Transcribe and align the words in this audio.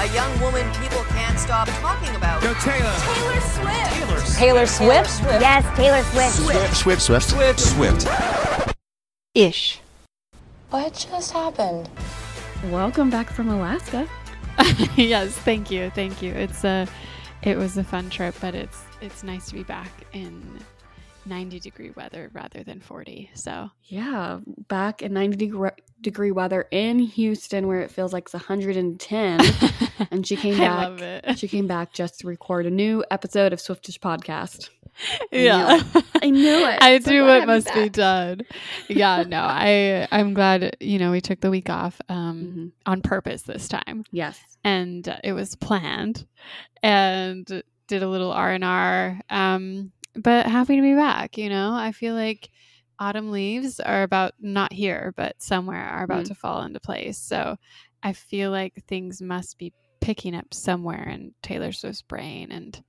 A 0.00 0.06
young 0.14 0.40
woman 0.40 0.66
people 0.80 1.04
can't 1.10 1.38
stop 1.38 1.68
talking 1.68 2.16
about. 2.16 2.40
Go 2.40 2.54
Taylor. 2.54 2.90
Taylor 3.04 3.40
Swift. 3.42 3.92
Taylor. 3.92 4.64
Taylor 4.64 4.66
Swift? 4.66 5.20
Yes, 5.42 5.76
Taylor 5.76 6.02
Swift. 6.04 6.74
Swift, 6.74 7.02
Swift, 7.02 7.28
Swift. 7.28 7.60
Swift. 7.60 8.76
Ish. 9.34 9.80
What 10.70 11.06
just 11.10 11.32
happened? 11.32 11.90
Welcome 12.70 13.10
back 13.10 13.28
from 13.28 13.50
Alaska. 13.50 14.08
yes, 14.96 15.36
thank 15.36 15.70
you, 15.70 15.90
thank 15.90 16.22
you. 16.22 16.32
It's 16.32 16.64
a, 16.64 16.88
it 17.42 17.58
was 17.58 17.76
a 17.76 17.84
fun 17.84 18.08
trip, 18.08 18.34
but 18.40 18.54
it's 18.54 18.82
it's 19.02 19.22
nice 19.22 19.48
to 19.48 19.54
be 19.54 19.64
back 19.64 20.06
in 20.14 20.60
90 21.26 21.60
degree 21.60 21.90
weather 21.90 22.30
rather 22.32 22.62
than 22.62 22.80
40. 22.80 23.30
So 23.34 23.70
Yeah, 23.84 24.40
back 24.68 25.02
in 25.02 25.12
90 25.12 25.36
degree, 25.36 25.70
degree 26.00 26.30
weather 26.30 26.66
in 26.70 26.98
Houston 26.98 27.66
where 27.66 27.80
it 27.82 27.90
feels 27.90 28.12
like 28.12 28.24
it's 28.24 28.32
110. 28.34 29.40
and 30.10 30.26
she 30.26 30.36
came 30.36 30.54
I 30.54 30.58
back. 30.58 30.88
love 30.88 31.02
it. 31.02 31.38
She 31.38 31.48
came 31.48 31.66
back 31.66 31.92
just 31.92 32.20
to 32.20 32.26
record 32.26 32.66
a 32.66 32.70
new 32.70 33.04
episode 33.10 33.52
of 33.52 33.60
Swiftish 33.60 33.98
Podcast. 34.00 34.70
yeah, 35.32 35.80
I 36.20 36.30
knew 36.30 36.66
it. 36.66 36.78
I 36.82 36.98
So 36.98 37.10
do 37.10 37.24
what 37.24 37.46
must 37.46 37.72
be 37.74 37.88
done. 37.88 38.42
Yeah, 38.88 39.22
no, 39.26 39.40
I 39.40 40.08
I'm 40.10 40.34
glad 40.34 40.76
you 40.80 40.98
know 40.98 41.10
we 41.10 41.20
took 41.20 41.40
the 41.40 41.50
week 41.50 41.70
off 41.70 42.00
um 42.08 42.42
Mhm. 42.44 42.72
on 42.86 43.00
purpose 43.02 43.42
this 43.42 43.68
time. 43.68 44.04
Yes. 44.10 44.38
and 44.64 45.06
it 45.24 45.32
was 45.32 45.54
planned 45.54 46.26
and 46.82 47.62
did 47.86 48.02
a 48.02 48.08
little 48.08 48.32
r&r 48.32 49.20
um, 49.30 49.90
but 50.14 50.46
happy 50.46 50.76
to 50.76 50.82
be 50.82 50.94
back 50.94 51.38
you 51.38 51.48
know 51.48 51.72
i 51.72 51.92
feel 51.92 52.14
like 52.14 52.48
autumn 52.98 53.30
leaves 53.30 53.80
are 53.80 54.02
about 54.02 54.32
not 54.40 54.72
here 54.72 55.12
but 55.16 55.40
somewhere 55.40 55.82
are 55.84 56.04
about 56.04 56.24
Mm. 56.24 56.28
to 56.28 56.34
fall 56.34 56.62
into 56.62 56.80
place 56.80 57.16
so 57.18 57.56
i 58.02 58.12
feel 58.12 58.50
like 58.50 58.74
things 58.86 59.22
must 59.22 59.56
be 59.58 59.72
picking 60.00 60.34
up 60.34 60.52
somewhere 60.52 61.08
in 61.08 61.32
taylor 61.42 61.72
swift's 61.72 62.02
brain 62.02 62.50
and 62.50 62.82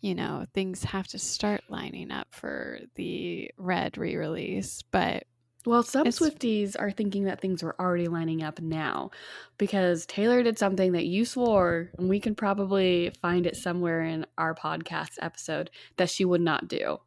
you 0.00 0.14
know 0.14 0.46
things 0.54 0.84
have 0.84 1.06
to 1.08 1.18
start 1.18 1.62
lining 1.68 2.10
up 2.10 2.28
for 2.30 2.78
the 2.94 3.50
red 3.58 3.98
re-release 3.98 4.82
but 4.90 5.24
Well, 5.66 5.82
some 5.82 6.06
It's- 6.06 6.18
Swifties 6.20 6.76
are 6.78 6.90
thinking 6.90 7.24
that 7.24 7.40
things 7.40 7.62
are 7.62 7.74
already 7.78 8.08
lining 8.08 8.42
up 8.42 8.60
now 8.60 9.10
because 9.58 10.06
Taylor 10.06 10.42
did 10.42 10.58
something 10.58 10.92
that 10.92 11.04
you 11.06 11.24
swore, 11.24 11.90
and 11.98 12.08
we 12.08 12.20
can 12.20 12.34
probably 12.34 13.10
find 13.20 13.46
it 13.46 13.56
somewhere 13.56 14.02
in 14.02 14.24
our 14.38 14.54
podcast 14.54 15.16
episode 15.20 15.70
that 15.96 16.08
she 16.10 16.24
would 16.24 16.40
not 16.40 16.68
do. 16.68 16.98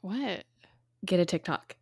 what 0.00 0.44
Get 1.04 1.20
a 1.20 1.24
TikTok. 1.24 1.76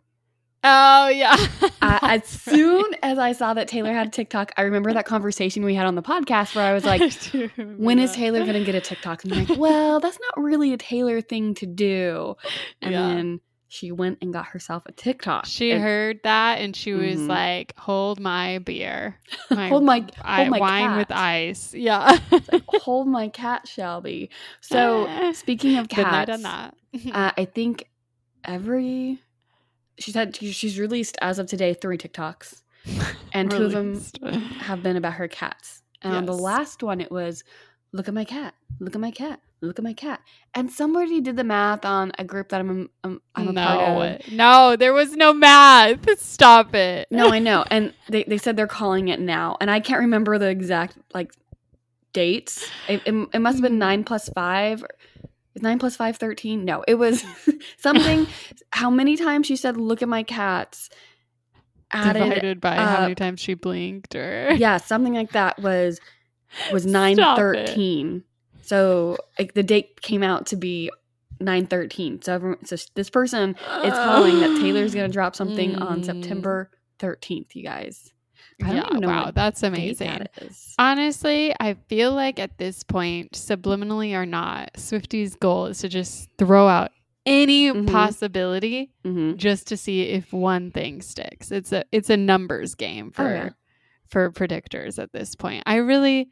oh 0.63 1.09
yeah 1.09 1.35
I, 1.83 1.99
as 2.17 2.27
soon 2.27 2.85
as 3.03 3.19
I 3.19 3.33
saw 3.33 3.55
that 3.55 3.69
Taylor 3.69 3.93
had 3.93 4.09
a 4.09 4.11
TikTok, 4.11 4.53
I 4.57 4.63
remember 4.63 4.93
that 4.93 5.07
conversation 5.07 5.65
we 5.65 5.75
had 5.75 5.87
on 5.87 5.95
the 5.95 6.03
podcast 6.03 6.55
where 6.55 6.65
I 6.65 6.75
was 6.75 6.85
like, 6.85 7.01
do 7.33 7.51
remember 7.57 7.83
when 7.83 7.99
is. 7.99 8.13
Taylor 8.13 8.41
going 8.41 8.55
to 8.59 8.65
get 8.65 8.75
a 8.75 8.81
TikTok? 8.81 9.25
And 9.25 9.33
I'm 9.33 9.45
like, 9.47 9.59
well, 9.59 10.01
that's 10.01 10.19
not 10.21 10.43
really 10.45 10.73
a 10.73 10.77
Taylor 10.77 11.21
thing 11.23 11.55
to 11.57 11.67
do. 11.67 12.37
And 12.83 12.93
Yeah. 12.93 13.09
then 13.09 13.41
she 13.75 13.91
went 13.91 14.19
and 14.23 14.33
got 14.33 14.47
herself 14.47 14.85
a 14.87 14.93
TikTok. 14.93 15.47
She 15.47 15.73
And- 15.73 15.83
heard 15.83 16.21
that 16.23 16.61
and 16.61 16.77
she 16.77 16.93
was 16.93 17.17
Mhm. 17.17 17.29
like, 17.29 17.75
"Hold 17.77 18.21
my 18.21 18.59
beer, 18.61 19.19
hold 19.49 19.83
my 19.85 20.07
I- 20.23 20.45
hold 20.45 20.51
my 20.51 20.59
wine 20.61 20.97
with 20.97 21.11
ice." 21.11 21.75
Yeah. 21.75 22.17
hold 22.69 23.09
my 23.09 23.29
cat, 23.29 23.67
Shelby. 23.67 24.31
So 24.61 25.07
speaking 25.35 25.77
of 25.79 25.89
cats, 25.89 26.27
done 26.31 26.43
that. 26.43 26.75
uh, 27.13 27.33
I 27.37 27.45
think 27.47 27.89
every 28.45 29.21
she 29.99 30.11
said 30.13 30.35
she's 30.37 30.79
released 30.79 31.17
as 31.21 31.39
of 31.39 31.47
today 31.49 31.75
three 31.75 31.99
TikToks, 31.99 32.63
and 33.33 33.51
two 33.51 33.65
of 33.65 33.73
them 33.73 34.01
have 34.61 34.83
been 34.83 34.97
about 34.97 35.15
her 35.15 35.29
cats. 35.29 35.83
And 36.03 36.15
on 36.15 36.25
the 36.27 36.35
last 36.37 36.83
one, 36.83 37.01
it 37.01 37.11
was, 37.11 37.43
"Look 37.93 38.09
at 38.09 38.15
my 38.15 38.25
cat, 38.25 38.55
look 38.81 38.95
at 38.95 39.01
my 39.01 39.11
cat, 39.11 39.41
look 39.61 39.79
at 39.79 39.85
my 39.85 39.93
cat." 39.93 40.21
And 40.55 40.71
somebody 40.71 41.21
did 41.21 41.37
the 41.37 41.45
math 41.45 41.85
on 41.85 42.13
a 42.19 42.25
group 42.25 42.49
that 42.51 42.61
I'm 42.61 42.89
um, 43.03 43.21
I'm 43.35 43.49
a 43.49 43.53
no, 43.53 43.63
part 43.63 44.23
of. 44.23 44.33
no, 44.33 44.77
there 44.77 44.93
was 44.93 45.13
no 45.13 45.33
math. 45.33 46.07
Stop 46.21 46.75
it. 46.75 47.09
No, 47.11 47.31
I 47.31 47.39
know, 47.41 47.65
and 47.71 47.93
they 48.09 48.25
they 48.25 48.39
said 48.39 48.57
they're 48.57 48.67
calling 48.67 49.09
it 49.09 49.21
now, 49.21 49.57
and 49.61 49.71
I 49.71 49.81
can't 49.81 50.01
remember 50.01 50.39
the 50.39 50.49
exact 50.49 50.97
like 51.13 51.33
dates. 52.15 52.71
It, 52.89 53.03
it, 53.05 53.29
it 53.35 53.39
must 53.41 53.57
have 53.57 53.63
been 53.63 53.79
nine 53.79 54.05
plus 54.05 54.31
five. 54.31 54.83
Is 55.55 55.63
nine 55.63 55.79
plus 55.79 55.95
five 55.95 56.17
13? 56.17 56.65
No, 56.65 56.83
it 56.89 56.95
was 56.95 57.25
something. 57.77 58.27
how 58.71 58.91
many 58.91 59.17
times 59.17 59.47
she 59.47 59.57
said, 59.57 59.77
"Look 59.77 60.03
at 60.03 60.09
my 60.09 60.23
cats," 60.23 60.89
added 61.93 62.23
divided 62.23 62.61
by 62.61 62.75
how 62.75 62.99
uh, 62.99 63.01
many 63.03 63.15
times 63.15 63.41
she 63.41 63.55
blinked, 63.55 64.17
or 64.17 64.53
yeah, 64.55 64.79
something 64.79 65.15
like 65.15 65.33
that 65.33 65.61
was 65.61 66.01
was 66.73 66.87
nine 66.87 67.17
Stop 67.17 67.39
it. 67.39 67.69
So 68.65 69.17
like 69.39 69.55
the 69.55 69.63
date 69.63 70.01
came 70.03 70.23
out 70.23 70.47
to 70.47 70.57
be 70.57 70.91
nine 71.41 71.67
thirteen. 71.67 72.23
So 72.23 72.35
everyone, 72.35 72.65
so 72.65 72.77
this 72.95 73.11
person 73.11 73.51
is 73.85 73.93
calling 73.95 74.41
that 74.41 74.57
Taylor's 74.61 74.95
gonna 74.95 75.09
drop 75.09 75.37
something 75.37 75.77
on 75.77 76.01
Mm. 76.01 76.05
September 76.05 76.71
thirteenth. 76.99 77.55
You 77.57 77.63
guys, 77.65 78.13
I 78.63 78.67
don't 78.69 78.77
yeah, 78.77 78.87
even 78.91 79.01
know 79.01 79.09
wow, 79.09 79.31
that's 79.35 79.63
amazing. 79.63 80.09
that. 80.09 80.31
Honestly, 80.79 81.55
I 81.61 81.75
feel 81.89 82.13
like 82.13 82.39
at 82.39 82.59
this 82.59 82.83
point, 82.83 83.33
subliminally 83.33 84.15
or 84.15 84.27
not, 84.27 84.71
Swifty's 84.79 85.35
goal 85.35 85.67
is 85.67 85.79
to 85.79 85.89
just 85.89 86.29
throw 86.39 86.69
out 86.69 86.91
any 87.27 87.73
Mhm. 87.73 87.91
possibility 87.91 88.93
hmm 89.03 89.33
just 89.37 89.67
to 89.69 89.77
see 89.77 90.03
if 90.03 90.33
one 90.33 90.71
thing 90.71 91.01
sticks. 91.03 91.51
It's 91.51 91.73
a 91.73 91.85
it's 91.91 92.11
a 92.11 92.17
numbers 92.17 92.75
game 92.75 93.11
for 93.11 93.27
Oh, 93.27 93.35
yeah. 93.35 93.49
for 94.09 94.31
predictors 94.31 95.03
at 95.03 95.13
this 95.13 95.35
point. 95.35 95.63
I 95.67 95.77
really 95.77 96.29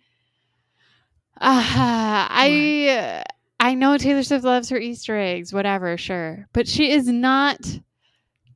I 1.43 3.25
I 3.61 3.75
know 3.75 3.97
Taylor 3.99 4.23
Swift 4.23 4.45
loves 4.45 4.69
her 4.71 4.79
Easter 4.79 5.17
eggs, 5.19 5.53
whatever, 5.53 5.97
sure. 5.97 6.47
But 6.53 6.67
she 6.69 6.91
is 6.91 7.07
not 7.09 7.59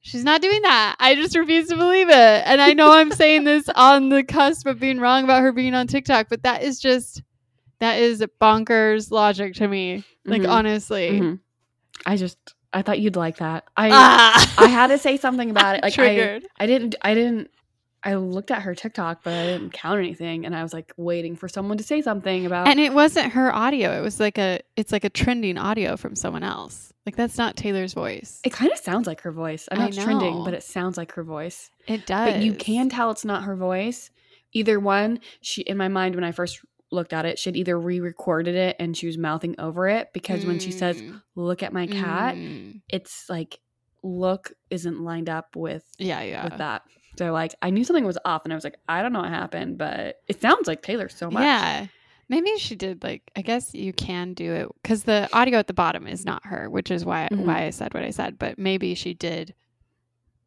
she's 0.00 0.24
not 0.24 0.40
doing 0.42 0.62
that. 0.62 0.96
I 1.00 1.14
just 1.14 1.36
refuse 1.36 1.68
to 1.68 1.76
believe 1.76 2.08
it. 2.08 2.14
And 2.14 2.60
I 2.60 2.72
know 2.72 2.92
I'm 2.92 3.12
saying 3.12 3.44
this 3.44 3.68
on 3.74 4.08
the 4.08 4.22
cusp 4.22 4.66
of 4.66 4.78
being 4.80 4.98
wrong 5.00 5.24
about 5.24 5.42
her 5.42 5.52
being 5.52 5.74
on 5.74 5.86
TikTok, 5.86 6.28
but 6.28 6.42
that 6.44 6.62
is 6.62 6.80
just 6.80 7.22
that 7.80 7.98
is 7.98 8.24
bonkers 8.40 9.10
logic 9.10 9.54
to 9.54 9.68
me. 9.68 10.04
Like 10.24 10.42
Mhm. 10.42 10.48
honestly. 10.50 11.10
Mhm. 11.10 11.40
I 12.04 12.16
just 12.16 12.38
I 12.72 12.82
thought 12.82 12.98
you'd 13.00 13.16
like 13.16 13.38
that. 13.38 13.64
I 13.76 13.90
Ah. 13.92 14.54
I 14.58 14.66
had 14.68 14.88
to 14.88 14.98
say 14.98 15.16
something 15.16 15.50
about 15.50 15.76
it. 15.76 15.82
Like 15.82 15.98
I. 15.98 16.40
I 16.58 16.66
didn't 16.66 16.94
I 17.02 17.14
didn't 17.14 17.50
I 18.06 18.14
looked 18.14 18.50
at 18.50 18.62
her 18.62 18.74
TikTok, 18.74 19.24
but 19.24 19.32
I 19.34 19.46
didn't 19.46 19.72
count 19.72 19.98
anything, 19.98 20.46
and 20.46 20.54
I 20.54 20.62
was 20.62 20.72
like 20.72 20.92
waiting 20.96 21.34
for 21.36 21.48
someone 21.48 21.76
to 21.78 21.84
say 21.84 22.00
something 22.00 22.46
about. 22.46 22.68
and 22.68 22.78
it 22.78 22.92
wasn't 22.94 23.32
her 23.32 23.52
audio. 23.54 23.98
It 23.98 24.02
was 24.02 24.20
like 24.20 24.38
a 24.38 24.60
it's 24.76 24.92
like 24.92 25.04
a 25.04 25.10
trending 25.10 25.58
audio 25.58 25.96
from 25.96 26.14
someone 26.14 26.42
else. 26.44 26.92
Like 27.04 27.16
that's 27.16 27.36
not 27.36 27.56
Taylor's 27.56 27.92
voice. 27.94 28.40
it 28.44 28.52
kind 28.52 28.72
of 28.72 28.78
sounds 28.78 29.06
like 29.06 29.20
her 29.22 29.32
voice. 29.32 29.68
I 29.70 29.76
know 29.76 29.82
I 29.84 29.86
it's 29.88 29.96
trending, 29.96 30.44
but 30.44 30.54
it 30.54 30.62
sounds 30.62 30.96
like 30.96 31.12
her 31.12 31.24
voice. 31.24 31.70
It 31.86 32.06
does. 32.06 32.32
But 32.32 32.42
you 32.42 32.54
can 32.54 32.88
tell 32.88 33.10
it's 33.10 33.24
not 33.24 33.42
her 33.44 33.56
voice. 33.56 34.10
Either 34.52 34.78
one, 34.80 35.20
she 35.40 35.62
in 35.62 35.76
my 35.76 35.88
mind 35.88 36.14
when 36.14 36.24
I 36.24 36.32
first 36.32 36.60
looked 36.92 37.12
at 37.12 37.24
it, 37.26 37.38
she'd 37.38 37.56
either 37.56 37.78
re-recorded 37.78 38.54
it 38.54 38.76
and 38.78 38.96
she 38.96 39.06
was 39.08 39.18
mouthing 39.18 39.56
over 39.58 39.88
it 39.88 40.12
because 40.12 40.46
when 40.46 40.60
she 40.60 40.70
says 40.70 41.02
Mm, 41.02 41.20
"look 41.34 41.62
at 41.64 41.72
my 41.72 41.86
cat," 41.88 42.36
mm. 42.36 42.80
it's 42.88 43.26
like 43.28 43.58
look 44.04 44.52
isn't 44.70 45.00
lined 45.00 45.28
up 45.28 45.56
with 45.56 45.84
Yeah, 45.98 46.22
yeah. 46.22 46.44
with 46.44 46.58
that. 46.58 46.82
So 47.18 47.32
like 47.32 47.54
I 47.62 47.70
knew 47.70 47.84
something 47.84 48.04
was 48.04 48.18
off, 48.24 48.42
and 48.44 48.52
I 48.52 48.56
was 48.56 48.64
like, 48.64 48.78
I 48.88 49.02
don't 49.02 49.12
know 49.12 49.20
what 49.20 49.28
happened, 49.30 49.78
but 49.78 50.20
it 50.28 50.40
sounds 50.40 50.66
like 50.68 50.82
Taylor 50.82 51.08
so 51.08 51.30
much. 51.30 51.42
Yeah. 51.42 51.86
Maybe 52.28 52.56
she 52.58 52.74
did 52.74 53.02
like 53.04 53.22
I 53.36 53.42
guess 53.42 53.72
you 53.74 53.92
can 53.92 54.34
do 54.34 54.52
it 54.52 54.68
cuz 54.84 55.04
the 55.04 55.28
audio 55.32 55.58
at 55.58 55.66
the 55.68 55.74
bottom 55.74 56.06
is 56.06 56.24
not 56.24 56.44
her, 56.46 56.68
which 56.68 56.90
is 56.90 57.04
why 57.04 57.28
Mhm. 57.30 57.44
why 57.46 57.64
I 57.64 57.70
said 57.70 57.94
what 57.94 58.02
I 58.02 58.10
said, 58.10 58.38
but 58.38 58.58
maybe 58.58 58.94
she 58.94 59.14
did 59.14 59.54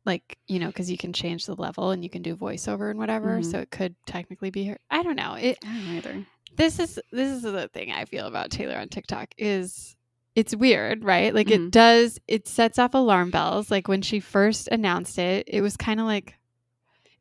like, 0.06 0.38
you 0.48 0.60
know, 0.60 0.72
cuz 0.72 0.90
you 0.90 0.98
can 0.98 1.14
change 1.14 1.46
the 1.46 1.56
level 1.56 1.92
and 1.92 2.04
you 2.04 2.10
can 2.10 2.22
do 2.22 2.36
voiceover 2.36 2.90
and 2.90 3.00
whatever, 3.00 3.40
Mhm. 3.40 3.46
so 3.52 3.60
it 3.60 3.72
could 3.72 3.96
technically 4.06 4.50
be 4.50 4.66
her. 4.66 4.78
I 4.90 5.04
don't 5.04 5.16
know. 5.16 5.36
It 5.36 5.58
I 5.64 5.68
don't 5.68 5.96
either. 5.98 6.26
this 6.56 6.80
is 6.80 7.00
this 7.12 7.32
is 7.32 7.44
the 7.44 7.70
thing 7.74 7.92
I 7.92 8.06
feel 8.06 8.26
about 8.28 8.52
Taylor 8.52 8.78
on 8.78 8.90
TikTok 8.90 9.34
is 9.38 9.96
it's 10.36 10.56
weird, 10.56 11.04
right? 11.04 11.34
Like 11.34 11.48
Mhm. 11.48 11.68
it 11.68 11.72
does 11.72 12.20
it 12.28 12.48
sets 12.48 12.78
off 12.80 12.94
alarm 12.94 13.30
bells. 13.32 13.72
Like 13.72 13.88
when 13.88 14.02
she 14.02 14.20
first 14.20 14.68
announced 14.70 15.18
it, 15.20 15.46
it 15.48 15.62
was 15.62 15.78
kind 15.78 16.00
of 16.00 16.06
like 16.06 16.36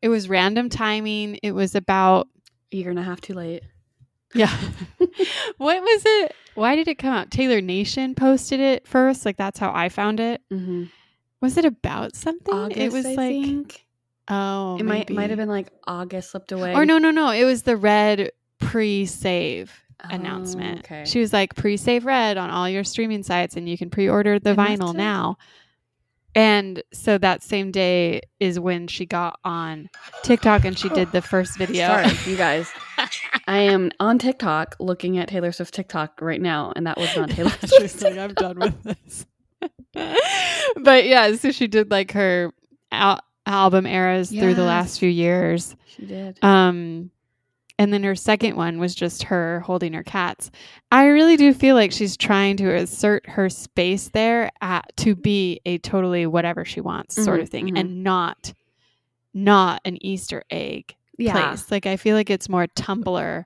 it 0.03 0.09
was 0.09 0.29
random 0.29 0.69
timing. 0.69 1.39
It 1.43 1.53
was 1.53 1.75
about 1.75 2.29
a 2.73 2.77
Year 2.77 2.91
and 2.91 2.99
a 2.99 3.03
half 3.03 3.21
too 3.21 3.35
late. 3.35 3.63
yeah. 4.35 4.55
what 5.57 5.81
was 5.83 6.03
it? 6.05 6.35
Why 6.55 6.77
did 6.77 6.89
it 6.89 6.99
come 6.99 7.13
out? 7.13 7.31
Taylor 7.31 7.61
Nation 7.61 8.15
posted 8.15 8.61
it 8.61 8.87
first. 8.87 9.25
Like 9.25 9.37
that's 9.37 9.59
how 9.59 9.73
I 9.75 9.89
found 9.89 10.21
it. 10.21 10.43
Mm-hmm. 10.53 10.85
Was 11.41 11.57
it 11.57 11.65
about 11.65 12.17
something? 12.17 12.53
August, 12.55 12.79
it 12.81 12.93
was 12.93 13.07
I 13.07 13.15
like 13.15 13.17
think. 13.19 13.87
oh, 14.29 14.77
it 14.79 14.83
might 14.85 15.09
maybe. 15.09 15.15
might 15.15 15.31
have 15.31 15.39
been 15.39 15.49
like 15.49 15.69
August 15.87 16.33
slipped 16.33 16.53
away. 16.53 16.75
Or 16.75 16.85
no, 16.85 16.99
no, 16.99 17.11
no. 17.11 17.31
It 17.31 17.45
was 17.45 17.63
the 17.63 17.77
red 17.77 18.33
pre-save 18.61 19.73
Oh, 20.05 20.09
announcement. 20.15 20.81
okay. 20.81 21.05
She 21.07 21.19
was 21.19 21.33
like 21.33 21.57
pre-save 21.57 22.07
red 22.07 22.37
on 22.39 22.51
all 22.51 22.69
your 22.69 22.85
streaming 22.85 23.25
sites 23.25 23.57
and 23.57 23.69
you 23.69 23.77
can 23.77 23.91
pre-order 23.91 24.39
the 24.39 24.51
I 24.53 24.55
vinyl 24.55 24.95
now. 24.95 25.39
And 26.39 26.85
so 26.93 27.19
that 27.19 27.43
same 27.43 27.73
day 27.73 28.21
is 28.39 28.61
when 28.61 28.87
she 28.87 29.07
got 29.07 29.41
on 29.45 29.91
TikTok 30.23 30.65
and 30.65 30.79
she 30.79 30.89
did 30.91 31.11
the 31.11 31.21
first 31.21 31.59
video. 31.59 31.89
Sorry, 31.89 32.31
you 32.31 32.37
guys. 32.37 32.71
I 33.49 33.59
am 33.59 33.91
on 33.99 34.21
TikTok 34.21 34.77
looking 34.79 35.19
at 35.19 35.27
Taylor 35.29 35.51
Swift 35.51 35.75
TikTok 35.75 36.21
right 36.21 36.41
now, 36.41 36.73
and 36.77 36.87
that 36.87 36.97
was 36.97 37.15
not 37.17 37.31
Taylor 37.37 37.51
She's 37.63 37.93
Swift. 37.93 38.03
like, 38.03 38.19
I'm 38.19 38.35
done 38.35 38.59
with 38.61 38.83
this. 38.85 39.27
but 40.77 41.07
yeah, 41.07 41.35
so 41.35 41.51
she 41.51 41.67
did 41.67 41.91
like 41.91 42.13
her 42.13 42.53
al- 42.93 43.21
album 43.45 43.85
eras 43.85 44.31
through 44.31 44.55
the 44.55 44.63
last 44.63 45.01
few 45.01 45.09
years. 45.09 45.75
She 45.87 46.07
did. 46.07 46.39
Um, 46.43 47.11
and 47.79 47.93
then 47.93 48.03
her 48.03 48.15
second 48.17 48.57
one 48.57 48.79
was 48.79 48.95
just 48.95 49.25
her 49.25 49.61
holding 49.61 49.93
her 49.93 50.03
cats. 50.03 50.51
I 50.91 51.07
really 51.07 51.37
do 51.37 51.55
feel 51.55 51.75
like 51.77 51.93
she's 51.93 52.17
trying 52.17 52.57
to 52.59 52.75
assert 52.75 53.29
her 53.29 53.49
space 53.49 54.09
there 54.09 54.51
at, 54.61 54.91
to 54.99 55.15
be 55.15 55.61
a 55.65 55.79
totally 55.79 56.27
whatever 56.27 56.65
she 56.65 56.81
wants 56.81 57.15
sort 57.23 57.39
Mhm, 57.39 57.43
of 57.43 57.49
thing, 57.49 57.67
mhm. 57.71 57.79
and 57.79 58.03
not 58.05 58.53
not 59.35 59.81
an 59.85 60.05
Easter 60.05 60.43
egg 60.51 60.97
Yeah. 61.19 61.51
place. 61.51 61.71
Like 61.71 61.87
I 61.87 61.97
feel 61.97 62.17
like 62.17 62.31
it's 62.31 62.49
more 62.49 62.67
Tumblr 62.67 63.45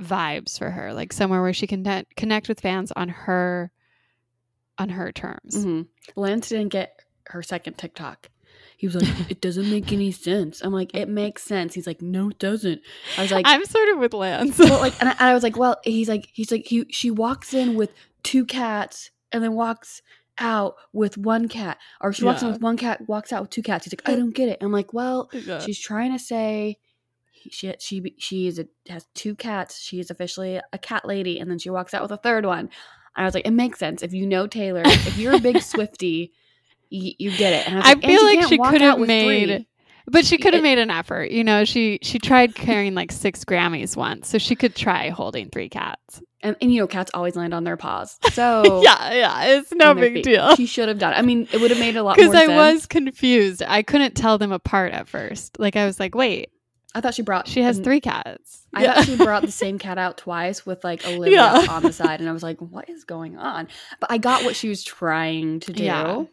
vibes 0.00 0.58
for 0.58 0.70
her, 0.70 0.92
like 0.92 1.12
somewhere 1.12 1.42
where 1.42 1.52
she 1.54 1.66
can 1.66 1.82
net- 1.82 2.06
connect 2.16 2.48
with 2.48 2.60
fans 2.60 2.92
on 2.94 3.08
her 3.08 3.70
on 4.78 4.90
her 4.90 5.10
terms. 5.10 5.62
hmm 5.64 5.82
Lance 6.16 6.50
didn't 6.50 6.68
get 6.68 7.00
her 7.28 7.42
second 7.42 7.78
TikTok. 7.78 8.28
He 8.76 8.86
was 8.86 8.96
like, 8.96 9.30
"It 9.30 9.40
doesn't 9.40 9.70
make 9.70 9.92
any 9.92 10.10
sense." 10.12 10.60
I'm 10.62 10.72
like, 10.72 10.94
"It 10.94 11.08
makes 11.08 11.42
sense." 11.42 11.74
He's 11.74 11.86
like, 11.86 12.02
"No, 12.02 12.30
it 12.30 12.38
doesn't." 12.38 12.80
I 13.16 13.22
was 13.22 13.32
like, 13.32 13.46
I'm 13.48 13.64
sort 13.64 13.88
of 13.88 13.98
with 13.98 14.12
Lance. 14.14 14.58
well, 14.58 14.80
like, 14.80 14.94
and 15.00 15.08
I, 15.08 15.12
and 15.12 15.22
I 15.22 15.34
was 15.34 15.42
like, 15.42 15.56
well, 15.56 15.76
he's 15.84 16.08
like, 16.08 16.28
he's 16.32 16.50
like, 16.50 16.66
he, 16.66 16.84
she 16.90 17.10
walks 17.10 17.54
in 17.54 17.74
with 17.74 17.90
two 18.22 18.44
cats 18.44 19.10
and 19.32 19.42
then 19.42 19.54
walks 19.54 20.02
out 20.38 20.74
with 20.92 21.16
one 21.16 21.48
cat, 21.48 21.78
or 22.02 22.12
she 22.12 22.24
walks 22.24 22.42
in 22.42 22.48
with 22.52 22.60
one 22.60 22.76
cat, 22.76 23.08
walks 23.08 23.32
out 23.32 23.40
with 23.42 23.50
two 23.50 23.62
cats. 23.62 23.86
He's 23.86 23.94
like, 23.94 24.06
I 24.06 24.14
don't 24.14 24.34
get 24.34 24.48
it. 24.50 24.58
I'm 24.60 24.72
like, 24.72 24.92
well, 24.92 25.30
Yeah. 25.32 25.58
she's 25.60 25.78
trying 25.78 26.12
to 26.12 26.18
say 26.18 26.76
she 27.50 27.72
she 27.78 28.14
she 28.18 28.46
is 28.46 28.58
a, 28.58 28.66
has 28.88 29.06
two 29.14 29.34
cats. 29.34 29.80
She 29.80 30.00
is 30.00 30.10
officially 30.10 30.60
a 30.72 30.78
cat 30.78 31.06
lady, 31.06 31.38
and 31.38 31.50
then 31.50 31.58
she 31.58 31.70
walks 31.70 31.94
out 31.94 32.02
with 32.02 32.10
a 32.10 32.16
third 32.18 32.44
one. 32.44 32.68
And 33.16 33.22
I 33.22 33.24
was 33.24 33.34
like, 33.34 33.46
it 33.46 33.52
makes 33.52 33.78
sense 33.78 34.02
if 34.02 34.12
you 34.12 34.26
know 34.26 34.46
Taylor. 34.46 34.82
If 34.84 35.16
you're 35.16 35.34
a 35.36 35.40
big 35.40 35.62
Swifty, 35.62 36.32
you, 36.90 37.12
you 37.18 37.36
get 37.36 37.52
it. 37.52 37.68
And 37.68 37.78
I, 37.78 37.90
I 37.90 37.92
like, 37.94 38.04
feel 38.04 38.24
like 38.24 38.48
she 38.48 38.58
could 38.58 38.80
have 38.80 38.98
made 39.00 39.48
three. 39.48 39.68
but 40.06 40.24
she 40.24 40.38
could 40.38 40.54
have 40.54 40.62
made 40.62 40.78
an 40.78 40.90
effort. 40.90 41.30
You 41.30 41.44
know, 41.44 41.64
she 41.64 41.98
she 42.02 42.18
tried 42.18 42.54
carrying 42.54 42.94
like 42.94 43.12
six 43.12 43.44
Grammys 43.44 43.96
once, 43.96 44.28
so 44.28 44.38
she 44.38 44.54
could 44.54 44.74
try 44.74 45.08
holding 45.10 45.48
three 45.50 45.68
cats. 45.68 46.20
and, 46.42 46.54
and 46.60 46.72
you 46.72 46.80
know 46.80 46.86
cats 46.86 47.10
always 47.14 47.34
land 47.36 47.52
on 47.54 47.64
their 47.64 47.76
paws. 47.76 48.18
So 48.32 48.82
yeah, 48.82 49.12
yeah, 49.14 49.44
it's 49.56 49.72
no 49.72 49.94
big 49.94 50.14
feet. 50.14 50.24
deal. 50.24 50.54
She 50.56 50.66
should 50.66 50.88
have 50.88 50.98
done. 50.98 51.12
it. 51.14 51.16
I 51.16 51.22
mean, 51.22 51.48
it 51.52 51.60
would 51.60 51.70
have 51.70 51.80
made 51.80 51.96
a 51.96 52.02
lot 52.02 52.16
more 52.18 52.26
Because 52.26 52.38
sense. 52.38 52.50
I 52.50 52.72
was 52.72 52.86
confused. 52.86 53.62
I 53.66 53.82
couldn't 53.82 54.14
tell 54.14 54.38
them 54.38 54.52
apart 54.52 54.92
at 54.92 55.08
first. 55.08 55.58
Like 55.58 55.74
I 55.76 55.86
was 55.86 55.98
like, 55.98 56.14
wait, 56.14 56.50
I 56.94 57.00
thought 57.00 57.14
she 57.14 57.22
brought. 57.22 57.48
she 57.48 57.62
has 57.62 57.78
an- 57.78 57.84
three 57.84 58.00
cats. 58.00 58.66
I 58.74 58.84
thought 58.86 59.04
she 59.06 59.16
brought 59.16 59.42
the 59.42 59.50
same 59.64 59.78
cat 59.78 59.96
out 59.96 60.18
twice 60.18 60.66
with 60.66 60.84
like 60.84 61.06
Olivia 61.06 61.36
Yeah. 61.36 61.66
on 61.70 61.82
the 61.82 61.92
side, 61.92 62.20
and 62.20 62.28
I 62.28 62.32
was 62.32 62.42
like, 62.42 62.60
"What 62.60 62.90
is 62.90 63.04
going 63.04 63.38
on?" 63.38 63.68
But 64.00 64.12
I 64.12 64.18
got 64.18 64.44
what 64.44 64.54
she 64.54 64.68
was 64.68 64.84
trying 64.84 65.60
to 65.60 65.72
do. 65.72 65.82
Yeah. 65.84 66.24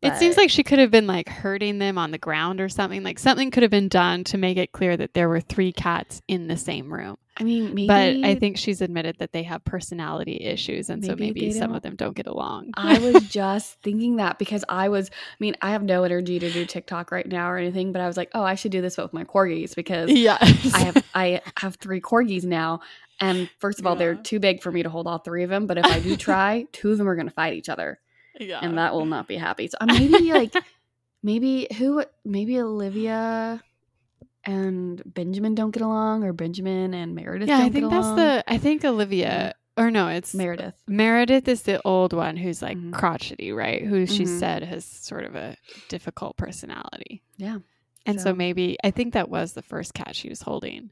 It 0.00 0.16
seems 0.16 0.36
like 0.36 0.50
she 0.50 0.62
could 0.62 0.78
have 0.78 0.90
been 0.90 1.06
like 1.06 1.28
hurting 1.28 1.78
them 1.78 1.98
on 1.98 2.12
the 2.12 2.18
ground 2.18 2.60
or 2.60 2.68
something. 2.68 3.02
Like 3.02 3.18
something 3.18 3.50
could 3.50 3.62
have 3.64 3.70
been 3.70 3.88
done 3.88 4.24
to 4.24 4.38
make 4.38 4.56
it 4.56 4.72
clear 4.72 4.96
that 4.96 5.14
there 5.14 5.28
were 5.28 5.40
three 5.40 5.72
cats 5.72 6.22
in 6.28 6.46
the 6.46 6.56
same 6.56 6.92
room. 6.92 7.16
I 7.40 7.44
mean, 7.44 7.74
maybe. 7.74 7.86
But 7.86 8.28
I 8.28 8.34
think 8.34 8.56
she's 8.56 8.80
admitted 8.80 9.18
that 9.18 9.32
they 9.32 9.44
have 9.44 9.64
personality 9.64 10.38
issues, 10.42 10.90
and 10.90 11.04
so 11.04 11.12
Maybe 11.12 11.26
maybe 11.26 11.52
some 11.52 11.72
of 11.72 11.82
them 11.82 11.94
don't 11.94 12.16
get 12.16 12.26
along. 12.26 12.72
I 12.74 12.98
was 12.98 13.22
just 13.28 13.80
thinking 13.82 14.16
that 14.16 14.38
because 14.38 14.64
I 14.68 14.88
was. 14.88 15.08
I 15.10 15.36
mean, 15.38 15.54
I 15.62 15.70
have 15.70 15.82
no 15.82 16.02
energy 16.02 16.38
to 16.40 16.50
do 16.50 16.64
TikTok 16.66 17.12
right 17.12 17.26
now 17.26 17.50
or 17.50 17.56
anything, 17.56 17.92
but 17.92 18.02
I 18.02 18.06
was 18.08 18.16
like, 18.16 18.30
"Oh, 18.34 18.42
I 18.42 18.56
should 18.56 18.72
do 18.72 18.80
this 18.80 18.96
with 18.96 19.12
my 19.12 19.24
corgis 19.24 19.74
because 19.76 20.10
yeah, 20.10 20.38
I 20.40 20.78
have 20.80 21.04
I 21.14 21.40
have 21.58 21.76
three 21.76 22.00
corgis 22.00 22.44
now." 22.44 22.80
And 23.20 23.50
first 23.58 23.78
of 23.80 23.86
all, 23.86 23.96
they're 23.96 24.14
too 24.14 24.38
big 24.38 24.62
for 24.62 24.70
me 24.70 24.82
to 24.82 24.90
hold 24.90 25.06
all 25.06 25.18
three 25.18 25.42
of 25.42 25.50
them. 25.50 25.66
But 25.66 25.78
if 25.78 25.86
I 25.86 26.00
do 26.00 26.16
try, 26.28 26.66
two 26.72 26.90
of 26.92 26.98
them 26.98 27.08
are 27.08 27.16
going 27.16 27.28
to 27.28 27.34
fight 27.34 27.54
each 27.54 27.68
other. 27.68 27.98
Yeah. 28.40 28.60
and 28.62 28.78
that 28.78 28.92
will 28.94 29.06
not 29.06 29.26
be 29.28 29.36
happy. 29.36 29.68
So 29.68 29.76
uh, 29.80 29.86
maybe 29.86 30.32
like 30.32 30.52
maybe 31.22 31.66
who 31.76 32.04
maybe 32.24 32.58
Olivia 32.60 33.62
and 34.44 35.02
Benjamin 35.04 35.54
don't 35.54 35.70
get 35.72 35.82
along, 35.82 36.24
or 36.24 36.32
Benjamin 36.32 36.94
and 36.94 37.14
Meredith. 37.14 37.48
yeah, 37.48 37.58
I 37.58 37.68
think 37.68 37.90
that's 37.90 38.08
the. 38.14 38.44
I 38.46 38.56
think 38.58 38.84
Olivia, 38.84 39.54
or 39.76 39.90
no, 39.90 40.08
it's 40.08 40.34
Meredith. 40.34 40.74
Meredith 40.86 41.48
is 41.48 41.62
the 41.62 41.82
old 41.84 42.12
one 42.12 42.36
who's 42.36 42.62
like 42.62 42.78
Mhm. 42.78 42.92
crotchety, 42.92 43.52
right? 43.52 43.82
Who 43.84 44.06
she 44.06 44.24
Mhm. 44.24 44.38
said 44.38 44.62
has 44.62 44.84
sort 44.84 45.24
of 45.24 45.34
a 45.34 45.56
difficult 45.88 46.36
personality. 46.36 47.22
Yeah. 47.36 47.58
And 48.06 48.18
so 48.20 48.30
So- 48.30 48.34
maybe 48.34 48.78
I 48.82 48.90
think 48.90 49.12
that 49.14 49.28
was 49.28 49.52
the 49.52 49.62
first 49.62 49.92
cat 49.92 50.16
she 50.16 50.28
was 50.30 50.40
holding. 50.42 50.90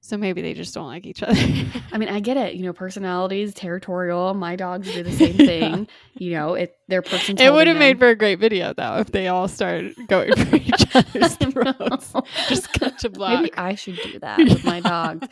So 0.00 0.16
maybe 0.16 0.42
they 0.42 0.54
just 0.54 0.74
don't 0.74 0.86
like 0.86 1.06
each 1.06 1.22
other. 1.22 1.34
I 1.92 1.98
mean, 1.98 2.08
I 2.08 2.20
get 2.20 2.36
it. 2.36 2.54
You 2.54 2.64
know, 2.64 2.72
personalities, 2.72 3.54
territorial. 3.54 4.34
My 4.34 4.56
dogs 4.56 4.92
do 4.92 5.02
the 5.02 5.12
same 5.16 5.36
Yeah. 5.36 5.46
thing. 5.46 5.88
You 6.14 6.30
know, 6.32 6.54
it 6.54 6.76
their 6.88 7.02
person. 7.02 7.38
it 7.38 7.52
would 7.52 7.66
have 7.66 7.76
made 7.76 7.98
for 7.98 8.08
a 8.08 8.14
great 8.16 8.38
video 8.38 8.72
though 8.74 8.98
if 8.98 9.10
they 9.12 9.28
all 9.28 9.48
started 9.48 9.94
going 10.08 10.34
for 10.34 10.56
each 10.56 10.84
other's 10.94 11.34
throats. 11.36 12.12
Just 12.48 12.72
cut 12.72 12.98
to 13.00 13.10
black. 13.10 13.42
Maybe 13.42 13.54
I 13.56 13.74
should 13.74 13.96
do 14.02 14.18
that 14.20 14.38
with 14.38 14.64
my 14.64 14.80
dogs. 14.80 15.26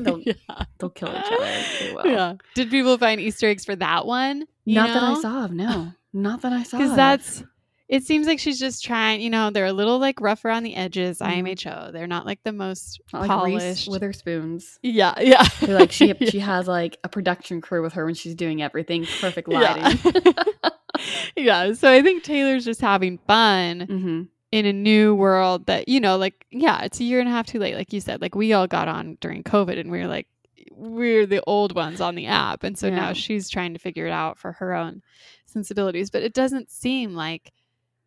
They'll 0.00 0.20
yeah. 0.20 0.32
they'll 0.78 0.90
kill 0.90 1.10
each 1.10 1.32
other. 1.32 1.62
They 1.80 1.92
will. 1.94 2.06
yeah. 2.06 2.34
Did 2.54 2.70
people 2.70 2.96
find 2.98 3.20
Easter 3.20 3.48
eggs 3.48 3.64
for 3.64 3.76
that 3.76 4.06
one? 4.06 4.44
Not 4.66 4.88
that 4.88 5.02
I 5.02 5.20
saw 5.20 5.44
of. 5.44 5.52
No, 5.52 5.92
not 6.12 6.42
that 6.42 6.52
I 6.52 6.62
saw. 6.62 6.78
because 6.78 6.96
that's 6.96 7.44
it 7.88 8.04
seems 8.04 8.26
like 8.26 8.38
she's 8.38 8.58
just 8.60 8.84
trying 8.84 9.20
you 9.20 9.30
know 9.30 9.50
they're 9.50 9.66
a 9.66 9.72
little 9.72 9.98
like 9.98 10.20
rough 10.20 10.44
around 10.44 10.62
the 10.62 10.74
edges 10.74 11.18
imho 11.20 11.92
they're 11.92 12.06
not 12.06 12.26
like 12.26 12.42
the 12.44 12.52
most 12.52 13.00
Not 13.12 13.22
like 13.28 13.30
Reese 13.46 13.52
polished 13.62 13.88
Witherspoons. 13.90 14.78
yeah 14.82 15.14
yeah 15.20 15.44
Who 15.60 15.68
like 15.68 15.90
she 15.92 16.08
Yeah. 16.20 16.28
she 16.30 16.38
has 16.40 16.66
like 16.68 16.98
a 17.04 17.08
production 17.08 17.60
crew 17.60 17.82
with 17.82 17.94
her 17.94 18.04
when 18.04 18.14
she's 18.14 18.34
doing 18.34 18.62
everything. 18.62 19.06
Perfect 19.20 19.48
lighting. 19.48 19.98
yeah 21.36 21.72
so 21.72 21.90
i 21.90 22.02
think 22.02 22.22
taylor's 22.24 22.64
just 22.64 22.80
having 22.80 23.18
fun 23.26 23.80
hmm 23.80 24.22
in 24.50 24.64
a 24.64 24.72
new 24.72 25.14
world 25.14 25.66
that 25.66 25.88
you 25.90 26.00
know 26.00 26.16
like 26.16 26.46
yeah 26.50 26.80
it's 26.82 26.98
a 27.00 27.04
year 27.04 27.20
and 27.20 27.28
a 27.28 27.30
half 27.30 27.44
too 27.46 27.58
late 27.58 27.74
like 27.74 27.92
you 27.92 28.00
said 28.00 28.22
like 28.22 28.34
we 28.34 28.54
all 28.54 28.66
got 28.66 28.88
on 28.88 29.18
during 29.20 29.42
covid 29.42 29.78
and 29.78 29.90
we 29.90 29.98
were 29.98 30.06
like 30.06 30.26
we're 30.72 31.26
the 31.26 31.42
old 31.46 31.74
ones 31.74 32.00
on 32.00 32.14
the 32.14 32.24
app 32.26 32.64
and 32.64 32.78
so 32.78 32.86
Yeah. 32.86 32.96
now 32.96 33.12
she's 33.12 33.50
trying 33.50 33.74
to 33.74 33.78
figure 33.78 34.06
it 34.06 34.10
out 34.10 34.38
for 34.38 34.52
her 34.52 34.72
own 34.72 35.02
sensibilities 35.44 36.08
but 36.10 36.22
it 36.22 36.32
doesn't 36.32 36.70
seem 36.70 37.14
like 37.14 37.52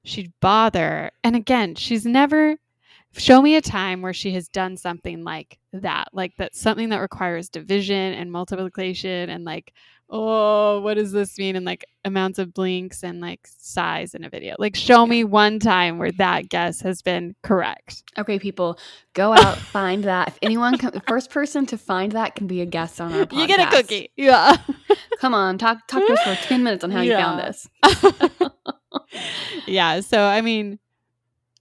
she'd 0.04 0.34
bother. 0.42 1.12
And 1.24 1.36
again 1.36 1.76
she's 1.76 2.06
never 2.06 2.58
show 3.14 3.42
me 3.42 3.56
a 3.56 3.62
time 3.62 4.02
where 4.02 4.14
she 4.14 4.32
has 4.32 4.48
done 4.48 4.78
something 4.78 5.24
like 5.24 5.60
that 5.74 6.08
like 6.14 6.34
that's 6.38 6.60
something 6.60 6.90
that 6.90 7.00
requires 7.00 7.50
division 7.50 8.14
and 8.14 8.32
multiplication 8.32 9.30
and 9.30 9.44
like 9.44 9.74
oh 10.10 10.80
what 10.82 10.96
does 10.96 11.12
this 11.12 11.38
mean? 11.38 11.56
and 11.56 11.66
like 11.66 11.86
amounts 12.06 12.40
of 12.40 12.54
blinks 12.54 13.04
and 13.04 13.22
like 13.22 13.48
size 13.48 14.14
in 14.14 14.24
a 14.24 14.30
video. 14.30 14.56
Like 14.60 14.76
show 14.76 15.06
me 15.06 15.24
one 15.24 15.60
time 15.60 15.98
where 15.98 16.12
that 16.14 16.50
guess 16.50 16.82
has 16.82 17.02
been 17.02 17.36
correct. 17.44 18.04
Okay, 18.18 18.40
people, 18.40 18.78
go 19.14 19.34
out 19.34 19.58
find 19.72 20.04
that. 20.06 20.30
If 20.30 20.40
anyone, 20.42 20.74
the 20.74 21.02
first 21.08 21.30
person 21.30 21.66
to 21.68 21.78
find 21.78 22.12
that 22.14 22.36
can 22.36 22.48
be 22.48 22.62
a 22.62 22.66
guest 22.66 23.00
on 23.00 23.14
our 23.14 23.26
podcast. 23.26 23.40
you 23.40 23.48
get 23.48 23.74
a 23.74 23.76
cookie. 23.76 24.12
Yeah. 24.16 24.58
Come 25.20 25.34
on, 25.34 25.58
talk 25.58 25.88
talk 25.88 26.06
to 26.06 26.14
us 26.14 26.24
for 26.24 26.48
ten 26.48 26.64
minutes 26.64 26.84
on 26.84 26.92
how 26.92 27.02
you 27.02 27.14
found 27.14 27.40
this. 27.40 27.70
yeah 29.68 30.00
so 30.02 30.22
i 30.22 30.42
mean 30.42 30.80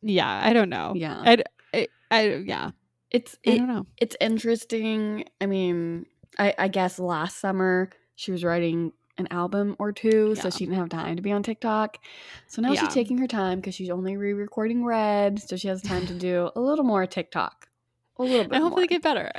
yeah 0.03 0.41
i 0.45 0.53
don't 0.53 0.69
know 0.71 0.93
Yeah. 0.97 1.21
i 1.25 1.43
I, 1.75 1.89
I 2.11 2.23
yeah 2.45 2.71
It's 3.11 3.37
i 3.47 3.57
don't 3.59 3.69
know 3.69 3.87
it's 3.99 4.17
interesting. 4.21 5.25
I 5.41 5.47
mean, 5.47 6.07
I, 6.39 6.55
I 6.59 6.69
guess 6.69 6.99
last 6.99 7.39
summer 7.39 7.91
she 8.17 8.33
was 8.33 8.43
writing 8.45 8.93
an 9.19 9.29
album 9.31 9.77
or 9.79 9.93
two, 9.93 10.35
so 10.37 10.49
she 10.49 10.65
didn't 10.65 10.79
have 10.79 10.89
time 10.89 11.17
to 11.17 11.23
be 11.23 11.31
on 11.33 11.43
TikTok. 11.43 11.99
So 12.47 12.63
now 12.63 12.73
Yeah. 12.73 12.81
she's 12.81 12.95
taking 12.95 13.19
her 13.19 13.27
time 13.27 13.61
because 13.61 13.75
she's 13.75 13.91
only 13.91 14.17
re-recording 14.17 14.85
Red, 14.85 15.39
so 15.43 15.57
she 15.57 15.69
has 15.69 15.83
time 15.83 16.07
to 16.07 16.15
do 16.15 16.51
a 16.57 16.61
little 16.61 16.85
more 16.85 17.05
TikTok. 17.07 17.69
A 18.19 18.23
little 18.23 18.45
bit. 18.45 18.55
and 18.55 18.63
hopefully 18.63 18.85
more. 18.85 18.99
get 18.99 19.03
better 19.03 19.31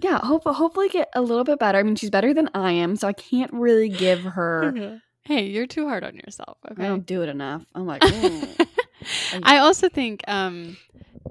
yeah, 0.00 0.18
hope 0.24 0.44
hopefully 0.44 0.88
get 0.88 1.08
a 1.14 1.20
little 1.22 1.44
bit 1.44 1.58
better. 1.58 1.78
I 1.78 1.82
mean, 1.82 1.96
she's 1.96 2.10
better 2.10 2.32
than 2.32 2.48
I 2.54 2.72
am, 2.72 2.94
so 2.96 3.08
I 3.08 3.12
can't 3.12 3.52
really 3.52 3.88
give 3.88 4.22
her. 4.38 4.72
Uh-huh. 4.76 4.96
Hey 5.28 5.46
you're 5.46 5.66
too 5.66 5.86
hard 5.86 6.02
on 6.02 6.16
yourself 6.16 6.58
okay 6.70 6.82
I 6.84 6.88
don't 6.88 7.06
do 7.06 7.22
it 7.22 7.28
enough. 7.28 7.64
I'm 7.74 7.86
like, 7.86 8.02
"Mm." 8.12 8.56
I 9.44 9.58
also 9.58 9.88
think 9.88 10.24
um, 10.26 10.76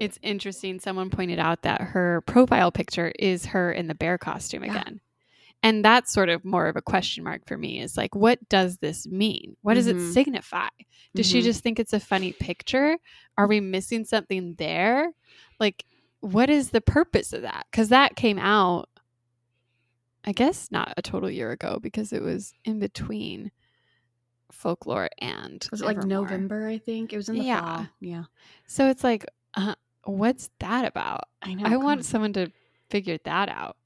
it's 0.00 0.18
interesting. 0.22 0.78
Someone 0.80 1.10
pointed 1.10 1.38
out 1.38 1.62
that 1.62 1.80
her 1.80 2.22
profile 2.22 2.70
picture 2.70 3.12
is 3.18 3.44
her 3.46 3.72
in 3.72 3.88
the 3.88 3.94
bear 3.94 4.16
costume 4.18 4.64
Yeah. 4.64 4.70
again. 4.70 5.00
And 5.64 5.84
that's 5.84 6.12
sort 6.12 6.28
of 6.28 6.44
more 6.44 6.68
of 6.68 6.76
a 6.76 6.82
question 6.82 7.24
mark 7.24 7.46
for 7.48 7.58
me 7.58 7.80
is 7.80 7.96
like, 7.96 8.14
what 8.14 8.38
does 8.48 8.78
this 8.78 9.06
mean? 9.08 9.56
What 9.62 9.74
does 9.74 9.86
Mhm. 9.88 10.10
it 10.10 10.14
signify? 10.14 10.68
Does 11.16 11.26
she 11.26 11.40
Mhm. 11.40 11.44
just 11.44 11.62
think 11.64 11.80
it's 11.80 11.92
a 11.92 11.98
funny 12.00 12.32
picture? 12.32 12.96
Are 13.36 13.48
we 13.48 13.58
missing 13.60 14.04
something 14.04 14.54
there? 14.54 15.10
Like, 15.58 15.84
what 16.20 16.48
is 16.48 16.70
the 16.70 16.80
purpose 16.80 17.32
of 17.32 17.42
that? 17.42 17.66
Because 17.70 17.88
that 17.88 18.14
came 18.14 18.38
out, 18.38 18.88
I 20.24 20.32
guess, 20.32 20.70
not 20.70 20.94
a 20.96 21.02
total 21.02 21.30
year 21.30 21.50
ago 21.50 21.78
because 21.82 22.12
it 22.12 22.22
was 22.22 22.54
in 22.64 22.78
between 22.78 23.50
folklore 24.50 25.08
and 25.18 25.66
was 25.70 25.82
it 25.82 25.84
like 25.84 25.98
Evermore. 25.98 26.22
November? 26.22 26.66
I 26.68 26.78
think 26.78 27.12
it 27.12 27.16
was 27.16 27.28
in 27.28 27.36
the 27.36 27.44
Yeah. 27.44 27.60
fall. 27.60 27.86
Yeah. 28.00 28.24
So 28.66 28.88
it's 28.88 29.04
like, 29.04 29.26
uh, 29.54 29.74
What's 30.04 30.48
that 30.60 30.86
about? 30.86 31.24
I 31.42 31.52
know. 31.54 31.64
I 31.66 31.76
want 31.76 31.98
on. 32.00 32.02
someone 32.04 32.32
to 32.32 32.50
figure 32.88 33.18
that 33.24 33.48
out. 33.50 33.76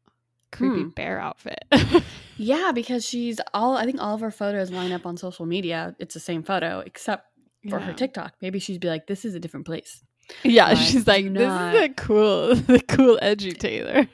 Creepy 0.53 0.83
Hmm. 0.83 0.89
bear 0.91 1.19
outfit. 1.21 1.65
Yeah, 2.39 2.73
because 2.73 3.05
she's 3.07 3.41
all. 3.55 3.77
I 3.77 3.85
think 3.85 4.01
all 4.01 4.15
of 4.15 4.21
her 4.21 4.31
photos 4.31 4.71
line 4.71 4.91
up 4.91 5.05
on 5.07 5.17
social 5.17 5.47
media. 5.47 5.95
It's 5.99 6.15
the 6.15 6.19
same 6.21 6.43
photo, 6.43 6.81
except 6.81 7.27
for 7.69 7.79
her 7.79 7.93
TikTok. 7.93 8.35
Maybe 8.41 8.59
she'd 8.59 8.81
be 8.81 8.89
like, 8.89 9.07
"This 9.07 9.25
is 9.25 9.35
a 9.35 9.41
different 9.41 9.67
place." 9.67 10.03
Yeah, 10.43 10.69
Like, 10.69 10.79
she's 10.79 11.07
like, 11.07 11.25
this 11.25 11.33
not- 11.47 11.75
is 11.75 11.83
a 11.83 11.89
cool, 11.91 12.55
the 12.57 12.81
cool 12.89 13.19
edgy 13.23 13.53
Taylor. 13.53 14.09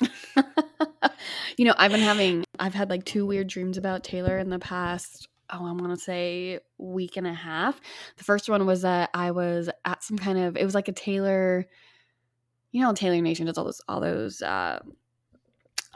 you 1.56 1.64
know, 1.64 1.74
I've 1.78 1.92
been 1.92 2.00
having. 2.00 2.44
I've 2.58 2.74
had 2.74 2.90
like 2.90 3.04
two 3.04 3.24
weird 3.26 3.46
dreams 3.48 3.78
about 3.78 4.04
Taylor 4.04 4.38
in 4.38 4.50
the 4.50 4.58
past. 4.58 5.28
Oh, 5.50 5.66
I 5.66 5.72
want 5.72 5.90
to 5.90 5.96
say 5.96 6.60
week 6.78 7.16
and 7.16 7.26
a 7.26 7.34
half. 7.34 7.80
The 8.16 8.24
first 8.24 8.48
one 8.48 8.66
was 8.66 8.82
that 8.82 9.10
I 9.14 9.30
was 9.30 9.68
at 9.84 10.02
some 10.02 10.18
kind 10.18 10.38
of. 10.38 10.56
It 10.56 10.64
was 10.64 10.74
like 10.74 10.88
a 10.88 10.92
Taylor. 10.92 11.66
You 12.72 12.82
know, 12.82 12.92
Taylor 12.92 13.20
Nation 13.20 13.46
does 13.46 13.58
all 13.58 13.64
those 13.64 13.80
all 13.88 14.00
those. 14.00 14.42
Uh, 14.42 14.80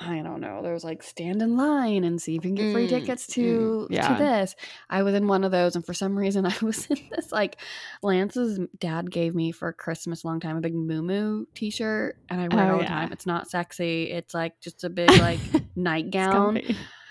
I 0.00 0.20
don't 0.22 0.40
know. 0.40 0.62
There 0.62 0.72
was 0.72 0.84
like 0.84 1.02
stand 1.02 1.42
in 1.42 1.56
line 1.56 2.04
and 2.04 2.22
see 2.22 2.36
if 2.36 2.44
you 2.44 2.50
can 2.50 2.54
get 2.54 2.72
free 2.72 2.86
Mm, 2.86 2.90
tickets 2.90 3.26
mm, 3.26 3.32
to 3.34 3.88
yeah. 3.90 4.06
to 4.16 4.22
this. 4.22 4.54
I 4.88 5.02
was 5.02 5.12
in 5.14 5.26
one 5.26 5.42
of 5.42 5.50
those, 5.50 5.74
and 5.74 5.84
for 5.84 5.92
some 5.92 6.16
reason, 6.16 6.46
I 6.46 6.54
was 6.62 6.86
in 6.86 6.98
this 7.10 7.32
like 7.32 7.56
Lance's 8.00 8.60
dad 8.78 9.10
gave 9.10 9.34
me 9.34 9.50
for 9.50 9.72
Christmas 9.72 10.22
a 10.22 10.28
long 10.28 10.38
time 10.38 10.56
a 10.56 10.60
big 10.60 10.74
muumuu 10.74 11.46
T-shirt, 11.54 12.16
and 12.28 12.40
I 12.40 12.46
wear 12.54 12.66
it 12.66 12.68
Oh, 12.68 12.72
all 12.74 12.78
the 12.78 12.84
yeah. 12.84 12.88
time. 12.90 13.12
It's 13.12 13.26
not 13.26 13.50
sexy. 13.50 14.12
It's 14.12 14.34
like 14.34 14.60
just 14.60 14.84
a 14.84 14.88
big 15.00 15.10
like 15.10 15.40
nightgown. 15.74 16.60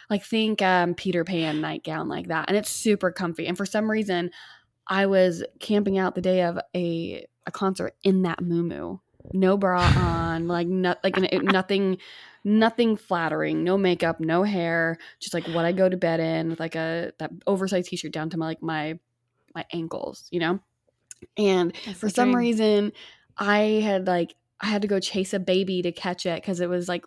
Like 0.10 0.24
think 0.24 0.62
um, 0.62 0.94
Peter 0.94 1.24
Pan 1.24 1.62
nightgown 1.62 2.08
like 2.08 2.28
that, 2.28 2.46
and 2.48 2.58
it's 2.58 2.70
super 2.70 3.12
comfy. 3.12 3.48
And 3.48 3.58
for 3.58 3.66
some 3.66 3.90
reason, 3.90 4.32
I 4.88 5.06
was 5.06 5.44
camping 5.60 5.98
out 5.98 6.16
the 6.16 6.22
day 6.22 6.44
of 6.44 6.60
a 6.76 7.26
a 7.46 7.52
concert 7.52 7.96
in 8.04 8.24
that 8.24 8.42
Moo 8.42 9.00
no 9.34 9.58
bra 9.58 9.82
on, 9.98 10.48
like 10.48 10.68
not 10.68 11.00
like 11.04 11.18
it- 11.18 11.44
nothing, 11.44 11.98
nothing 12.44 12.96
flattering, 12.96 13.64
no 13.64 13.78
makeup, 13.78 14.20
no 14.20 14.44
hair, 14.44 14.98
just 15.20 15.34
like 15.34 15.48
what 15.48 15.66
I 15.66 15.72
go 15.72 15.88
to 15.90 15.98
bed 15.98 16.20
in 16.20 16.50
with 16.50 16.60
like 16.60 16.76
a 16.76 17.12
that 17.20 17.32
oversized 17.46 17.90
t-shirt 17.90 18.12
down 18.12 18.30
to 18.32 18.38
my 18.38 18.48
like 18.48 18.62
my 18.62 19.00
my 19.56 19.66
ankles, 19.72 20.28
you 20.32 20.40
know. 20.40 20.60
And 21.38 21.74
That's 21.86 22.00
for 22.00 22.10
some 22.10 22.36
reason, 22.36 22.94
I 23.38 23.60
had 23.84 24.08
like 24.08 24.36
I 24.60 24.68
had 24.68 24.82
to 24.84 24.88
go 24.88 25.00
chase 25.00 25.34
a 25.34 25.40
baby 25.40 25.82
to 25.82 25.92
catch 25.92 26.26
it 26.26 26.42
because 26.42 26.60
it 26.60 26.70
was 26.70 26.88
like 26.88 27.06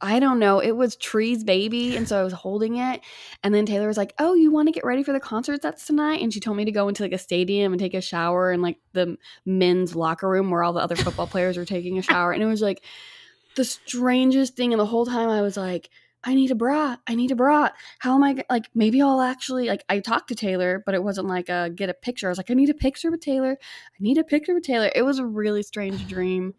I 0.00 0.20
don't 0.20 0.38
know, 0.38 0.60
it 0.60 0.72
was 0.72 0.96
Tree's 0.96 1.44
baby, 1.44 1.96
and 1.96 2.08
so 2.08 2.20
I 2.20 2.22
was 2.24 2.32
holding 2.32 2.76
it, 2.76 3.00
and 3.42 3.54
then 3.54 3.66
Taylor 3.66 3.88
was 3.88 3.96
like, 3.96 4.14
"Oh, 4.18 4.34
you 4.34 4.50
want 4.50 4.68
to 4.68 4.72
get 4.72 4.84
ready 4.84 5.02
for 5.02 5.12
the 5.12 5.20
concert 5.20 5.62
that's 5.62 5.86
tonight?" 5.86 6.22
And 6.22 6.32
she 6.32 6.40
told 6.40 6.56
me 6.56 6.64
to 6.64 6.72
go 6.72 6.88
into 6.88 7.02
like 7.02 7.12
a 7.12 7.18
stadium 7.18 7.72
and 7.72 7.80
take 7.80 7.94
a 7.94 8.00
shower 8.00 8.52
in 8.52 8.62
like 8.62 8.78
the 8.92 9.16
men's 9.44 9.94
locker 9.96 10.28
room 10.28 10.50
where 10.50 10.62
all 10.62 10.72
the 10.72 10.80
other 10.80 10.96
football 10.96 11.26
players 11.26 11.56
were 11.56 11.64
taking 11.64 11.98
a 11.98 12.02
shower, 12.02 12.32
and 12.32 12.42
it 12.42 12.46
was 12.46 12.62
like 12.62 12.82
the 13.56 13.64
strangest 13.64 14.56
thing. 14.56 14.72
And 14.72 14.80
the 14.80 14.86
whole 14.86 15.06
time 15.06 15.28
I 15.28 15.42
was 15.42 15.56
like. 15.56 15.90
I 16.24 16.34
need 16.34 16.50
a 16.50 16.56
bra. 16.56 16.96
I 17.06 17.14
need 17.14 17.30
a 17.30 17.36
bra. 17.36 17.68
How 18.00 18.16
am 18.16 18.24
I 18.24 18.44
like? 18.50 18.68
Maybe 18.74 19.00
I'll 19.00 19.20
actually 19.20 19.68
like. 19.68 19.84
I 19.88 20.00
talked 20.00 20.28
to 20.28 20.34
Taylor, 20.34 20.82
but 20.84 20.96
it 20.96 21.02
wasn't 21.02 21.28
like 21.28 21.48
a 21.48 21.70
get 21.70 21.90
a 21.90 21.94
picture. 21.94 22.26
I 22.26 22.30
was 22.30 22.38
like, 22.38 22.50
I 22.50 22.54
need 22.54 22.70
a 22.70 22.74
picture 22.74 23.08
with 23.08 23.20
Taylor. 23.20 23.56
I 23.60 23.96
need 24.00 24.18
a 24.18 24.24
picture 24.24 24.52
with 24.52 24.64
Taylor. 24.64 24.90
It 24.96 25.02
was 25.02 25.20
a 25.20 25.24
really 25.24 25.62
strange 25.62 26.08
dream, 26.08 26.54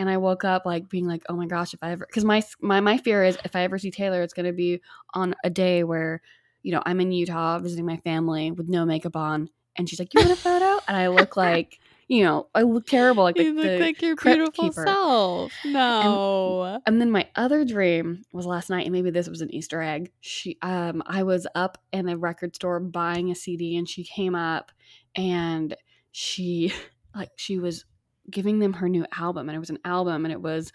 and 0.00 0.08
I 0.08 0.16
woke 0.16 0.44
up 0.44 0.64
like 0.64 0.88
being 0.88 1.06
like, 1.06 1.22
oh 1.28 1.36
my 1.36 1.46
gosh, 1.46 1.74
if 1.74 1.82
I 1.82 1.92
ever 1.92 2.06
because 2.06 2.24
my 2.24 2.42
my 2.60 2.80
my 2.80 2.96
fear 2.96 3.22
is 3.22 3.36
if 3.44 3.54
I 3.54 3.64
ever 3.64 3.78
see 3.78 3.90
Taylor, 3.90 4.22
it's 4.22 4.32
gonna 4.32 4.54
be 4.54 4.80
on 5.12 5.34
a 5.44 5.50
day 5.50 5.84
where 5.84 6.22
you 6.62 6.72
know 6.72 6.82
I'm 6.86 7.02
in 7.02 7.12
Utah 7.12 7.58
visiting 7.58 7.84
my 7.84 7.98
family 7.98 8.50
with 8.50 8.66
no 8.66 8.86
makeup 8.86 9.14
on, 9.14 9.50
and 9.76 9.88
she's 9.88 9.98
like, 9.98 10.14
you 10.14 10.20
want 10.20 10.32
a 10.32 10.36
photo? 10.36 10.80
And 10.88 10.96
I 10.96 11.08
look 11.08 11.36
like 11.36 11.78
you 12.08 12.24
know 12.24 12.48
I 12.54 12.62
look 12.62 12.86
terrible 12.86 13.24
like 13.24 13.36
the, 13.36 13.44
you 13.44 13.52
look 13.52 13.66
the 13.66 13.78
like 13.78 14.00
your 14.00 14.16
beautiful 14.16 14.70
keeper. 14.70 14.84
self. 14.86 15.52
No. 15.66 16.80
And 16.86 16.98
then 16.98 17.10
my 17.10 17.28
other 17.36 17.66
dream 17.66 18.24
was 18.32 18.46
last 18.46 18.70
night, 18.70 18.86
and 18.86 18.92
maybe 18.92 19.10
this 19.10 19.28
was 19.28 19.42
an 19.42 19.54
Easter 19.54 19.82
egg. 19.82 20.12
She, 20.20 20.56
um, 20.62 21.02
I 21.04 21.24
was 21.24 21.46
up 21.54 21.76
in 21.92 22.08
a 22.08 22.16
record 22.16 22.56
store 22.56 22.80
buying 22.80 23.30
a 23.30 23.34
CD, 23.34 23.76
and 23.76 23.86
she 23.86 24.02
came 24.02 24.34
up, 24.34 24.72
and 25.14 25.76
she, 26.10 26.72
like, 27.14 27.32
she 27.36 27.58
was 27.58 27.84
giving 28.30 28.58
them 28.58 28.72
her 28.74 28.88
new 28.88 29.06
album, 29.16 29.48
and 29.48 29.56
it 29.56 29.60
was 29.60 29.70
an 29.70 29.78
album, 29.84 30.24
and 30.24 30.32
it 30.32 30.42
was 30.42 30.72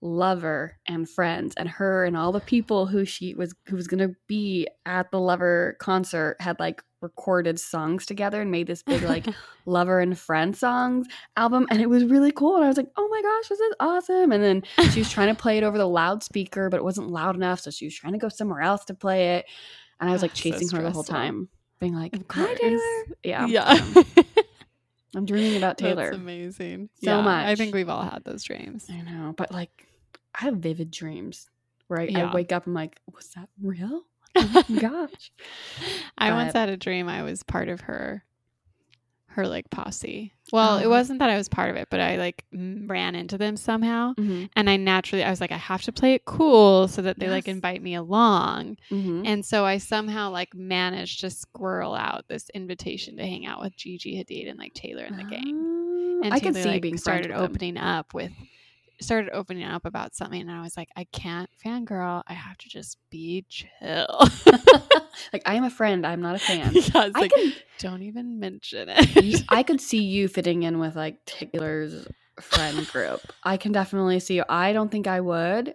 Lover 0.00 0.76
and 0.86 1.08
Friends, 1.08 1.54
and 1.56 1.68
her 1.68 2.04
and 2.04 2.16
all 2.16 2.32
the 2.32 2.40
people 2.40 2.86
who 2.86 3.04
she 3.04 3.34
was 3.34 3.54
who 3.68 3.76
was 3.76 3.86
gonna 3.86 4.10
be 4.26 4.66
at 4.84 5.10
the 5.10 5.20
Lover 5.20 5.76
concert 5.80 6.36
had 6.40 6.58
like 6.60 6.82
recorded 7.00 7.60
songs 7.60 8.06
together 8.06 8.40
and 8.40 8.50
made 8.50 8.66
this 8.66 8.82
big 8.82 9.02
like 9.02 9.26
Lover 9.66 10.00
and 10.00 10.18
Friend 10.18 10.56
songs 10.56 11.06
album 11.36 11.66
and 11.70 11.82
it 11.82 11.90
was 11.90 12.02
really 12.04 12.32
cool 12.32 12.56
and 12.56 12.64
I 12.64 12.68
was 12.68 12.78
like 12.78 12.88
oh 12.96 13.08
my 13.08 13.20
gosh 13.20 13.48
this 13.50 13.60
is 13.60 13.74
awesome 13.78 14.32
and 14.32 14.42
then 14.42 14.62
she 14.90 15.00
was 15.00 15.10
trying 15.10 15.28
to 15.28 15.34
play 15.40 15.58
it 15.58 15.64
over 15.64 15.76
the 15.76 15.86
loudspeaker 15.86 16.70
but 16.70 16.78
it 16.78 16.82
wasn't 16.82 17.10
loud 17.10 17.36
enough 17.36 17.60
so 17.60 17.70
she 17.70 17.84
was 17.84 17.94
trying 17.94 18.14
to 18.14 18.18
go 18.18 18.30
somewhere 18.30 18.62
else 18.62 18.86
to 18.86 18.94
play 18.94 19.36
it 19.36 19.44
and 20.00 20.08
I 20.08 20.14
was 20.14 20.22
like 20.22 20.30
Ah, 20.30 20.34
so 20.34 20.40
chasing 20.50 20.68
her 20.74 20.82
the 20.82 20.90
whole 20.92 21.04
time 21.04 21.50
being 21.78 21.94
like 21.94 22.14
Of 22.16 22.24
hi 22.30 22.46
course. 22.46 22.58
Taylor 22.58 22.80
yeah 23.22 23.46
yeah. 23.48 23.84
I'm 25.14 25.24
dreaming 25.26 25.56
about 25.56 25.78
Taylor 25.78 26.10
That's 26.10 26.16
amazing. 26.16 26.90
So 27.02 27.10
Yeah, 27.10 27.26
I 27.26 27.54
think 27.54 27.74
we've 27.74 27.88
all 27.88 28.02
had 28.02 28.24
those 28.24 28.42
dreams. 28.42 28.86
I 28.90 29.00
know 29.02 29.34
but 29.36 29.52
like 29.52 29.86
I 30.34 30.44
have 30.44 30.56
vivid 30.56 30.90
dreams 30.90 31.48
where 31.86 32.00
I, 32.00 32.04
Yeah. 32.04 32.30
I 32.30 32.34
wake 32.34 32.52
up 32.52 32.66
I'm 32.66 32.74
like 32.74 32.98
was 33.14 33.28
that 33.36 33.48
real 33.62 34.02
oh 34.36 34.64
my 34.68 34.80
gosh 34.80 35.30
I 36.18 36.32
once 36.32 36.54
had 36.54 36.68
a 36.68 36.76
dream 36.76 37.08
I 37.08 37.22
was 37.22 37.42
part 37.42 37.68
of 37.68 37.82
her 37.82 38.24
her 39.34 39.46
like 39.48 39.68
posse. 39.70 40.32
Well, 40.52 40.78
it 40.78 40.86
Oh. 40.86 40.90
wasn't 40.90 41.18
that 41.18 41.30
I 41.30 41.36
was 41.36 41.48
part 41.48 41.70
of 41.70 41.76
it, 41.76 41.88
but 41.90 42.00
I 42.00 42.16
like 42.16 42.44
ran 42.52 43.14
into 43.14 43.36
them 43.36 43.56
somehow. 43.56 44.14
mm-hmm. 44.14 44.44
And 44.54 44.70
I 44.70 44.76
naturally 44.76 45.24
I 45.24 45.30
was 45.30 45.40
like 45.40 45.52
I 45.52 45.56
have 45.56 45.82
to 45.82 45.92
play 45.92 46.14
it 46.14 46.24
cool 46.24 46.86
so 46.88 47.02
that 47.02 47.18
they 47.18 47.28
like 47.28 47.48
invite 47.48 47.82
me 47.82 47.94
along. 47.94 48.76
Mm-hmm. 48.90 49.22
And 49.26 49.44
so 49.44 49.64
I 49.64 49.78
somehow 49.78 50.30
like 50.30 50.54
managed 50.54 51.20
to 51.20 51.30
squirrel 51.30 51.94
out 51.94 52.24
this 52.28 52.48
invitation 52.54 53.16
to 53.16 53.22
hang 53.22 53.46
out 53.46 53.60
with 53.60 53.76
Gigi 53.76 54.16
Hadid 54.22 54.48
and 54.48 54.58
like 54.58 54.74
Taylor 54.74 55.04
and 55.04 55.18
the 55.18 55.24
gang. 55.24 56.20
And 56.24 56.32
I 56.32 56.38
could 56.38 56.54
Taylor, 56.54 56.62
see 56.62 56.68
like, 56.70 56.82
being 56.82 56.96
started 56.98 57.30
opening 57.32 57.76
up 57.76 58.14
with 58.14 58.32
started 59.00 59.30
opening 59.32 59.64
up 59.64 59.84
about 59.84 60.14
something 60.14 60.40
and 60.40 60.50
I 60.50 60.62
was 60.62 60.76
like, 60.76 60.88
I 60.96 61.04
can't 61.12 61.50
fangirl. 61.64 62.22
I 62.26 62.32
have 62.34 62.56
to 62.58 62.68
just 62.68 62.98
be 63.10 63.44
chill. 63.48 64.28
like 65.32 65.42
I 65.46 65.54
am 65.54 65.64
a 65.64 65.70
friend. 65.70 66.06
I'm 66.06 66.20
not 66.20 66.36
a 66.36 66.38
fan. 66.40 66.72
yeah, 66.74 66.82
I 66.94 67.08
like, 67.08 67.32
can 67.32 67.52
don't 67.78 68.02
even 68.02 68.38
mention 68.38 68.88
it. 68.90 69.44
I 69.48 69.62
could 69.62 69.80
see 69.80 70.02
you 70.02 70.28
fitting 70.28 70.62
in 70.62 70.78
with 70.78 70.96
like 70.96 71.24
Taylor's 71.26 72.06
friend 72.40 72.86
group. 72.88 73.20
I 73.42 73.56
can 73.56 73.72
definitely 73.72 74.20
see 74.20 74.36
you. 74.36 74.44
I 74.48 74.72
don't 74.72 74.90
think 74.90 75.06
I 75.06 75.20
would. 75.20 75.74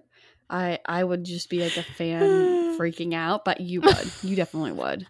I 0.49 0.79
I 0.85 1.03
would 1.03 1.25
just 1.25 1.49
be 1.49 1.61
like 1.61 1.77
a 1.77 1.83
fan 1.83 2.29
freaking 2.79 3.13
out, 3.13 3.45
but 3.45 3.61
you 3.61 3.81
would. 3.81 4.11
You 4.23 4.35
definitely 4.35 4.71
would. 4.73 5.07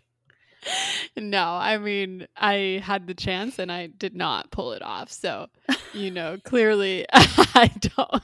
No, 1.16 1.44
I 1.44 1.78
mean, 1.78 2.28
I 2.38 2.82
had 2.84 3.08
the 3.08 3.13
chance 3.13 3.60
and 3.60 3.72
I 3.72 3.88
did 3.88 4.16
not 4.16 4.51
pull 4.51 4.74
it 4.74 4.82
off. 4.82 5.12
So, 5.12 5.48
you 5.94 6.12
know, 6.12 6.38
clearly 6.44 7.06
I 7.13 7.72
don't. 7.80 8.00
Are 8.13 8.22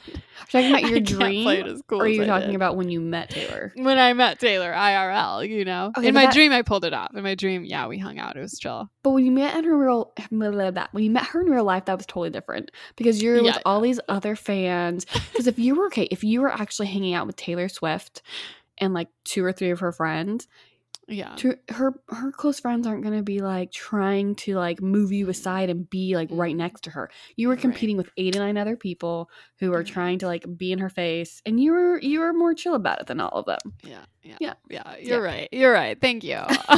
talking 0.51 0.69
about 0.71 0.83
your 0.89 0.97
it 0.97 1.05
dream? 1.05 1.81
cool 1.87 2.01
or 2.01 2.05
are 2.05 2.07
you 2.07 2.23
I 2.23 2.27
talking 2.27 2.47
did. 2.49 2.55
about 2.55 2.75
when 2.77 2.89
you 2.89 2.99
met 3.01 3.29
Taylor? 3.29 3.73
when 3.75 3.97
I 3.97 4.13
met 4.13 4.39
Taylor 4.39 4.71
IRL, 4.71 5.47
you 5.47 5.65
know. 5.65 5.91
Okay, 5.97 6.07
in 6.07 6.13
my 6.13 6.25
that- 6.25 6.33
dream 6.33 6.51
I 6.51 6.61
pulled 6.61 6.85
it 6.85 6.93
off. 6.93 7.13
In 7.15 7.23
my 7.23 7.35
dream, 7.35 7.63
yeah, 7.65 7.87
we 7.87 7.97
hung 7.97 8.19
out. 8.19 8.37
It 8.37 8.41
was 8.41 8.57
chill. 8.59 8.89
But 9.03 9.11
when 9.11 9.25
you 9.25 9.31
met 9.31 9.55
in 9.57 9.63
her 9.65 9.77
real 9.77 10.13
when 10.29 11.03
you 11.03 11.11
met 11.11 11.25
her 11.25 11.41
in 11.41 11.49
real 11.49 11.63
life, 11.63 11.85
that 11.85 11.97
was 11.97 12.05
totally 12.05 12.29
different 12.29 12.71
because 12.95 13.21
you're 13.21 13.35
with 13.41 13.55
Yeah, 13.55 13.61
all 13.65 13.81
these 13.81 13.99
other 14.09 14.35
fans. 14.35 15.05
Because 15.31 15.47
if 15.47 15.57
you 15.59 15.75
were 15.75 15.87
okay, 15.87 16.07
if 16.11 16.23
you 16.23 16.41
were 16.41 16.51
actually 16.51 16.87
hanging 16.87 17.13
out 17.13 17.27
with 17.27 17.35
Taylor 17.35 17.69
Swift 17.69 18.21
and 18.77 18.93
like 18.93 19.07
two 19.23 19.43
or 19.43 19.51
three 19.53 19.69
of 19.71 19.79
her 19.79 19.91
friends, 19.91 20.47
Yeah. 21.07 21.35
to 21.37 21.55
her 21.69 21.93
her 22.09 22.31
close 22.31 22.59
friends 22.59 22.87
aren't 22.87 23.03
going 23.03 23.15
to 23.15 23.23
be 23.23 23.39
like 23.41 23.71
trying 23.71 24.35
to 24.37 24.55
like 24.55 24.81
move 24.81 25.11
you 25.11 25.29
aside 25.29 25.69
and 25.69 25.87
be 25.89 26.15
like 26.15 26.29
right 26.31 26.55
next 26.55 26.85
to 26.85 26.89
her 26.89 27.11
you 27.35 27.47
were 27.47 27.53
Right. 27.53 27.61
competing 27.61 27.95
with 27.97 28.09
eight 28.17 28.35
and 28.35 28.43
nine 28.43 28.57
other 28.57 28.75
people 28.75 29.29
who 29.59 29.71
are 29.73 29.83
Mhm. 29.83 29.87
trying 29.87 30.19
to 30.19 30.25
like 30.27 30.45
be 30.57 30.71
in 30.71 30.79
her 30.79 30.89
face 30.89 31.41
and 31.45 31.59
you 31.59 31.73
were 31.73 31.99
you 32.01 32.21
were 32.21 32.33
more 32.33 32.53
chill 32.55 32.73
about 32.75 33.01
it 33.01 33.07
than 33.07 33.19
all 33.19 33.29
of 33.37 33.45
them 33.45 33.73
Yeah, 33.83 34.05
yeah, 34.23 34.37
Yeah. 34.39 34.53
yeah. 34.69 34.95
You're 34.99 35.21
right. 35.21 35.47
You're 35.51 35.71
right. 35.73 35.99
Thank 36.01 36.23
you. 36.23 36.39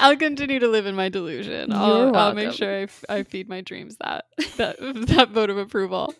I'll 0.00 0.16
continue 0.16 0.58
to 0.60 0.68
live 0.68 0.86
in 0.86 0.94
my 0.94 1.08
delusion. 1.08 1.72
I'll, 1.74 2.14
I'll 2.16 2.34
make 2.34 2.52
sure 2.52 2.70
I, 2.70 2.82
f- 2.82 3.04
I 3.08 3.22
feed 3.22 3.48
my 3.48 3.60
dreams 3.60 3.96
that 4.00 4.24
that 4.56 4.76
that 4.80 5.30
vote 5.30 5.50
of 5.50 5.58
approval. 5.58 6.14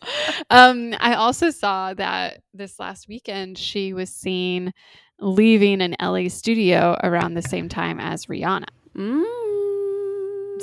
Um, 0.51 0.95
I 1.01 1.15
also 1.15 1.51
saw 1.51 1.95
that 1.95 2.43
this 2.53 2.79
last 2.79 3.09
weekend 3.09 3.57
she 3.59 3.93
was 3.93 4.11
seen 4.11 4.73
leaving 5.21 5.81
an 5.81 5.95
LA 6.01 6.29
studio 6.29 6.97
around 7.03 7.35
the 7.35 7.43
same 7.43 7.69
time 7.69 8.01
as 8.01 8.27
Rihanna. 8.27 8.67
mm. 8.97 9.25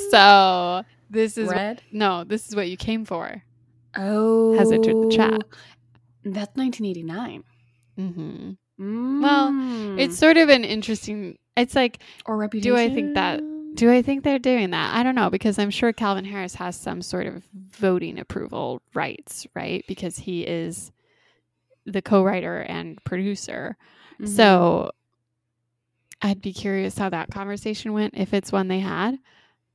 So 0.10 0.84
this 1.10 1.38
is 1.38 1.50
red 1.50 1.82
no, 1.92 2.24
this 2.24 2.48
is 2.48 2.56
what 2.56 2.70
you 2.70 2.78
came 2.78 3.06
for. 3.06 3.44
oh 3.98 4.58
Has 4.58 4.72
entered 4.72 4.96
the 4.96 5.10
chat. 5.16 5.42
that's 6.24 6.56
1989 6.56 7.44
Mm-hmm. 8.00 8.52
mm. 8.80 9.22
Well, 9.22 10.00
It's 10.00 10.18
sort 10.18 10.38
of 10.38 10.50
an 10.50 10.64
interesting. 10.64 11.38
It's 11.58 11.76
like 11.76 12.00
or 12.26 12.38
reputation 12.38 12.72
do 12.72 12.78
I 12.78 12.90
think 12.90 13.16
that 13.16 13.42
Do 13.76 13.92
I 13.92 14.02
think 14.02 14.24
they're 14.24 14.40
doing 14.40 14.72
that? 14.72 14.96
I 14.96 15.04
don't 15.04 15.16
know 15.16 15.30
because 15.30 15.60
I'm 15.60 15.70
sure 15.72 15.92
Calvin 15.94 16.26
Harris 16.26 16.56
has 16.56 16.76
some 16.78 17.02
sort 17.02 17.28
of 17.28 17.44
voting 17.72 18.18
approval 18.18 18.82
rights, 18.94 19.46
right? 19.54 19.84
Because 19.88 20.18
he 20.18 20.42
is 20.44 20.92
the 21.86 22.02
co-writer 22.02 22.60
and 22.62 23.04
producer. 23.04 23.76
Mhm. 24.22 24.28
So 24.28 24.92
I'd 26.22 26.42
be 26.42 26.54
curious 26.54 26.98
how 26.98 27.10
that 27.10 27.32
conversation 27.32 27.94
went 27.94 28.14
if 28.16 28.34
it's 28.34 28.52
one 28.52 28.68
they 28.68 28.80
had. 28.80 29.18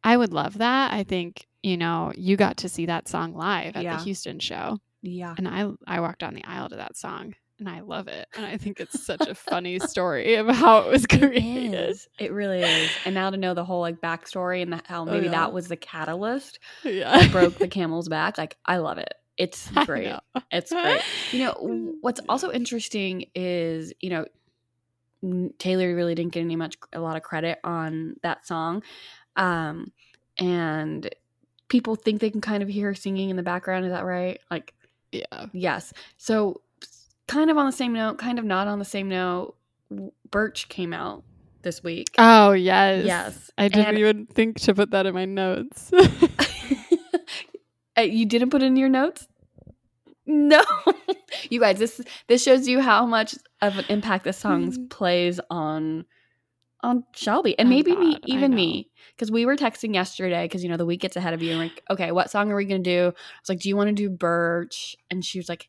I 0.04 0.16
would 0.16 0.32
love 0.32 0.58
that. 0.58 0.92
I 0.92 1.02
think, 1.02 1.46
you 1.62 1.76
know, 1.76 2.12
you 2.16 2.36
got 2.36 2.58
to 2.58 2.68
see 2.68 2.86
that 2.86 3.08
song 3.08 3.34
live 3.34 3.76
at 3.76 3.82
Yeah. 3.82 3.96
the 3.96 4.04
Houston 4.04 4.38
show 4.38 4.78
yeah. 5.02 5.34
and 5.36 5.48
I 5.48 5.68
I 5.86 6.00
walked 6.00 6.20
down 6.20 6.34
the 6.34 6.44
aisle 6.44 6.68
to 6.68 6.76
that 6.76 6.96
song 6.96 7.34
and 7.58 7.68
I 7.68 7.80
love 7.80 8.06
it. 8.06 8.28
And 8.36 8.46
I 8.46 8.56
think 8.58 8.78
it's 8.78 9.04
such 9.04 9.26
a 9.26 9.34
funny 9.50 9.78
story 9.80 10.36
of 10.36 10.46
how 10.48 10.78
it 10.82 10.90
was 10.92 11.06
created. 11.06 11.74
is. 11.90 12.06
It 12.18 12.30
really 12.32 12.60
is. 12.62 12.90
And 13.04 13.14
now 13.14 13.30
to 13.30 13.36
know 13.36 13.54
the 13.54 13.64
whole 13.64 13.80
like 13.80 14.00
backstory 14.00 14.62
and 14.62 14.72
the, 14.72 14.80
how 14.84 15.04
maybe 15.04 15.24
yeah. 15.26 15.32
that 15.32 15.52
was 15.52 15.66
the 15.66 15.76
catalyst 15.76 16.60
Yeah. 16.84 17.18
that 17.18 17.32
broke 17.32 17.56
the 17.58 17.66
camel's 17.76 18.08
back, 18.08 18.38
like 18.38 18.56
I 18.66 18.76
love 18.76 18.98
it. 18.98 19.12
It's 19.38 19.68
great. 19.84 20.14
It's 20.50 20.70
great. 20.72 21.02
You 21.32 21.40
know, 21.44 21.92
what's 22.00 22.20
also 22.28 22.50
interesting 22.52 23.26
is, 23.34 23.92
you 24.00 24.08
know, 24.08 24.24
Taylor 25.58 25.94
really 25.94 26.14
didn't 26.14 26.32
get 26.32 26.40
any 26.40 26.56
much 26.56 26.76
a 26.92 27.00
lot 27.00 27.16
of 27.16 27.22
credit 27.22 27.58
on 27.64 28.16
that 28.22 28.46
song. 28.46 28.82
Um 29.36 29.92
and 30.38 31.08
people 31.68 31.96
think 31.96 32.20
they 32.20 32.30
can 32.30 32.40
kind 32.40 32.62
of 32.62 32.68
hear 32.68 32.88
her 32.88 32.94
singing 32.94 33.30
in 33.30 33.36
the 33.36 33.42
background, 33.42 33.84
is 33.84 33.90
that 33.92 34.04
right? 34.04 34.38
Like 34.50 34.74
Yeah. 35.12 35.46
yes. 35.52 35.92
So 36.16 36.60
kind 37.26 37.50
of 37.50 37.56
on 37.58 37.66
the 37.66 37.72
same 37.72 37.92
note, 37.92 38.18
kind 38.18 38.38
of 38.38 38.44
not 38.44 38.68
on 38.68 38.78
the 38.78 38.84
same 38.84 39.08
note, 39.08 39.56
Birch 40.30 40.68
came 40.68 40.92
out 40.92 41.24
this 41.62 41.82
week. 41.82 42.08
Oh 42.18 42.52
yes. 42.52 43.04
Yes. 43.04 43.50
I 43.58 43.68
didn't 43.68 43.88
And- 43.88 43.98
even 43.98 44.26
think 44.26 44.60
to 44.60 44.74
put 44.74 44.90
that 44.90 45.06
in 45.06 45.14
my 45.14 45.24
notes. 45.24 45.90
Uh, 47.98 48.02
you 48.02 48.26
didn't 48.26 48.50
put 48.50 48.62
it 48.62 48.66
in 48.66 48.76
your 48.76 48.90
notes? 48.90 49.26
No. 50.26 50.62
you 51.50 51.60
guys, 51.60 51.78
this 51.78 52.00
this 52.28 52.42
shows 52.42 52.66
you 52.66 52.80
how 52.80 53.06
much 53.06 53.34
of 53.62 53.78
an 53.78 53.84
impact 53.88 54.24
this 54.24 54.38
song 54.38 54.72
Mhm. 54.72 54.90
plays 54.90 55.40
on 55.50 56.04
on 56.82 57.04
Shelby 57.14 57.58
and 57.58 57.66
Oh, 57.68 57.70
maybe 57.70 57.96
me, 57.96 58.12
God, 58.12 58.20
I 58.24 58.34
even 58.34 58.54
me, 58.54 58.90
because 59.14 59.30
we 59.30 59.46
were 59.46 59.56
texting 59.56 59.94
yesterday 59.94 60.44
because 60.44 60.62
you 60.62 60.68
know 60.68 60.76
the 60.76 60.84
week 60.86 61.00
gets 61.00 61.16
ahead 61.16 61.32
of 61.34 61.42
you 61.42 61.50
and 61.52 61.58
like, 61.58 61.82
okay, 61.90 62.12
what 62.12 62.30
song 62.30 62.52
are 62.52 62.56
we 62.56 62.64
gonna 62.64 62.80
do? 62.80 63.06
I 63.06 63.40
was 63.40 63.48
like, 63.48 63.60
do 63.60 63.68
you 63.68 63.76
want 63.76 63.88
to 63.88 63.94
do 63.94 64.10
Birch? 64.10 64.96
And 65.10 65.24
she 65.24 65.38
was 65.38 65.48
like, 65.48 65.68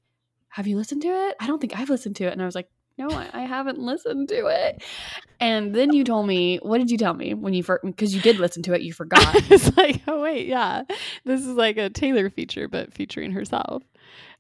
have 0.50 0.68
you 0.68 0.76
listened 0.76 1.02
to 1.04 1.08
it? 1.08 1.36
I 1.40 1.48
don't 1.48 1.60
think 1.60 1.78
I've 1.78 1.90
listened 1.90 2.16
to 2.18 2.26
it. 2.26 2.34
And 2.34 2.42
I 2.42 2.46
was 2.46 2.56
like, 2.56 2.68
no, 2.98 3.10
I, 3.10 3.30
I 3.34 3.42
haven't 3.42 3.78
listened 3.80 4.28
to 4.30 4.48
it. 4.48 4.84
And 5.40 5.74
then 5.74 5.94
you 5.94 6.04
told 6.04 6.26
me, 6.28 6.58
what 6.58 6.80
did 6.80 6.90
you 6.90 6.98
tell 6.98 7.14
me 7.14 7.34
when 7.36 7.54
you 7.54 7.62
first? 7.64 7.86
Because 7.86 8.14
you 8.14 8.22
did 8.22 8.38
listen 8.40 8.64
to 8.64 8.74
it, 8.74 8.82
you 8.82 8.92
forgot. 9.02 9.36
it's 9.52 9.76
like, 9.78 10.02
oh 10.08 10.22
wait, 10.22 10.48
yeah. 10.48 10.84
This 11.26 11.42
is 11.42 11.48
like 11.56 11.78
a 11.78 11.90
Taylor 11.90 12.30
feature, 12.30 12.68
but 12.68 12.94
featuring 12.94 13.32
herself. 13.32 13.84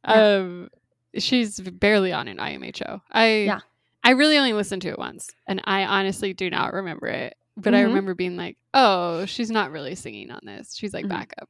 Yeah. 0.07 0.13
Um 0.35 0.69
she's 1.17 1.59
barely 1.59 2.13
on 2.13 2.27
an 2.27 2.37
IMHO. 2.37 3.01
I 3.11 3.27
Yeah. 3.45 3.59
I 4.03 4.11
really 4.11 4.37
only 4.37 4.53
listened 4.53 4.81
to 4.83 4.89
it 4.89 4.97
once, 4.99 5.29
and 5.47 5.61
I 5.65 5.83
honestly 5.85 6.33
do 6.33 6.49
not 6.49 6.73
remember 6.73 7.07
it. 7.07 7.35
But 7.57 7.73
I 7.73 7.81
Mhm. 7.81 7.85
remember 7.87 8.13
being 8.13 8.37
like, 8.37 8.55
"Oh, 8.73 9.25
she's 9.25 9.49
not 9.51 9.71
really 9.71 9.95
singing 9.95 10.29
on 10.31 10.39
this. 10.43 10.75
She's 10.75 10.93
like 10.93 11.05
Mhm. 11.05 11.09
backup." 11.09 11.49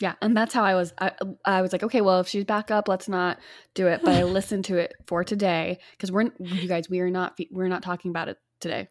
Yeah, 0.00 0.14
and 0.20 0.36
that's 0.36 0.52
how 0.52 0.62
I 0.64 0.74
was. 0.74 0.92
I, 0.98 1.12
I 1.46 1.62
was 1.62 1.72
like, 1.72 1.82
okay, 1.84 2.02
well, 2.02 2.20
if 2.20 2.28
she's 2.28 2.44
back 2.44 2.70
up, 2.70 2.86
let's 2.88 3.08
not 3.08 3.38
do 3.74 3.86
it. 3.86 4.00
But 4.04 4.14
I 4.14 4.24
listened 4.24 4.64
to 4.66 4.76
it 4.76 4.92
for 5.06 5.24
today 5.24 5.78
because 5.92 6.10
we're 6.12 6.30
you 6.40 6.68
guys, 6.68 6.90
we 6.90 7.00
are 7.00 7.08
not 7.10 7.38
we're 7.50 7.68
not 7.68 7.82
talking 7.82 8.10
about 8.10 8.28
it 8.28 8.36
today. 8.60 8.88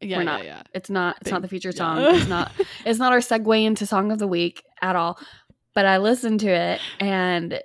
Yeah, 0.00 0.18
We're 0.18 0.22
yeah, 0.22 0.24
not. 0.30 0.44
yeah. 0.44 0.62
It's 0.72 0.88
not. 0.88 1.16
It's 1.20 1.30
not 1.30 1.42
the 1.42 1.48
Thank- 1.48 1.50
featured 1.62 1.74
yeah. 1.74 1.78
song. 1.78 2.14
It's 2.16 2.28
not. 2.28 2.52
It's 2.86 2.98
not 2.98 3.12
our 3.12 3.18
segue 3.18 3.64
into 3.64 3.84
song 3.84 4.12
of 4.12 4.18
the 4.18 4.28
week 4.28 4.62
at 4.80 4.94
all. 4.96 5.18
But 5.74 5.84
I 5.86 5.98
listened 5.98 6.40
to 6.40 6.48
it 6.48 6.80
and 7.00 7.60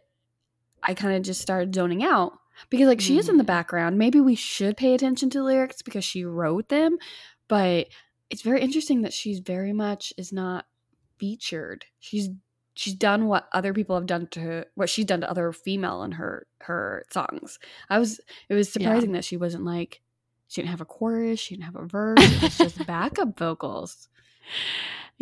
I 0.83 0.93
kind 0.93 1.15
of 1.15 1.23
just 1.23 1.41
started 1.41 1.73
zoning 1.75 2.03
out 2.03 2.33
because 2.69 2.87
like 2.87 3.01
she 3.01 3.17
is 3.17 3.29
in 3.29 3.37
the 3.37 3.43
Mhm. 3.43 3.47
background. 3.47 3.97
Maybe 3.97 4.19
we 4.19 4.35
should 4.35 4.77
pay 4.77 4.93
attention 4.93 5.29
to 5.31 5.43
lyrics 5.43 5.81
because 5.81 6.03
she 6.03 6.23
wrote 6.25 6.69
them, 6.69 6.97
but 7.47 7.87
it's 8.29 8.41
very 8.41 8.61
interesting 8.61 9.01
that 9.01 9.13
she's 9.13 9.39
very 9.39 9.73
much 9.73 10.13
is 10.17 10.31
not 10.33 10.65
featured. 11.17 11.85
She's 11.99 12.29
she's 12.73 12.93
done 12.95 13.27
what 13.27 13.47
other 13.51 13.73
people 13.73 13.95
have 13.95 14.05
done 14.05 14.27
to 14.27 14.39
her, 14.39 14.65
what 14.75 14.89
she's 14.89 15.05
done 15.05 15.21
to 15.21 15.29
other 15.29 15.51
female 15.51 16.03
in 16.03 16.13
her 16.13 16.47
her 16.61 17.05
songs. 17.11 17.59
I 17.89 17.99
was 17.99 18.19
it 18.49 18.53
was 18.53 18.67
Yeah. 18.69 18.73
surprising 18.73 19.11
that 19.11 19.25
she 19.25 19.37
wasn't 19.37 19.65
like 19.65 20.01
she 20.47 20.61
didn't 20.61 20.71
have 20.71 20.81
a 20.81 20.85
chorus, 20.85 21.39
she 21.39 21.55
didn't 21.55 21.65
have 21.65 21.75
a 21.75 21.85
verse, 21.85 22.17
it 22.21 22.41
was 22.41 22.57
just 22.57 22.85
backup 22.87 23.37
vocals. 23.37 24.09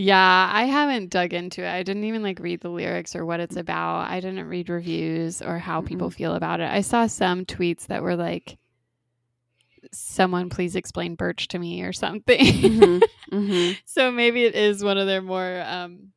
Yeah, 0.01 0.49
I 0.53 0.63
haven't 0.63 1.09
dug 1.09 1.33
into 1.33 1.61
it. 1.61 1.69
I 1.69 1.83
didn't 1.83 2.05
even 2.05 2.23
like 2.23 2.39
read 2.39 2.61
the 2.61 2.69
lyrics 2.69 3.17
or 3.17 3.25
what 3.25 3.41
it's 3.41 3.57
about. 3.57 4.09
I 4.09 4.21
didn't 4.21 4.47
read 4.47 4.69
reviews 4.69 5.41
or 5.41 5.57
how 5.57 5.81
people 5.81 6.09
feel 6.09 6.35
about 6.35 6.61
it. 6.61 6.71
I 6.71 6.79
saw 6.79 7.05
some 7.07 7.43
tweets 7.43 7.87
that 7.87 8.01
were 8.01 8.15
like, 8.15 8.57
someone 9.91 10.49
please 10.49 10.77
explain 10.77 11.15
Birch 11.15 11.49
to 11.49 11.59
me 11.59 11.81
or 11.83 11.91
something. 11.91 12.39
Mhm, 12.39 13.01
mhm. 13.29 13.77
so 13.83 14.09
maybe 14.09 14.45
it 14.45 14.55
is 14.55 14.81
one 14.81 14.97
of 14.97 15.05
their 15.05 15.21
more 15.21 15.61
um, 15.65 16.13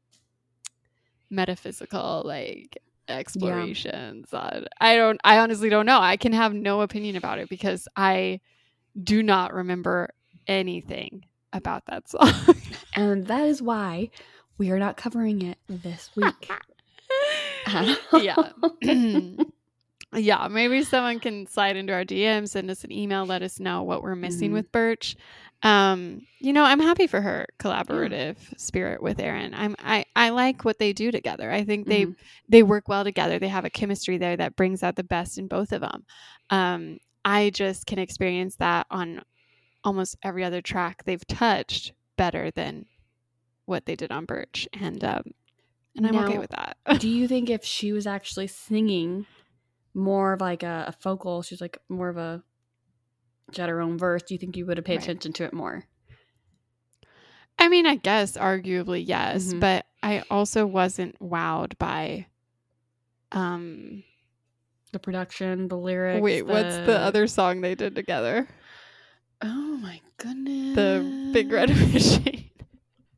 metaphysical 1.28 2.22
like 2.24 2.78
explorations 3.08 4.32
on 4.32 4.66
I 4.80 4.94
don't 4.94 5.20
I 5.24 5.38
honestly 5.38 5.70
don't 5.70 5.86
know. 5.86 5.98
I 5.98 6.16
can 6.16 6.32
have 6.32 6.54
no 6.54 6.82
opinion 6.82 7.16
about 7.16 7.40
it 7.40 7.48
because 7.48 7.88
I 7.96 8.38
do 9.02 9.24
not 9.24 9.52
remember 9.52 10.10
anything 10.46 11.24
about 11.52 11.86
that 11.86 12.08
song. 12.08 12.30
And 12.94 13.26
that 13.28 13.46
is 13.46 13.62
why 13.62 14.10
we 14.58 14.70
are 14.70 14.78
not 14.78 14.96
covering 14.98 15.40
it 15.42 15.58
this 15.68 16.10
week. 16.16 16.50
yeah. 18.12 18.50
yeah, 20.14 20.48
maybe 20.48 20.82
someone 20.82 21.18
can 21.20 21.46
slide 21.46 21.76
into 21.76 21.92
our 21.94 22.04
DM, 22.04 22.46
send 22.46 22.70
us 22.70 22.84
an 22.84 22.92
email, 22.92 23.24
let 23.24 23.42
us 23.42 23.58
know 23.58 23.82
what 23.82 24.02
we're 24.02 24.14
missing 24.14 24.50
Mhm. 24.50 24.54
with 24.54 24.72
Birch. 24.72 25.16
Um, 25.62 26.26
you 26.40 26.52
know, 26.52 26.64
I'm 26.64 26.80
happy 26.80 27.06
for 27.06 27.20
her 27.20 27.46
collaborative 27.58 28.36
spirit 28.58 29.00
with 29.02 29.20
Aaron. 29.20 29.54
I'm 29.54 29.76
I 29.78 30.04
I 30.16 30.30
like 30.30 30.64
what 30.64 30.78
they 30.78 30.92
do 30.92 31.10
together. 31.12 31.50
I 31.50 31.64
think 31.64 31.86
they 31.86 32.06
Mhm. 32.06 32.16
they 32.48 32.62
work 32.62 32.88
well 32.88 33.04
together. 33.04 33.38
They 33.38 33.48
have 33.48 33.64
a 33.64 33.70
chemistry 33.70 34.18
there 34.18 34.36
that 34.36 34.56
brings 34.56 34.82
out 34.82 34.96
the 34.96 35.04
best 35.04 35.38
in 35.38 35.46
both 35.46 35.72
of 35.72 35.80
them. 35.80 36.04
Um, 36.50 36.98
I 37.24 37.50
just 37.50 37.86
can 37.86 38.00
experience 38.00 38.56
that 38.56 38.86
on 38.90 39.22
almost 39.84 40.16
every 40.22 40.44
other 40.44 40.60
track 40.62 41.04
they've 41.04 41.26
touched 41.26 41.92
better 42.16 42.50
than 42.50 42.86
what 43.66 43.86
they 43.86 43.96
did 43.96 44.10
on 44.12 44.24
Birch, 44.24 44.68
and 44.72 45.02
um, 45.04 45.22
and 45.96 46.06
I'm 46.06 46.16
okay 46.18 46.38
with 46.38 46.50
that. 46.50 46.76
Do 46.98 47.08
you 47.08 47.28
think 47.28 47.48
if 47.50 47.64
she 47.64 47.92
was 47.92 48.06
actually 48.06 48.46
singing 48.48 49.26
more 49.94 50.32
of 50.32 50.40
like 50.40 50.62
a, 50.62 50.86
a 50.88 50.92
focal, 50.92 51.42
she's 51.42 51.60
like 51.60 51.78
more 51.88 52.08
of 52.08 52.16
a 52.16 52.42
she 53.52 53.60
had 53.60 53.68
her 53.70 53.80
own 53.82 53.98
verse, 53.98 54.22
do 54.22 54.32
you 54.34 54.38
think 54.38 54.56
you 54.56 54.64
would 54.64 54.78
have 54.78 54.84
paid 54.86 54.94
Right. 54.96 55.02
attention 55.02 55.32
to 55.34 55.44
it 55.44 55.52
more? 55.52 55.84
I 57.58 57.68
mean, 57.68 57.86
I 57.86 57.96
guess 57.96 58.36
arguably 58.38 59.06
yes, 59.06 59.52
Mhm. 59.52 59.60
but 59.60 59.86
I 60.02 60.22
also 60.30 60.64
wasn't 60.66 61.18
wowed 61.20 61.76
by. 61.78 62.26
Um, 63.30 64.04
The 64.92 64.98
production, 64.98 65.68
the 65.68 65.76
lyrics. 65.76 66.22
wait, 66.22 66.42
what's 66.42 66.76
the 66.78 66.98
other 66.98 67.26
song 67.26 67.60
they 67.60 67.74
did 67.74 67.94
together? 67.94 68.48
Oh 69.42 69.78
my 69.80 70.00
goodness. 70.18 70.76
The 70.76 71.30
Big 71.32 71.50
Red 71.50 71.70
Machine. 71.92 72.50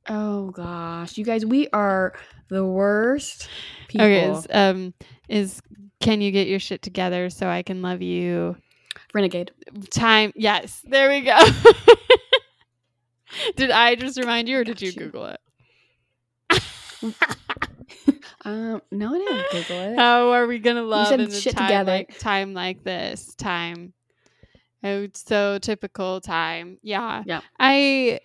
Oh 0.08 0.50
gosh. 0.50 1.18
You 1.18 1.24
guys, 1.24 1.44
we 1.44 1.68
are 1.68 2.14
the 2.48 2.64
worst 2.64 3.48
people. 3.88 4.06
Okay, 4.06 4.30
is, 4.30 4.46
um, 4.50 4.94
is 5.28 5.60
can 6.00 6.20
you 6.20 6.30
get 6.30 6.46
your 6.46 6.58
shit 6.58 6.82
together 6.82 7.30
so 7.30 7.48
I 7.48 7.62
can 7.62 7.82
love 7.82 8.02
you? 8.02 8.56
Renegade. 9.12 9.52
Time. 9.90 10.32
Yes, 10.34 10.82
there 10.84 11.08
we 11.08 11.22
go. 11.22 11.38
did 13.56 13.70
I 13.70 13.94
just 13.94 14.18
remind 14.18 14.48
you, 14.48 14.58
or 14.58 14.64
did 14.64 14.82
you 14.82 14.90
you. 14.90 14.98
Google 14.98 15.26
it? 15.26 15.40
Um, 18.46 18.82
no, 18.90 19.14
I 19.14 19.18
didn't 19.18 19.50
Google 19.52 19.80
it. 19.92 19.96
How 19.96 20.32
are 20.32 20.46
we 20.46 20.58
gonna 20.58 20.82
love 20.82 21.10
in 21.12 21.22
a 21.22 21.30
shit 21.30 21.56
time 21.56 21.66
together. 21.66 21.92
like 21.92 22.18
time 22.18 22.52
like 22.52 22.84
this? 22.84 23.34
Time. 23.36 23.94
Oh, 24.84 25.02
it's 25.02 25.24
so 25.24 25.58
typical 25.58 26.20
time. 26.20 26.78
Yeah. 26.82 27.22
Yeah. 27.26 27.40
I. 27.58 28.20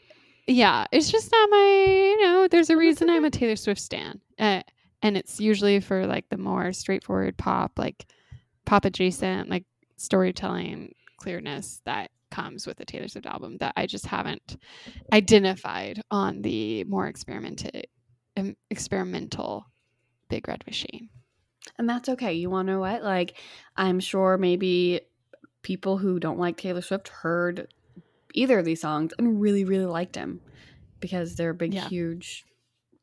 Yeah, 0.45 0.85
it's 0.91 1.11
just 1.11 1.31
not 1.31 1.49
my. 1.49 1.85
You 1.87 2.21
know, 2.23 2.47
there's 2.47 2.71
a 2.71 2.77
reason 2.77 3.09
I'm 3.09 3.23
a 3.23 3.29
Taylor 3.29 3.55
Swift 3.55 3.79
stan, 3.79 4.19
uh, 4.39 4.63
and 5.01 5.15
it's 5.15 5.39
usually 5.39 5.79
for 5.79 6.07
like 6.07 6.27
the 6.29 6.37
more 6.37 6.73
straightforward 6.73 7.37
pop, 7.37 7.77
like 7.77 8.07
pop 8.65 8.83
adjacent, 8.83 9.49
like 9.49 9.65
storytelling 9.97 10.95
clearness 11.17 11.81
that 11.85 12.09
comes 12.31 12.65
with 12.65 12.77
the 12.77 12.85
Taylor 12.85 13.07
Swift 13.07 13.27
album 13.27 13.57
that 13.57 13.73
I 13.77 13.85
just 13.85 14.07
haven't 14.07 14.57
identified 15.13 16.01
on 16.09 16.41
the 16.41 16.83
more 16.85 17.07
experimental, 17.07 17.69
um, 18.35 18.55
experimental 18.71 19.65
Big 20.29 20.47
Red 20.47 20.63
Machine. 20.65 21.09
And 21.77 21.87
that's 21.87 22.09
okay. 22.09 22.33
You 22.33 22.49
want 22.49 22.67
to 22.67 22.73
know 22.73 22.79
what? 22.79 23.03
Like, 23.03 23.37
I'm 23.75 23.99
sure 23.99 24.37
maybe 24.37 25.01
people 25.61 25.97
who 25.97 26.19
don't 26.19 26.39
like 26.39 26.57
Taylor 26.57 26.81
Swift 26.81 27.09
heard 27.09 27.67
either 28.33 28.59
of 28.59 28.65
these 28.65 28.81
songs 28.81 29.13
and 29.17 29.41
really, 29.41 29.65
really 29.65 29.85
liked 29.85 30.15
him. 30.15 30.41
because 31.01 31.35
they're 31.37 31.53
big, 31.53 31.73
Yeah. 31.73 31.87
huge, 31.87 32.45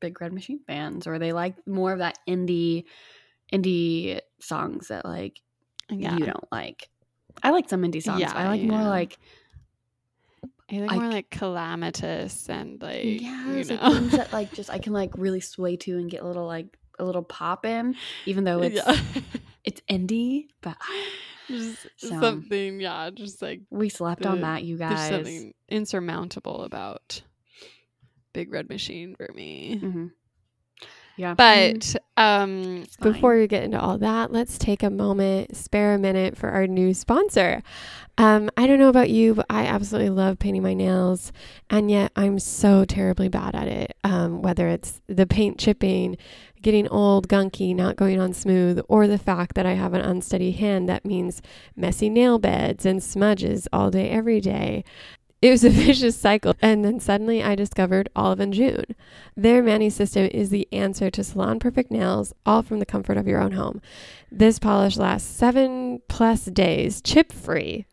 big 0.01 0.21
Red 0.21 0.31
Machine 0.33 0.61
fans, 0.67 1.07
or 1.07 1.19
they 1.19 1.33
like 1.33 1.67
more 1.67 1.93
of 1.95 2.01
that 2.01 2.19
indie, 2.29 2.85
indie 3.51 4.21
songs 4.39 4.89
that 4.89 5.07
like 5.07 5.41
Yeah. 5.89 6.17
you 6.19 6.27
don't 6.27 6.53
like. 6.53 6.91
I 7.43 7.51
like 7.51 7.71
some 7.71 7.83
indie 7.83 8.03
songs. 8.03 8.21
Yeah, 8.21 8.33
I 8.35 8.49
like 8.49 8.61
more 8.61 8.83
like 8.83 9.19
I 10.69 10.73
think 10.81 10.93
I 10.93 10.97
more 10.97 11.09
like 11.09 11.31
calamitous 11.31 12.51
and 12.51 12.83
like 12.83 13.05
yeah, 13.05 13.51
you 13.53 13.63
like 13.65 13.81
things 13.81 14.13
that 14.13 14.33
like 14.33 14.53
just 14.59 14.69
I 14.69 14.79
can 14.79 14.93
like 14.93 15.13
really 15.17 15.41
sway 15.41 15.77
to 15.77 15.97
and 15.97 16.11
get 16.11 16.23
a 16.23 16.27
little 16.27 16.47
like 16.47 16.77
a 16.99 17.05
little 17.05 17.23
pop 17.23 17.65
in, 17.65 17.95
even 18.27 18.45
though 18.45 18.61
it's 18.63 18.77
yeah. 18.77 19.01
It's 19.67 19.83
indie. 19.91 20.47
But 20.63 20.77
just 21.49 21.87
So- 21.99 22.21
something, 22.21 22.81
yeah, 22.81 23.11
just 23.13 23.43
like 23.43 23.61
we 23.71 23.89
slept 23.91 24.25
on 24.25 24.41
that, 24.41 24.65
you 24.65 24.77
there's 24.79 24.91
guys. 24.93 25.09
something 25.11 25.53
insurmountable 25.69 26.63
about 26.63 27.23
Big 28.33 28.53
Red 28.53 28.69
Machine 28.69 29.15
for 29.17 29.29
me. 29.35 29.81
Mhm. 29.83 30.11
Yeah, 31.19 31.33
But 31.33 31.97
um. 32.19 32.85
Before 33.01 33.39
we 33.39 33.47
get 33.47 33.65
into 33.65 33.81
all 33.81 33.97
that, 33.99 34.33
let's 34.33 34.59
take 34.59 34.83
a 34.83 34.91
moment, 34.91 35.57
spare 35.57 35.95
a 35.95 35.99
minute 35.99 36.37
for 36.37 36.51
our 36.51 36.67
new 36.67 36.93
sponsor. 36.93 37.63
Um, 38.19 38.51
I 38.59 38.67
don't 38.67 38.79
know 38.79 38.91
about 38.91 39.09
you, 39.09 39.35
but 39.35 39.47
I 39.49 39.65
absolutely 39.65 40.11
love 40.11 40.39
painting 40.39 40.63
my 40.63 40.75
nails, 40.75 41.33
and 41.71 41.91
yet 41.91 42.13
I'm 42.17 42.39
so 42.39 42.85
terribly 42.85 43.29
bad 43.31 43.55
at 43.55 43.67
it. 43.67 43.95
Um, 44.05 44.43
whether 44.43 44.69
it's 44.69 45.01
the 45.07 45.27
paint 45.27 45.59
chipping, 45.59 46.19
getting 46.63 46.89
old, 46.89 47.29
gunky, 47.29 47.75
not 47.75 47.97
going 47.97 48.21
on 48.21 48.33
smooth, 48.33 48.81
or 48.89 49.07
the 49.07 49.19
fact 49.19 49.55
that 49.55 49.67
I 49.67 49.73
have 49.73 49.95
an 49.95 50.01
unsteady 50.01 50.53
hand 50.53 50.89
that 50.89 51.05
means 51.05 51.43
messy 51.75 52.09
nail 52.09 52.39
beds 52.39 52.85
and 52.87 53.03
smudges 53.03 53.69
all 53.73 53.91
day, 53.91 54.11
every 54.11 54.41
day. 54.41 54.85
It 55.43 55.51
was 55.51 55.65
a 55.65 55.71
vicious 55.87 56.17
cycle. 56.17 56.55
And 56.61 56.85
then 56.85 57.01
suddenly 57.01 57.43
I 57.43 57.55
discovered 57.55 58.09
Olive 58.17 58.41
and 58.41 58.53
June. 58.53 58.87
Their 59.37 59.63
Mani 59.63 59.91
system 59.91 60.29
is 60.33 60.51
the 60.51 60.69
answer 60.73 61.11
to 61.11 61.25
salon 61.25 61.59
perfect 61.59 61.91
nails, 61.91 62.35
all 62.45 62.63
from 62.63 62.79
the 62.79 62.87
comfort 62.87 63.17
of 63.17 63.27
your 63.27 63.41
own 63.41 63.53
home. 63.53 63.81
This 64.31 64.59
polish 64.59 64.97
lasts 64.97 65.29
seven 65.29 66.01
plus 66.09 66.47
days, 66.47 67.01
chip 67.01 67.33
free. 67.33 67.87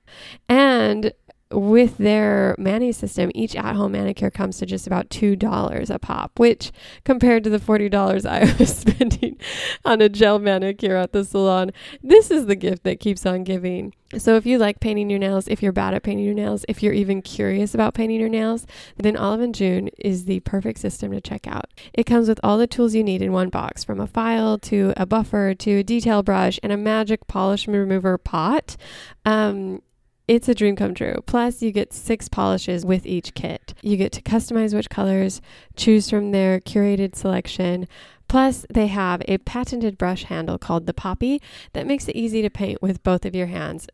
And 0.48 1.14
with 1.54 1.98
their 1.98 2.56
Mani 2.58 2.92
system, 2.92 3.32
each 3.34 3.56
at 3.56 3.76
home 3.76 3.94
manicure 3.94 4.32
comes 4.32 4.58
to 4.58 4.66
just 4.66 4.88
about 4.88 5.10
$2 5.10 5.90
a 5.90 6.00
pop, 6.00 6.40
which 6.40 6.72
compared 7.04 7.44
to 7.44 7.50
the 7.50 7.60
$40 7.60 8.26
I 8.26 8.54
was 8.60 8.76
spending 8.76 9.38
on 9.86 10.02
a 10.02 10.10
gel 10.10 10.40
manicure 10.40 10.96
at 10.96 11.14
the 11.14 11.24
salon, 11.24 11.72
this 12.02 12.32
is 12.32 12.46
the 12.46 12.56
gift 12.56 12.84
that 12.84 13.00
keeps 13.00 13.26
on 13.26 13.44
giving. 13.44 13.94
So 14.18 14.36
if 14.36 14.46
you 14.46 14.58
like 14.58 14.80
painting 14.80 15.10
your 15.10 15.20
nails, 15.20 15.48
if 15.48 15.64
you're 15.64 15.72
bad 15.72 15.94
at 15.94 16.04
painting 16.04 16.26
your 16.26 16.36
nails, 16.36 16.66
if 16.68 16.84
you're 16.84 16.94
even 16.94 17.22
curious 17.22 17.74
about 17.74 17.96
painting 17.96 18.20
your 18.20 18.30
nails, 18.30 18.68
then 18.98 19.18
Olive 19.18 19.42
and 19.42 19.56
June 19.56 19.90
is 19.98 20.26
the 20.26 20.40
perfect 20.42 20.80
system 20.80 21.12
to 21.12 21.22
check 21.22 21.48
out. 21.48 21.66
It 21.94 22.06
comes 22.06 22.28
with 22.28 22.40
all 22.44 22.58
the 22.58 22.68
tools 22.68 22.94
you 22.94 23.04
need 23.04 23.22
in 23.22 23.32
one 23.32 23.50
box, 23.50 23.84
from 23.84 24.00
a 24.00 24.08
file 24.08 24.60
to 24.60 24.94
a 24.98 25.06
buffer 25.06 25.56
to 25.56 25.80
a 25.80 25.84
detail 25.84 26.22
brush 26.22 26.60
and 26.62 26.72
a 26.72 26.78
magic 26.78 27.28
polish 27.28 27.68
remover 27.68 28.18
pot. 28.18 28.78
Um, 29.26 29.82
it's 30.28 30.48
a 30.48 30.56
dream 30.56 30.76
come 30.76 30.94
true. 30.94 31.16
Plus, 31.26 31.62
you 31.62 31.72
get 31.72 31.94
six 31.94 32.30
polishes 32.30 32.86
with 32.86 33.06
each 33.06 33.34
kit. 33.34 33.74
You 33.82 33.98
get 33.98 34.12
to 34.14 34.22
customize 34.22 34.74
which 34.74 34.90
colors, 34.90 35.42
choose 35.76 36.10
from 36.10 36.32
their 36.32 36.60
curated 36.60 37.16
selection. 37.16 37.88
Plus, 38.30 38.66
they 38.70 38.88
have 38.88 39.22
a 39.28 39.38
patented 39.40 39.98
brush 39.98 40.24
handle 40.24 40.58
called 40.58 40.86
the 40.86 40.94
Poppy 40.94 41.42
that 41.74 41.86
makes 41.86 42.08
it 42.08 42.16
easy 42.16 42.42
to 42.42 42.50
paint 42.50 42.82
with 42.82 43.04
both 43.04 43.26
of 43.26 43.36
your 43.36 43.48
hands. 43.48 43.88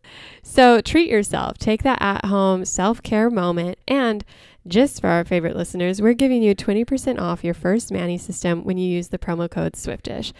So, 0.43 0.81
treat 0.81 1.09
yourself, 1.09 1.57
take 1.57 1.83
that 1.83 2.01
at 2.01 2.25
home 2.25 2.63
self 2.63 3.01
care 3.01 3.29
moment, 3.29 3.79
and 3.87 4.23
just 4.67 5.01
for 5.01 5.07
our 5.07 5.25
favorite 5.25 5.55
listeners, 5.55 6.01
we're 6.01 6.13
giving 6.13 6.43
you 6.43 6.53
20% 6.53 7.19
off 7.19 7.43
your 7.43 7.53
first 7.55 7.91
Mani 7.91 8.17
system 8.17 8.63
when 8.63 8.77
you 8.77 8.89
use 8.89 9.07
the 9.07 9.17
promo 9.17 9.49
code 9.49 9.75
Swiftish. 9.75 10.31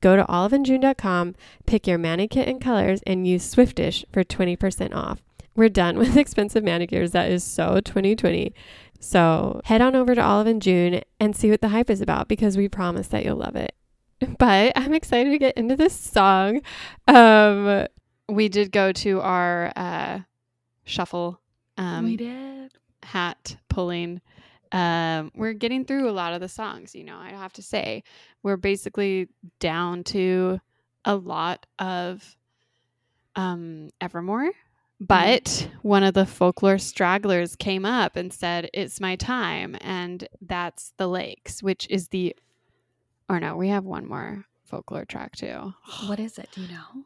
Go 0.00 0.14
to 0.14 0.24
oliveandjune.com, 0.24 1.34
pick 1.66 1.86
your 1.86 1.98
Mani 1.98 2.28
kit 2.28 2.46
and 2.46 2.60
colors, 2.60 3.00
and 3.06 3.26
use 3.26 3.48
Swiftish 3.48 4.04
for 4.12 4.22
20% 4.22 4.94
off. 4.94 5.20
We're 5.58 5.68
done 5.68 5.98
with 5.98 6.16
expensive 6.24 6.62
manicures. 6.62 7.10
That 7.10 7.32
is 7.32 7.42
so 7.42 7.80
2020. 7.80 8.54
So 9.00 9.60
head 9.64 9.80
on 9.80 9.96
over 9.96 10.14
to 10.14 10.22
Olive 10.22 10.46
and 10.46 10.62
June 10.62 11.02
and 11.18 11.34
see 11.34 11.50
what 11.50 11.60
the 11.60 11.70
hype 11.70 11.90
is 11.90 12.00
about 12.00 12.28
because 12.28 12.56
we 12.56 12.68
promise 12.68 13.08
that 13.08 13.24
you'll 13.24 13.36
love 13.38 13.56
it. 13.56 13.74
But 14.38 14.72
I'm 14.76 14.94
excited 14.94 15.30
to 15.30 15.38
get 15.38 15.56
into 15.56 15.74
this 15.74 15.94
song. 15.94 16.60
Um, 17.08 17.86
we 18.28 18.48
did 18.48 18.70
go 18.70 18.92
to 18.92 19.20
our 19.20 19.72
uh 19.74 20.20
shuffle 20.84 21.40
um 21.76 22.04
we 22.04 22.16
did. 22.16 22.72
hat 23.02 23.56
pulling. 23.68 24.20
Um, 24.70 25.32
we're 25.34 25.54
getting 25.54 25.84
through 25.84 26.08
a 26.08 26.12
lot 26.12 26.34
of 26.34 26.40
the 26.40 26.48
songs, 26.48 26.94
you 26.94 27.02
know, 27.02 27.16
I 27.16 27.30
have 27.30 27.52
to 27.54 27.62
say. 27.62 28.04
We're 28.44 28.56
basically 28.56 29.28
down 29.58 30.04
to 30.04 30.60
a 31.04 31.16
lot 31.16 31.66
of 31.80 32.36
um, 33.34 33.88
Evermore. 34.00 34.50
Mm-hmm. 35.02 35.06
But 35.06 35.68
one 35.82 36.02
of 36.02 36.14
the 36.14 36.26
folklore 36.26 36.78
stragglers 36.78 37.56
came 37.56 37.84
up 37.84 38.16
and 38.16 38.32
said, 38.32 38.68
It's 38.74 39.00
my 39.00 39.16
time. 39.16 39.76
And 39.80 40.26
that's 40.40 40.92
The 40.96 41.08
Lakes, 41.08 41.62
which 41.62 41.86
is 41.88 42.08
the, 42.08 42.34
or 43.28 43.38
no, 43.40 43.56
we 43.56 43.68
have 43.68 43.84
one 43.84 44.08
more 44.08 44.44
folklore 44.64 45.04
track 45.04 45.36
too. 45.36 45.72
What 46.06 46.18
is 46.20 46.38
it? 46.38 46.48
Do 46.52 46.62
you 46.62 46.68
know? 46.68 47.04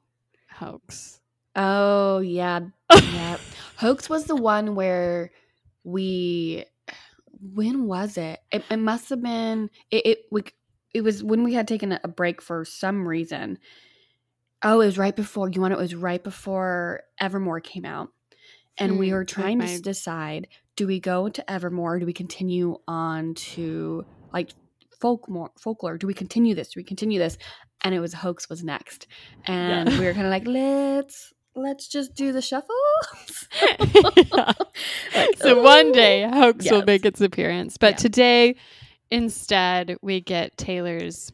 Hoax. 0.51 1.21
Oh 1.55 2.21
yeah, 2.21 2.61
yeah. 2.91 3.37
Hoax 3.77 4.09
was 4.09 4.25
the 4.25 4.37
one 4.37 4.75
where 4.75 5.31
we. 5.85 6.65
When 7.55 7.87
was 7.87 8.17
it? 8.17 8.39
It, 8.53 8.63
it 8.71 8.77
must 8.77 9.11
have 9.11 9.23
been. 9.23 9.69
It, 9.91 10.07
it 10.07 10.19
we, 10.31 10.45
it 10.95 11.03
was 11.03 11.23
when 11.25 11.43
we 11.43 11.55
had 11.55 11.67
taken 11.67 11.99
a 12.03 12.09
break 12.09 12.41
for 12.41 12.65
some 12.65 13.07
reason. 13.07 13.59
Oh, 14.63 14.81
it 14.81 14.87
was 14.87 14.99
right 14.99 15.15
before. 15.17 15.49
You 15.49 15.61
want 15.61 15.73
it 15.73 15.79
was 15.79 15.95
right 15.95 16.23
before 16.23 17.03
Evermore 17.21 17.61
came 17.61 17.85
out, 17.85 18.09
and 18.79 18.99
we 18.99 19.09
Hmm, 19.09 19.15
were 19.15 19.25
like 19.25 19.25
trying 19.25 19.59
to 19.61 19.83
decide: 19.83 20.49
do 20.77 20.87
we 20.87 21.01
go 21.01 21.29
to 21.29 21.51
Evermore? 21.51 21.99
Do 21.99 22.07
we 22.07 22.13
continue 22.13 22.77
on 22.89 23.35
to 23.55 24.05
like 24.33 24.51
folklore? 25.01 25.51
Folklore? 25.59 25.99
Do 25.99 26.07
we 26.07 26.15
continue 26.15 26.55
this? 26.55 26.69
Do 26.73 26.81
we 26.81 26.85
continue 26.85 27.19
this? 27.19 27.37
And 27.85 27.95
it 27.95 28.01
was 28.01 28.15
Hoax 28.15 28.49
was 28.49 28.63
next, 28.63 29.07
and 29.47 29.89
we 29.99 30.05
were 30.05 30.15
kind 30.15 30.27
of 30.27 30.31
like, 30.31 30.47
let's 30.47 31.33
let's 31.55 31.89
just 31.89 32.15
do 32.15 32.33
the 32.33 32.43
shuffle. 32.43 32.75
Like, 35.15 35.37
so 35.37 35.61
one 35.63 35.93
day 35.93 36.23
hoax 36.33 36.71
will 36.71 36.83
make 36.83 37.05
its 37.05 37.21
appearance 37.21 37.77
but 37.77 37.91
Yeah. 37.91 37.97
today 37.99 38.57
instead 39.11 39.97
we 40.03 40.21
get 40.21 40.57
taylor's 40.57 41.33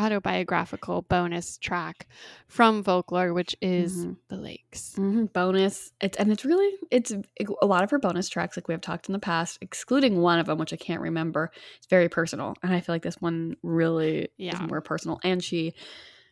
autobiographical 0.00 1.02
bonus 1.02 1.58
track 1.58 2.06
from 2.46 2.82
folklore 2.82 3.32
which 3.32 3.56
is 3.60 4.04
Mhm. 4.06 4.16
the 4.28 4.36
lakes 4.36 4.94
Mhm, 4.96 5.32
bonus. 5.32 5.92
It's 6.00 6.16
and 6.18 6.30
it's 6.32 6.44
really 6.44 6.76
it's 6.90 7.12
a 7.60 7.66
lot 7.66 7.82
of 7.84 7.90
her 7.90 7.98
bonus 7.98 8.28
tracks, 8.28 8.56
like 8.56 8.68
we 8.68 8.74
have 8.74 8.80
talked 8.80 9.08
in 9.08 9.12
the 9.12 9.18
past, 9.18 9.58
excluding 9.60 10.20
one 10.20 10.38
of 10.38 10.46
them, 10.46 10.58
which 10.58 10.72
I 10.72 10.76
can't 10.76 11.00
remember. 11.00 11.50
It's 11.78 11.86
very 11.86 12.08
personal, 12.08 12.54
and 12.62 12.72
I 12.72 12.80
feel 12.80 12.94
like 12.94 13.02
this 13.02 13.20
one 13.20 13.56
really 13.62 14.28
Yeah. 14.36 14.54
is 14.54 14.60
more 14.68 14.80
personal. 14.80 15.18
And 15.24 15.42
she 15.42 15.74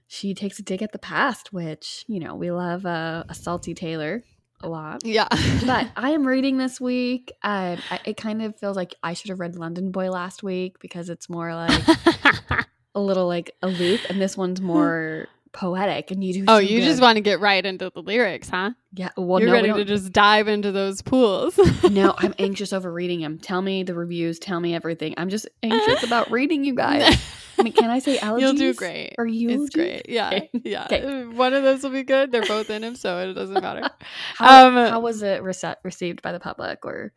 she 0.09 0.35
takes 0.35 0.59
a 0.59 0.63
dig 0.63 0.83
at 0.83 0.93
the 0.93 0.99
past, 0.99 1.53
which 1.53 2.05
you 2.07 2.21
know 2.21 2.35
we 2.35 2.51
love 2.51 2.87
uh, 2.87 3.25
a 3.29 3.35
salty 3.35 3.75
Taylor 3.75 4.23
a 4.63 4.69
lot. 4.69 5.03
yeah 5.05 5.29
But 5.67 5.89
I 5.97 6.11
am 6.11 6.27
reading 6.27 6.59
this 6.59 6.81
week. 6.81 7.33
Um, 7.43 7.79
I, 7.91 8.01
it 8.05 8.17
kind 8.17 8.41
of 8.43 8.57
feels 8.57 8.77
like 8.77 8.95
I 9.03 9.15
should 9.15 9.31
have 9.31 9.41
read 9.41 9.57
London 9.57 9.91
Boy 9.91 10.11
last 10.11 10.43
week 10.43 10.79
because 10.81 11.11
it's 11.11 11.29
more 11.29 11.55
like 11.55 11.85
a 12.97 13.01
little 13.01 13.29
like 13.29 13.53
aloof, 13.63 14.05
and 14.11 14.21
this 14.21 14.37
one's 14.37 14.61
more 14.75 15.29
poetic. 15.53 16.11
And 16.11 16.23
you 16.23 16.33
do. 16.35 16.45
oh 16.49 16.59
you 16.59 16.83
just 16.83 17.01
want 17.01 17.17
to 17.17 17.23
get 17.23 17.41
right 17.41 17.65
into 17.65 17.89
the 17.95 18.03
lyrics 18.03 18.51
huh 18.51 18.73
yeah. 18.93 19.09
Well, 19.17 19.41
you're 19.41 19.49
no, 19.49 19.63
we 19.63 19.71
ready 19.71 19.85
to 19.85 19.85
just 19.87 20.13
dive 20.13 20.49
into 20.49 20.71
those 20.71 21.01
pools 21.01 21.59
no, 21.91 22.15
I'm 22.19 22.35
anxious 22.39 22.73
over 22.75 22.93
reading 22.93 23.21
them. 23.21 23.39
Tell 23.39 23.63
me 23.63 23.83
the 23.83 23.95
reviews. 23.95 24.39
Tell 24.39 24.59
me 24.61 24.75
everything. 24.75 25.15
I'm 25.17 25.29
just 25.31 25.49
anxious 25.63 26.03
about 26.07 26.31
reading 26.31 26.65
you 26.65 26.75
guys. 26.75 27.17
I 27.59 27.63
mean, 27.63 27.73
can 27.73 27.89
I 27.89 28.01
say 28.01 28.19
allergies? 28.19 28.41
You'll 28.41 28.53
do 28.55 28.75
great. 28.75 29.15
Or 29.17 29.27
you? 29.27 29.49
It's 29.65 29.75
great. 29.75 30.11
Yeah. 30.11 30.29
Okay. 30.29 30.51
Yeah. 30.65 30.85
Okay. 30.85 31.25
One 31.25 31.55
of 31.55 31.63
those 31.63 31.83
will 31.83 31.91
be 31.91 32.03
good. 32.03 32.33
They're 32.33 32.45
both 32.45 32.69
in 32.69 32.85
him, 32.85 32.97
so 32.97 33.19
it 33.19 33.33
doesn't 33.33 33.63
matter. 33.63 33.89
How, 34.35 34.69
Um, 34.69 34.75
how 34.75 35.01
was 35.01 35.23
it 35.23 35.43
rece- 35.43 35.77
received 35.83 36.21
by 36.21 36.33
the 36.33 36.41
public, 36.41 36.85
or 36.85 37.13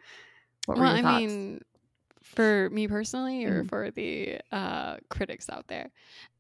what 0.66 0.78
were 0.78 0.84
well, 0.84 0.98
your 0.98 1.06
I 1.06 1.12
thoughts? 1.12 1.34
mean, 1.34 1.62
for 2.36 2.70
me 2.72 2.88
personally, 2.88 3.46
or 3.46 3.64
Mhm. 3.64 3.70
for 3.70 3.92
the 3.92 4.40
uh, 4.52 4.98
critics 5.10 5.50
out 5.50 5.68
there. 5.68 5.90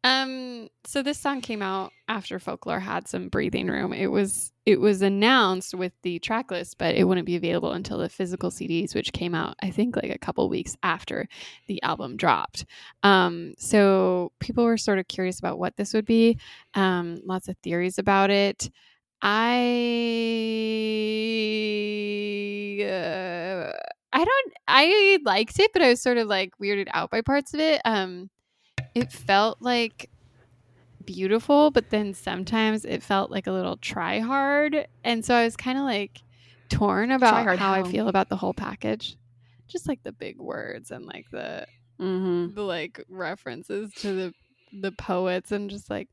Um, 0.04 0.69
so 0.86 1.02
this 1.04 1.19
song 1.19 1.41
came 1.41 1.62
out 1.62 1.91
after 2.08 2.39
Folklore 2.39 2.80
had 2.80 3.08
some 3.08 3.28
breathing 3.30 3.67
room. 3.67 3.91
It 3.93 4.08
was 4.08 4.52
it 4.65 4.80
was 4.80 5.02
announced 5.02 5.73
with 5.73 5.93
the 6.04 6.19
track 6.19 6.52
list, 6.52 6.78
but 6.78 6.95
it 6.95 7.04
wouldn't 7.06 7.25
be 7.25 7.36
available 7.36 7.71
until 7.73 7.97
the 7.97 8.08
physical 8.10 8.49
CDs, 8.52 8.93
which 8.95 9.12
came 9.13 9.34
out 9.36 9.56
I 9.62 9.71
think 9.71 9.95
like 9.95 10.12
a 10.12 10.17
couple 10.19 10.47
weeks 10.49 10.75
after 10.84 11.28
the 11.67 11.82
album 11.84 12.15
dropped. 12.17 12.65
Um, 13.04 13.56
so 13.58 14.32
people 14.39 14.63
were 14.63 14.78
sort 14.78 14.99
of 14.99 15.08
curious 15.08 15.39
about 15.39 15.60
what 15.60 15.75
this 15.75 15.93
would 15.93 16.06
be. 16.06 16.38
Um, 16.75 17.21
lots 17.25 17.47
of 17.49 17.58
theories 17.63 17.97
about 17.99 18.30
it. 18.30 18.69
I 19.21 19.36
uh, 22.84 23.71
I 24.12 24.26
don't 24.26 24.54
I 24.67 25.19
liked 25.24 25.60
it, 25.60 25.72
but 25.74 25.82
I 25.82 25.89
was 25.89 26.02
sort 26.02 26.17
of 26.17 26.28
like 26.28 26.52
weirded 26.62 26.88
out 26.93 27.10
by 27.12 27.22
parts 27.22 27.54
of 27.54 27.60
it. 27.60 27.82
Um 27.86 28.30
it 28.95 29.12
felt 29.12 29.62
like 29.62 30.10
beautiful, 31.06 31.72
but 31.72 31.89
then 31.89 32.13
sometimes 32.13 32.86
it 32.86 33.04
felt 33.04 33.32
like 33.32 33.48
a 33.48 33.52
little 33.52 33.78
try 33.78 34.19
hard. 34.19 34.88
And 35.04 35.24
so 35.24 35.34
I 35.36 35.43
was 35.43 35.56
kind 35.56 35.78
of 35.78 35.84
like 35.84 36.22
torn 36.69 37.12
about 37.12 37.58
how 37.58 37.74
I 37.74 37.84
feel 37.84 38.08
about 38.08 38.30
the 38.30 38.36
whole 38.36 38.54
package. 38.54 39.15
Just 39.67 39.88
like 39.88 40.02
the 40.04 40.12
big 40.12 40.39
words 40.39 40.91
and 40.91 41.06
like 41.06 41.26
the 41.32 41.65
Mm-hmm. 42.00 42.56
the 42.56 42.62
like 42.62 43.04
references 43.10 43.93
to 43.95 44.13
the 44.13 44.34
the 44.72 44.91
poets 44.93 45.52
and 45.52 45.69
just 45.69 45.89
like 45.89 46.08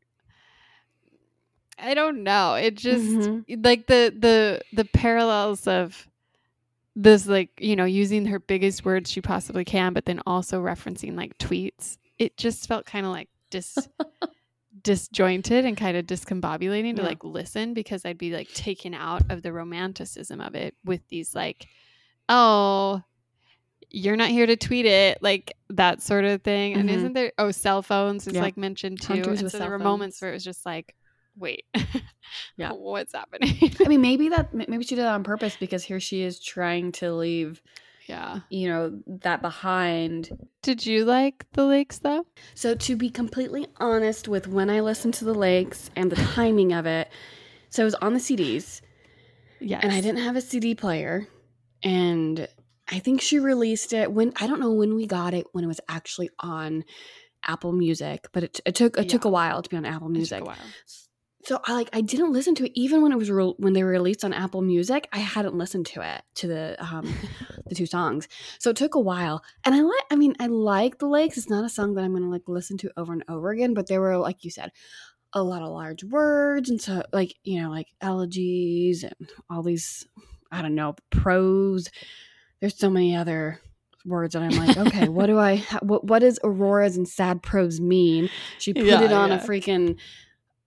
I 1.78 1.94
don't 1.94 2.22
know. 2.24 2.54
It 2.54 2.74
just 2.74 3.04
Mhm. 3.04 3.64
like 3.64 3.86
the 3.86 4.14
the 4.18 4.62
the 4.72 4.84
parallels 4.84 5.66
of 5.66 6.08
this 6.98 7.26
like, 7.26 7.50
you 7.60 7.76
know, 7.76 7.84
using 7.84 8.24
her 8.26 8.38
biggest 8.40 8.84
words 8.84 9.10
she 9.10 9.20
possibly 9.20 9.64
can, 9.64 9.92
but 9.92 10.06
then 10.06 10.20
also 10.26 10.60
referencing 10.62 11.14
like 11.14 11.36
tweets. 11.38 11.98
It 12.18 12.36
just 12.38 12.66
felt 12.66 12.86
kind 12.86 13.04
of 13.04 13.12
like 13.12 13.28
dis 13.50 13.76
disjointed 14.82 15.64
and 15.64 15.76
kind 15.76 15.96
of 15.96 16.06
discombobulating 16.06 16.96
to 16.96 17.02
Yeah. 17.02 17.08
like 17.08 17.24
listen 17.24 17.74
because 17.74 18.04
I'd 18.04 18.18
be 18.18 18.32
like 18.32 18.48
taken 18.52 18.94
out 18.94 19.22
of 19.30 19.42
the 19.42 19.52
romanticism 19.52 20.40
of 20.40 20.54
it 20.54 20.74
with 20.84 21.06
these 21.08 21.34
like, 21.34 21.66
oh, 22.28 23.02
you're 23.90 24.16
not 24.16 24.30
here 24.30 24.46
to 24.46 24.56
tweet 24.56 24.86
it, 24.86 25.18
like 25.22 25.54
that 25.70 26.02
sort 26.02 26.24
of 26.24 26.42
thing. 26.42 26.74
And 26.74 26.88
Mhm. 26.88 26.94
isn't 26.94 27.12
there 27.12 27.32
oh 27.38 27.50
cell 27.50 27.82
phones 27.82 28.26
is 28.26 28.34
Yeah. 28.34 28.40
like 28.42 28.56
mentioned 28.56 29.00
too. 29.00 29.14
Hunters 29.14 29.40
and 29.42 29.50
so 29.52 29.58
there 29.58 29.70
were 29.70 29.78
moments 29.78 30.20
where 30.20 30.30
it 30.30 30.34
was 30.34 30.44
just 30.44 30.64
like, 30.66 30.94
wait, 31.36 31.64
Yeah. 32.56 32.72
what's 32.72 33.12
happening? 33.12 33.72
I 33.84 33.88
mean, 33.88 34.00
maybe 34.10 34.28
that 34.30 34.52
maybe 34.54 34.84
she 34.84 34.94
did 34.94 35.02
that 35.02 35.12
on 35.14 35.24
purpose 35.24 35.56
because 35.58 35.84
here 35.84 36.00
she 36.00 36.22
is 36.22 36.40
trying 36.40 36.92
to 36.92 37.12
leave, 37.12 37.62
yeah. 38.08 38.40
you 38.50 38.68
know, 38.68 38.98
that 39.06 39.42
behind. 39.42 40.30
Did 40.62 40.84
you 40.86 41.04
like 41.04 41.44
the 41.52 41.64
lakes 41.64 41.98
though? 41.98 42.26
So 42.54 42.74
to 42.74 42.96
be 42.96 43.10
completely 43.10 43.66
honest 43.78 44.28
with 44.28 44.48
when 44.48 44.70
I 44.70 44.80
listened 44.80 45.14
to 45.14 45.24
the 45.24 45.34
lakes 45.34 45.90
and 45.94 46.10
the 46.10 46.16
timing 46.16 46.72
of 46.72 46.86
it, 46.86 47.08
so 47.70 47.82
it 47.82 47.84
was 47.84 47.94
on 47.96 48.14
the 48.14 48.20
CDs 48.20 48.80
Yes. 49.60 49.80
and 49.82 49.92
I 49.92 50.00
didn't 50.00 50.22
have 50.22 50.36
a 50.36 50.40
CD 50.40 50.74
player, 50.74 51.26
and 51.82 52.46
I 52.90 52.98
think 52.98 53.20
she 53.20 53.38
released 53.38 53.92
it 53.92 54.12
when 54.12 54.32
I 54.40 54.46
don't 54.46 54.60
know 54.60 54.72
when 54.72 54.94
we 54.94 55.06
got 55.06 55.32
it 55.34 55.46
when 55.52 55.64
it 55.64 55.68
was 55.68 55.80
actually 55.88 56.30
on 56.40 56.84
Apple 57.46 57.72
Music, 57.72 58.26
but 58.32 58.42
it, 58.44 58.60
it 58.66 58.74
took 58.74 58.98
it 58.98 59.08
took 59.08 59.24
a 59.24 59.28
while 59.30 59.62
to 59.62 59.68
be 59.70 59.76
on 59.76 59.84
Apple 59.84 60.08
It 60.08 60.26
took 60.28 60.42
Music. 60.44 60.44
So 61.46 61.60
I 61.64 61.74
like 61.74 61.88
I 61.92 62.00
didn't 62.00 62.32
listen 62.32 62.56
to 62.56 62.64
it 62.66 62.72
even 62.74 63.02
when 63.02 63.12
it 63.12 63.18
was 63.18 63.30
re- 63.30 63.54
when 63.58 63.72
they 63.72 63.84
were 63.84 63.90
released 63.90 64.24
on 64.24 64.32
Apple 64.32 64.62
Music. 64.62 65.08
I 65.12 65.18
hadn't 65.18 65.54
listened 65.54 65.86
to 65.86 66.00
it 66.00 66.22
to 66.36 66.48
the 66.48 66.76
um 66.84 67.14
the 67.66 67.74
two 67.76 67.86
songs. 67.86 68.26
So 68.58 68.70
it 68.70 68.76
took 68.76 68.96
a 68.96 69.00
while. 69.00 69.44
And 69.64 69.72
I 69.72 69.80
like 69.82 70.04
I 70.10 70.16
mean 70.16 70.34
I 70.40 70.48
like 70.48 70.98
The 70.98 71.06
Lakes. 71.06 71.36
It's 71.38 71.48
not 71.48 71.64
a 71.64 71.68
song 71.68 71.94
that 71.94 72.02
I'm 72.04 72.10
going 72.10 72.24
to 72.24 72.28
like 72.28 72.48
listen 72.48 72.76
to 72.78 72.90
over 72.96 73.12
and 73.12 73.22
over 73.28 73.50
again, 73.50 73.74
but 73.74 73.86
there 73.86 74.00
were 74.00 74.16
like 74.18 74.44
you 74.44 74.50
said 74.50 74.72
a 75.32 75.42
lot 75.42 75.62
of 75.62 75.68
large 75.68 76.02
words 76.02 76.68
and 76.68 76.80
so 76.80 77.04
like, 77.12 77.34
you 77.44 77.62
know, 77.62 77.70
like 77.70 77.88
elegies 78.00 79.04
and 79.04 79.14
all 79.48 79.62
these 79.62 80.04
I 80.50 80.62
don't 80.62 80.74
know, 80.74 80.96
prose. 81.10 81.88
There's 82.60 82.76
so 82.76 82.90
many 82.90 83.14
other 83.14 83.60
words 84.04 84.32
that 84.32 84.42
I'm 84.42 84.56
like, 84.56 84.76
okay, 84.88 85.08
what 85.08 85.26
do 85.26 85.38
I 85.38 85.58
what 85.82 86.02
what 86.04 86.20
does 86.20 86.40
auroras 86.42 86.96
and 86.96 87.08
sad 87.08 87.40
prose 87.40 87.80
mean? 87.80 88.30
She 88.58 88.74
put 88.74 88.84
Yeah, 88.84 89.02
it 89.02 89.12
on 89.12 89.30
a 89.30 89.36
yeah. 89.36 89.44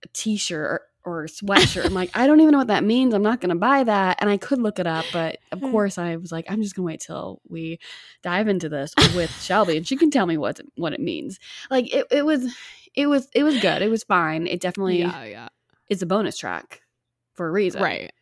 T-shirt 0.08 0.82
or, 1.04 1.22
or 1.22 1.26
sweatshirt. 1.26 1.84
I'm 1.86 1.94
like, 1.94 2.10
I 2.14 2.26
don't 2.26 2.40
even 2.40 2.52
know 2.52 2.58
what 2.58 2.66
that 2.66 2.84
means. 2.84 3.14
I'm 3.14 3.22
not 3.22 3.40
going 3.40 3.48
to 3.50 3.54
buy 3.54 3.84
that. 3.84 4.18
And 4.20 4.28
I 4.28 4.36
could 4.36 4.60
look 4.60 4.78
it 4.78 4.86
up, 4.86 5.04
but 5.12 5.38
of 5.52 5.60
Hmm. 5.60 5.70
course 5.70 5.96
I 5.98 6.16
was 6.16 6.30
like, 6.32 6.46
I'm 6.50 6.62
just 6.62 6.74
going 6.76 6.84
to 6.84 6.92
wait 6.92 7.00
till 7.00 7.40
we 7.48 7.78
dive 8.22 8.48
into 8.48 8.68
this 8.68 8.92
with 9.14 9.30
Shelby 9.42 9.76
and 9.78 9.86
she 9.86 9.96
can 9.96 10.10
tell 10.10 10.26
me 10.26 10.36
what 10.36 10.60
what 10.76 10.92
it 10.92 11.00
means. 11.00 11.38
Like 11.70 11.92
it, 11.94 12.06
it 12.10 12.24
was 12.26 12.54
it 12.94 13.06
was 13.06 13.28
it 13.34 13.44
was 13.44 13.58
good. 13.60 13.82
It 13.82 13.88
was 13.90 14.04
fine. 14.04 14.46
It 14.46 14.60
definitely 14.60 14.98
Yeah, 15.00 15.24
yeah. 15.24 15.48
is 15.88 16.02
a 16.02 16.06
bonus 16.06 16.36
track 16.36 16.82
for 17.34 17.46
a 17.48 17.50
reason. 17.50 17.82
Right. 17.82 18.12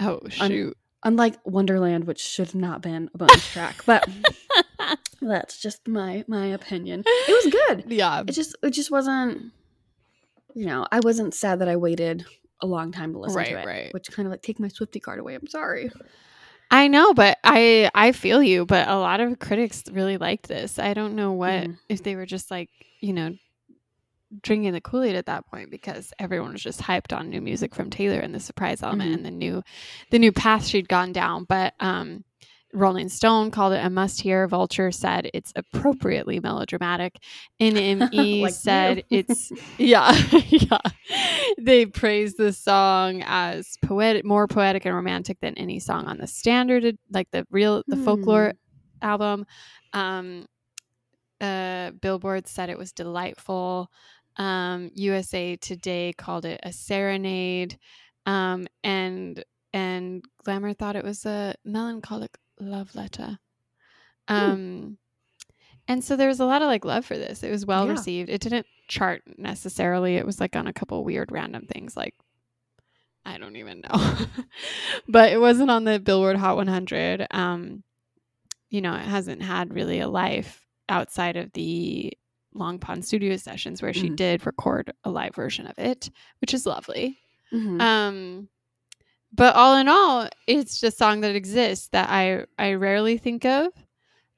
Oh 0.00 0.20
shoot. 0.28 0.76
Unlike 1.04 1.36
Wonderland, 1.44 2.04
which 2.04 2.20
should 2.20 2.46
have 2.46 2.54
not 2.54 2.80
been 2.80 3.10
a 3.14 3.18
bonus 3.18 3.52
track, 3.52 3.82
but 3.86 4.08
that's 5.20 5.60
just 5.60 5.86
my 5.86 6.24
my 6.26 6.46
opinion. 6.46 7.02
It 7.06 7.44
was 7.44 7.52
good. 7.52 7.84
yeah. 7.92 8.20
It 8.26 8.32
just 8.32 8.56
it 8.62 8.70
just 8.70 8.90
wasn't 8.90 9.52
you 10.54 10.66
know, 10.66 10.86
I 10.92 11.00
wasn't 11.00 11.34
sad 11.34 11.60
that 11.60 11.68
I 11.68 11.76
waited 11.76 12.24
a 12.60 12.66
long 12.66 12.92
time 12.92 13.12
to 13.12 13.18
listen 13.18 13.36
Right, 13.38 13.48
to 13.50 13.60
it. 13.60 13.66
right. 13.66 13.92
Which 13.94 14.10
kind 14.10 14.26
of 14.26 14.30
like 14.30 14.42
take 14.42 14.60
my 14.60 14.68
Swifty 14.68 15.00
card 15.00 15.18
away. 15.18 15.34
I'm 15.34 15.46
sorry. 15.46 15.90
I 16.70 16.88
know, 16.88 17.12
but 17.12 17.38
I 17.44 17.90
I 17.94 18.12
feel 18.12 18.42
you, 18.42 18.64
but 18.64 18.88
a 18.88 18.96
lot 18.96 19.20
of 19.20 19.38
critics 19.38 19.82
really 19.92 20.16
liked 20.16 20.48
this. 20.48 20.78
I 20.78 20.94
don't 20.94 21.14
know 21.16 21.32
what 21.32 21.64
Mhm. 21.64 21.78
if 21.88 22.02
they 22.02 22.16
were 22.16 22.24
just 22.26 22.50
like, 22.50 22.70
you 23.00 23.12
know, 23.12 23.34
drinking 24.42 24.72
the 24.72 24.80
Kool-Aid 24.80 25.14
at 25.14 25.26
that 25.26 25.46
point 25.46 25.70
because 25.70 26.12
everyone 26.18 26.52
was 26.52 26.62
just 26.62 26.80
hyped 26.80 27.14
on 27.14 27.28
new 27.28 27.42
music 27.42 27.74
from 27.74 27.90
Taylor 27.90 28.18
and 28.20 28.34
the 28.34 28.40
surprise 28.40 28.82
element 28.82 29.10
Mhm. 29.10 29.14
and 29.16 29.26
the 29.26 29.30
new 29.30 29.62
the 30.10 30.18
new 30.18 30.32
path 30.32 30.66
she'd 30.66 30.88
gone 30.88 31.12
down. 31.12 31.44
But 31.44 31.74
um 31.80 32.24
Rolling 32.72 33.08
Stone 33.08 33.50
called 33.50 33.74
it 33.74 33.84
a 33.84 33.90
must 33.90 34.20
hear. 34.20 34.48
Vulture 34.48 34.90
said 34.90 35.30
it's 35.34 35.52
appropriately 35.56 36.40
melodramatic. 36.40 37.18
NME 37.60 38.40
Like 38.42 38.54
said 38.54 39.04
it's 39.10 39.52
yeah, 39.78 40.12
yeah. 40.48 40.78
They 41.58 41.86
praised 41.86 42.38
the 42.38 42.52
song 42.52 43.22
as 43.26 43.76
poetic, 43.84 44.24
more 44.24 44.46
poetic 44.46 44.86
and 44.86 44.94
romantic 44.94 45.38
than 45.40 45.54
any 45.58 45.80
song 45.80 46.06
on 46.06 46.18
the 46.18 46.26
standard, 46.26 46.96
like 47.10 47.30
the 47.30 47.46
real, 47.50 47.82
the 47.86 47.96
folklore 47.96 48.54
album. 49.02 49.44
Um, 49.92 50.46
uh, 51.40 51.90
Billboard 51.90 52.46
said 52.46 52.70
it 52.70 52.78
was 52.78 52.92
delightful. 52.92 53.90
Um, 54.36 54.90
USA 54.94 55.56
Today 55.56 56.14
called 56.16 56.46
it 56.46 56.60
a 56.62 56.72
serenade, 56.72 57.78
um, 58.24 58.66
and 58.82 59.44
and 59.74 60.24
Glamour 60.44 60.72
thought 60.72 60.96
it 60.96 61.04
was 61.04 61.26
a 61.26 61.54
melancholic 61.64 62.30
love 62.62 62.94
letter. 62.94 63.38
Um, 64.28 64.98
and 65.88 66.02
so 66.04 66.16
there 66.16 66.28
was 66.28 66.40
a 66.40 66.44
lot 66.44 66.62
of 66.62 66.68
like 66.68 66.84
love 66.84 67.04
for 67.04 67.16
this. 67.18 67.42
It 67.42 67.50
was 67.50 67.66
well 67.66 67.86
Yeah. 67.86 67.92
received. 67.92 68.30
It 68.30 68.40
didn't 68.40 68.66
chart 68.88 69.22
necessarily. 69.36 70.16
It 70.16 70.26
was 70.26 70.40
like 70.40 70.54
on 70.56 70.66
a 70.66 70.72
couple 70.72 71.02
weird 71.04 71.32
random 71.32 71.66
things 71.66 71.96
like 71.96 72.14
I 73.24 73.38
don't 73.38 73.56
even 73.56 73.80
know. 73.82 74.14
but 75.08 75.32
it 75.32 75.40
wasn't 75.40 75.70
on 75.70 75.84
the 75.84 76.00
Billboard 76.00 76.36
Hot 76.36 76.56
100. 76.56 77.26
Um 77.30 77.82
you 78.70 78.80
know, 78.80 78.94
it 78.94 79.02
hasn't 79.02 79.42
had 79.42 79.74
really 79.74 80.00
a 80.00 80.08
life 80.08 80.64
outside 80.88 81.36
of 81.36 81.52
the 81.52 82.10
Long 82.54 82.78
Pond 82.78 83.04
studio 83.04 83.36
sessions 83.36 83.82
where 83.82 83.92
she 83.92 84.08
Mhm. 84.10 84.16
did 84.16 84.46
record 84.46 84.92
a 85.04 85.10
live 85.10 85.34
version 85.34 85.66
of 85.66 85.78
it, 85.78 86.10
which 86.40 86.54
is 86.54 86.64
lovely. 86.66 87.18
Mhm. 87.52 87.80
Um, 87.80 88.48
but 89.32 89.54
all 89.54 89.76
in 89.76 89.88
all, 89.88 90.28
it's 90.46 90.80
just 90.80 90.94
a 90.94 90.96
song 90.96 91.20
that 91.22 91.34
exists 91.34 91.88
that 91.88 92.08
I 92.10 92.46
I 92.58 92.74
rarely 92.74 93.18
think 93.18 93.44
of. 93.44 93.68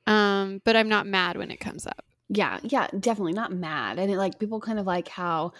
Um, 0.07 0.61
but 0.65 0.77
I'm 0.77 0.89
not 0.89 1.07
mad 1.07 1.37
when 1.39 1.51
it 1.51 1.61
comes 1.61 1.87
up. 1.87 2.05
yeah, 2.29 2.59
yeah, 2.63 2.89
definitely 2.99 3.33
not 3.33 3.53
mad. 3.53 3.99
And 3.99 4.11
it, 4.11 4.17
like 4.17 4.39
people 4.39 4.61
kind 4.61 4.79
of 4.79 4.87
like 4.87 5.09
how 5.09 5.53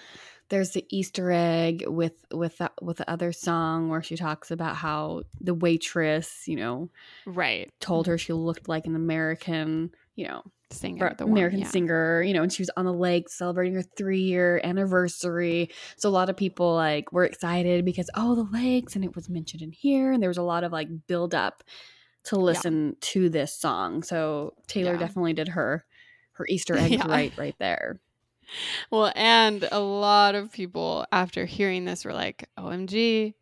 there's 0.49 0.71
the 0.73 0.87
Easter 0.91 1.31
egg 1.33 1.85
with 1.87 2.15
with 2.33 2.59
that 2.59 2.73
with 2.83 2.99
the 2.99 3.11
other 3.11 3.33
song 3.33 3.89
where 3.89 4.03
she 4.03 4.17
talks 4.17 4.51
about 4.51 4.77
how 4.77 5.23
the 5.41 5.55
waitress, 5.55 6.47
you 6.49 6.57
know, 6.57 6.91
Right. 7.27 7.71
told 7.81 8.07
her 8.07 8.19
she 8.19 8.33
looked 8.33 8.69
like 8.69 8.87
an 8.87 8.97
American, 8.97 9.91
you 10.17 10.27
know, 10.29 10.43
Singer. 10.71 11.15
The 11.17 11.25
one, 11.27 11.33
American 11.33 11.61
yeah. 11.61 11.69
singer, 11.69 12.23
you 12.23 12.35
know, 12.35 12.43
and 12.43 12.53
she 12.53 12.63
was 12.63 12.71
on 12.77 12.85
the 12.85 12.93
lake 12.93 13.29
celebrating 13.29 13.75
her 13.75 13.83
three 13.83 14.23
year 14.23 14.61
anniversary. 14.65 15.71
So 15.97 16.09
a 16.09 16.11
lot 16.11 16.31
of 16.31 16.37
people 16.37 16.75
like 16.75 17.13
were 17.13 17.25
excited 17.25 17.85
because 17.85 18.11
oh 18.15 18.35
the 18.35 18.49
lakes 18.59 18.97
and 18.97 19.05
it 19.05 19.15
was 19.15 19.29
mentioned 19.29 19.63
in 19.63 19.73
here 19.73 20.13
and 20.13 20.23
there 20.23 20.31
was 20.31 20.39
a 20.39 20.43
lot 20.43 20.65
of 20.65 20.73
like 20.73 20.89
build 21.07 21.35
up 21.35 21.63
to 22.25 22.37
listen 22.37 22.97
to 23.01 23.29
this 23.29 23.55
song. 23.55 24.03
So 24.03 24.55
Taylor 24.67 24.93
Yeah. 24.93 24.99
definitely 24.99 25.35
did 25.35 25.49
her 25.49 25.85
her 26.33 26.47
Easter 26.49 26.77
egg 26.79 26.93
Yeah. 26.93 27.07
right 27.07 27.33
right 27.37 27.55
there. 27.59 28.01
Well, 28.91 29.13
and 29.17 29.67
a 29.73 29.81
lot 29.81 30.35
of 30.35 30.53
people 30.53 31.07
after 31.13 31.45
hearing 31.47 31.85
this 31.85 32.05
were 32.05 32.13
like, 32.13 32.49
OMG, 32.59 33.35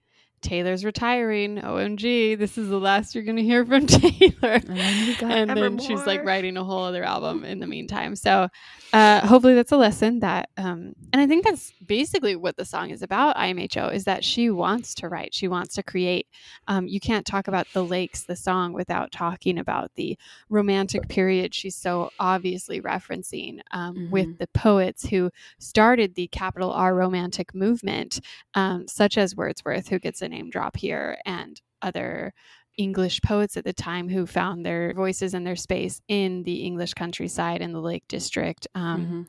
Taylor's 0.42 0.84
retiring. 0.84 1.58
OMG, 1.58 2.38
this 2.38 2.58
is 2.58 2.68
the 2.68 2.78
last 2.78 3.14
you're 3.14 3.24
going 3.24 3.36
to 3.36 3.42
hear 3.42 3.64
from 3.64 3.86
Taylor. 3.86 4.32
And 4.42 4.76
then 4.76 5.06
we 5.06 5.14
got 5.16 5.30
and 5.30 5.50
then 5.50 5.78
she's 5.78 6.04
like 6.06 6.24
writing 6.24 6.56
a 6.56 6.64
whole 6.64 6.84
other 6.84 7.04
album 7.04 7.44
in 7.44 7.60
the 7.60 7.66
meantime. 7.66 8.16
So 8.16 8.48
uh, 8.92 9.26
hopefully 9.26 9.54
that's 9.54 9.72
a 9.72 9.76
lesson 9.76 10.20
that, 10.20 10.50
um, 10.56 10.94
and 11.12 11.22
I 11.22 11.26
think 11.26 11.44
that's 11.44 11.72
basically 11.86 12.36
what 12.36 12.56
the 12.56 12.64
song 12.64 12.90
is 12.90 13.02
about. 13.02 13.36
IMHO 13.36 13.92
is 13.92 14.04
that 14.04 14.24
she 14.24 14.50
wants 14.50 14.94
to 14.96 15.08
write, 15.08 15.32
she 15.32 15.48
wants 15.48 15.74
to 15.76 15.82
create. 15.82 16.26
Um, 16.68 16.86
you 16.86 17.00
can't 17.00 17.24
talk 17.24 17.48
about 17.48 17.66
the 17.72 17.84
lakes, 17.84 18.24
the 18.24 18.36
song, 18.36 18.72
without 18.72 19.12
talking 19.12 19.58
about 19.58 19.92
the 19.94 20.18
romantic 20.48 21.08
period 21.08 21.54
she's 21.54 21.76
so 21.76 22.10
obviously 22.18 22.80
referencing 22.80 23.60
um, 23.70 24.10
with 24.10 24.38
the 24.38 24.46
poets 24.48 25.06
who 25.06 25.30
started 25.58 26.14
the 26.14 26.26
capital 26.28 26.72
R 26.72 26.94
romantic 26.94 27.54
movement, 27.54 28.20
um, 28.54 28.86
such 28.88 29.16
as 29.16 29.36
Wordsworth, 29.36 29.88
who 29.88 29.98
gets 29.98 30.22
a 30.22 30.28
name 30.32 30.50
drop 30.50 30.76
here, 30.76 31.16
and 31.24 31.60
other 31.82 32.32
English 32.78 33.20
poets 33.22 33.56
at 33.56 33.64
the 33.64 33.72
time 33.72 34.08
who 34.08 34.26
found 34.26 34.64
their 34.64 34.94
voices 34.94 35.34
and 35.34 35.46
their 35.46 35.56
space 35.56 36.00
in 36.08 36.42
the 36.44 36.64
English 36.64 36.94
countryside 36.94 37.60
in 37.60 37.72
the 37.72 37.80
Lake 37.80 38.04
District, 38.08 38.66
um, 38.74 39.06
Mhm. 39.06 39.26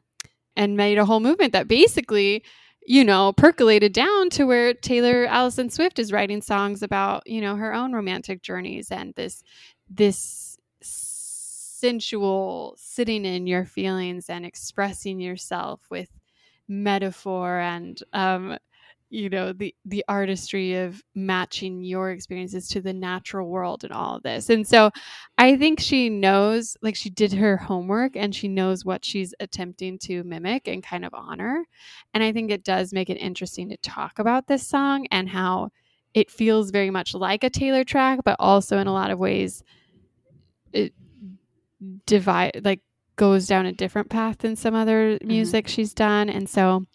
and 0.55 0.77
made 0.77 0.97
a 0.97 1.05
whole 1.05 1.19
movement 1.19 1.51
that 1.53 1.67
basically, 1.67 2.43
you 2.85 3.03
know, 3.03 3.33
percolated 3.33 3.91
down 3.93 4.29
to 4.31 4.45
where 4.45 4.73
Taylor 4.73 5.25
Allison 5.25 5.69
Swift 5.69 5.99
is 5.99 6.11
writing 6.11 6.41
songs 6.41 6.81
about, 6.83 7.27
you 7.27 7.41
know, 7.41 7.55
her 7.55 7.73
own 7.73 7.93
romantic 7.93 8.41
journeys 8.41 8.91
and 8.91 9.13
this 9.15 9.43
this 9.89 10.57
sensual 10.81 12.75
sitting 12.77 13.25
in 13.25 13.45
your 13.45 13.65
feelings 13.65 14.29
and 14.29 14.45
expressing 14.45 15.19
yourself 15.19 15.81
with 15.89 16.09
metaphor 16.67 17.59
and 17.59 18.01
um 18.13 18.57
you 19.13 19.29
know 19.29 19.53
the 19.53 19.75
the 19.85 20.03
artistry 20.07 20.75
of 20.75 21.03
matching 21.13 21.83
your 21.83 22.09
experiences 22.09 22.67
to 22.67 22.81
the 22.81 22.93
natural 22.93 23.47
world 23.47 23.83
and 23.83 23.93
all 23.93 24.15
of 24.15 24.23
this. 24.23 24.49
And 24.49 24.67
so 24.67 24.89
i 25.37 25.55
think 25.55 25.79
she 25.79 26.09
knows 26.09 26.75
like 26.81 26.95
she 26.95 27.09
did 27.11 27.33
her 27.33 27.57
homework 27.57 28.15
and 28.15 28.33
she 28.33 28.47
knows 28.47 28.83
what 28.83 29.05
she's 29.05 29.35
attempting 29.39 29.99
to 29.99 30.23
mimic 30.23 30.67
and 30.67 30.81
kind 30.83 31.05
of 31.05 31.13
honor. 31.13 31.63
And 32.13 32.23
i 32.23 32.31
think 32.31 32.49
it 32.49 32.63
does 32.63 32.91
make 32.91 33.09
it 33.09 33.17
interesting 33.17 33.69
to 33.69 33.77
talk 33.77 34.17
about 34.17 34.47
this 34.47 34.67
song 34.67 35.05
and 35.11 35.29
how 35.29 35.69
it 36.15 36.31
feels 36.31 36.71
very 36.71 36.89
much 36.89 37.13
like 37.13 37.43
a 37.43 37.49
taylor 37.49 37.83
track 37.83 38.19
but 38.25 38.35
also 38.39 38.79
in 38.79 38.87
a 38.87 38.93
lot 38.93 39.11
of 39.11 39.19
ways 39.19 39.63
it 40.71 40.93
divide 42.05 42.61
like 42.63 42.81
goes 43.15 43.45
down 43.47 43.65
a 43.65 43.71
different 43.71 44.09
path 44.09 44.39
than 44.39 44.55
some 44.55 44.73
other 44.73 45.15
mm-hmm. 45.17 45.27
music 45.27 45.67
she's 45.67 45.93
done. 45.93 46.29
And 46.29 46.49
so 46.49 46.85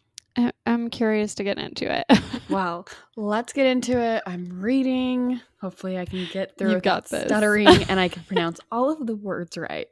i'm 0.66 0.90
curious 0.90 1.34
to 1.34 1.44
get 1.44 1.58
into 1.58 1.86
it 1.92 2.04
well, 2.50 2.86
Let's 3.16 3.52
get 3.52 3.66
into 3.66 3.98
it. 4.00 4.22
I'm 4.26 4.60
reading. 4.60 5.40
Hopefully, 5.60 5.98
I 5.98 6.04
can 6.06 6.26
get 6.32 6.56
through 6.56 6.68
You've 6.70 6.76
without 6.76 7.02
got 7.02 7.08
this. 7.10 7.24
stuttering 7.26 7.66
and 7.88 7.98
I 8.00 8.08
can 8.08 8.22
pronounce 8.22 8.58
all 8.72 8.90
of 8.90 9.06
the 9.06 9.16
words 9.16 9.56
right. 9.58 9.88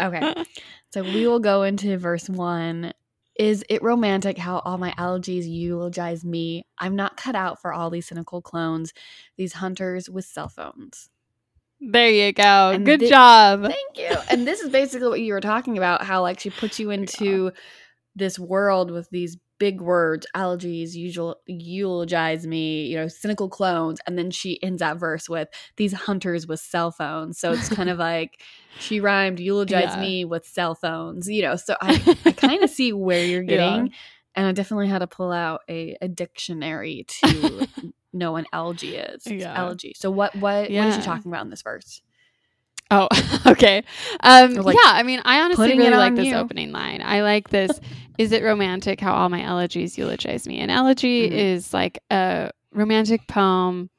Okay. 0.00 0.34
So 0.92 1.02
we 1.04 1.26
will 1.26 1.38
go 1.40 1.62
into 1.62 1.96
verse 1.98 2.28
one. 2.28 2.92
Is 3.38 3.64
it 3.68 3.80
romantic 3.82 4.38
how 4.38 4.58
all 4.60 4.76
my 4.78 4.92
elegies 4.98 5.46
eulogize 5.46 6.24
me? 6.24 6.64
I'm 6.78 6.96
not 6.96 7.16
cut 7.16 7.34
out 7.36 7.60
for 7.60 7.72
all 7.72 7.90
these 7.90 8.06
cynical 8.06 8.40
clones, 8.42 8.92
these 9.36 9.52
hunters 9.52 10.08
with 10.10 10.24
cell 10.24 10.48
phones. 10.48 11.08
there 11.80 12.10
you 12.10 12.32
go 12.32 12.70
And 12.70 12.84
good 12.86 13.00
thi- 13.00 13.08
job 13.08 13.62
Thank 13.62 13.98
you. 13.98 14.16
And 14.30 14.46
this 14.46 14.60
is 14.60 14.70
basically 14.70 15.08
what 15.08 15.20
you 15.20 15.32
were 15.32 15.40
talking 15.40 15.76
about 15.78 16.02
how, 16.02 16.22
like, 16.22 16.40
she 16.40 16.50
puts 16.50 16.78
you 16.80 16.90
into 16.90 17.52
this 18.16 18.38
world 18.38 18.90
with 18.90 19.08
these 19.10 19.36
big 19.60 19.80
words 19.80 20.26
elegies, 20.34 20.96
usual, 20.96 21.36
eulogize 21.46 22.44
me, 22.48 22.86
you 22.86 22.96
know, 22.96 23.06
cynical 23.06 23.48
clones. 23.48 24.00
And 24.08 24.18
then 24.18 24.32
she 24.32 24.60
ends 24.64 24.80
that 24.80 24.98
verse 24.98 25.28
with 25.28 25.46
these 25.76 25.92
hunters 25.92 26.48
with 26.48 26.58
cell 26.58 26.90
phones. 26.90 27.38
So 27.38 27.52
it's 27.52 27.68
kind 27.68 27.88
of 27.88 27.98
like 28.10 28.42
she 28.78 28.98
rhymed 28.98 29.38
eulogize 29.38 29.94
Yeah. 29.94 30.00
me 30.00 30.24
with 30.24 30.44
cell 30.46 30.74
phones, 30.74 31.28
you 31.28 31.42
know. 31.42 31.54
So 31.54 31.76
I, 31.80 32.02
I 32.26 32.32
kind 32.32 32.64
of 32.64 32.70
see 32.70 32.92
where 32.92 33.22
you're 33.24 33.42
Yeah. 33.44 33.58
getting. 33.58 33.92
And 34.34 34.46
I 34.46 34.52
definitely 34.52 34.88
had 34.88 35.00
to 35.00 35.06
pull 35.06 35.30
out 35.30 35.60
a, 35.68 35.96
a 36.00 36.08
dictionary 36.08 37.04
to 37.20 37.60
know 38.12 38.32
what 38.32 38.46
algae 38.52 38.96
is. 38.96 39.26
It's 39.26 39.44
Yeah. 39.44 39.52
Algae. 39.54 39.92
So 39.96 40.10
what 40.10 40.34
what 40.34 40.70
what 40.70 40.88
is 40.88 40.94
she 40.94 41.02
talking 41.02 41.30
about 41.30 41.44
in 41.44 41.50
this 41.50 41.62
verse? 41.62 42.00
Oh, 42.90 43.08
okay. 43.46 43.84
Um, 44.20 44.54
like, 44.54 44.76
yeah, 44.76 44.92
I 44.92 45.02
mean, 45.02 45.20
I 45.24 45.40
honestly 45.42 45.78
really 45.78 45.90
like 45.90 46.16
this 46.16 46.26
you. 46.26 46.36
opening 46.36 46.72
line. 46.72 47.00
I 47.04 47.22
like 47.22 47.48
this. 47.50 47.80
is 48.18 48.32
it 48.32 48.42
romantic 48.42 49.00
how 49.00 49.14
all 49.14 49.28
my 49.28 49.42
elegies 49.42 49.96
eulogize 49.96 50.46
me? 50.46 50.60
An 50.60 50.70
elegy 50.70 51.28
Mhm. 51.28 51.32
is 51.32 51.72
like 51.72 51.98
a 52.10 52.50
romantic 52.72 53.26
poem 53.28 53.90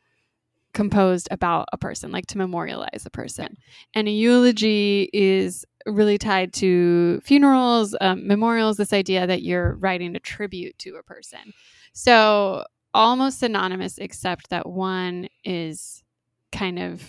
composed 0.73 1.27
about 1.31 1.67
a 1.73 1.77
person, 1.77 2.11
like 2.11 2.27
to 2.27 2.37
memorialize 2.37 3.05
a 3.05 3.09
person. 3.09 3.57
And 3.93 4.07
a 4.07 4.11
eulogy 4.11 5.09
is 5.13 5.65
really 5.85 6.17
tied 6.17 6.53
to 6.53 7.19
funerals, 7.21 7.95
um, 7.99 8.25
memorials, 8.27 8.77
this 8.77 8.93
idea 8.93 9.27
that 9.27 9.41
you're 9.41 9.75
writing 9.75 10.15
a 10.15 10.19
tribute 10.19 10.77
to 10.79 10.95
a 10.95 11.03
person. 11.03 11.53
So 11.93 12.63
almost 12.93 13.39
synonymous, 13.39 13.97
except 13.97 14.49
that 14.49 14.67
one 14.67 15.27
is 15.43 16.03
kind 16.51 16.79
of 16.79 17.03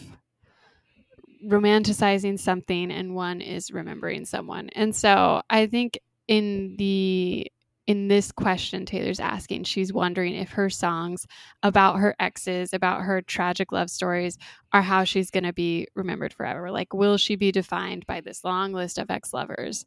romanticizing 1.44 2.38
something 2.38 2.90
and 2.90 3.14
one 3.14 3.40
is 3.40 3.70
remembering 3.70 4.24
someone. 4.24 4.68
And 4.70 4.94
so 4.94 5.42
I 5.50 5.66
think 5.66 5.98
in 6.28 6.76
the 6.78 7.50
in 7.88 8.06
this 8.06 8.30
question 8.30 8.86
Taylor's 8.86 9.18
asking, 9.18 9.64
she's 9.64 9.92
wondering 9.92 10.34
if 10.36 10.50
her 10.52 10.70
songs 10.70 11.26
about 11.64 11.96
her 11.98 12.14
exes, 12.20 12.72
about 12.72 13.02
her 13.02 13.20
tragic 13.22 13.72
love 13.72 13.90
stories 13.90 14.38
are 14.72 14.82
how 14.82 15.02
she's 15.04 15.30
going 15.32 15.44
to 15.44 15.52
be 15.52 15.88
remembered 15.96 16.32
forever. 16.32 16.70
Like 16.70 16.94
will 16.94 17.16
she 17.16 17.34
be 17.36 17.50
defined 17.52 18.06
by 18.06 18.20
this 18.20 18.44
long 18.44 18.72
list 18.72 18.98
of 18.98 19.10
ex-lovers? 19.10 19.84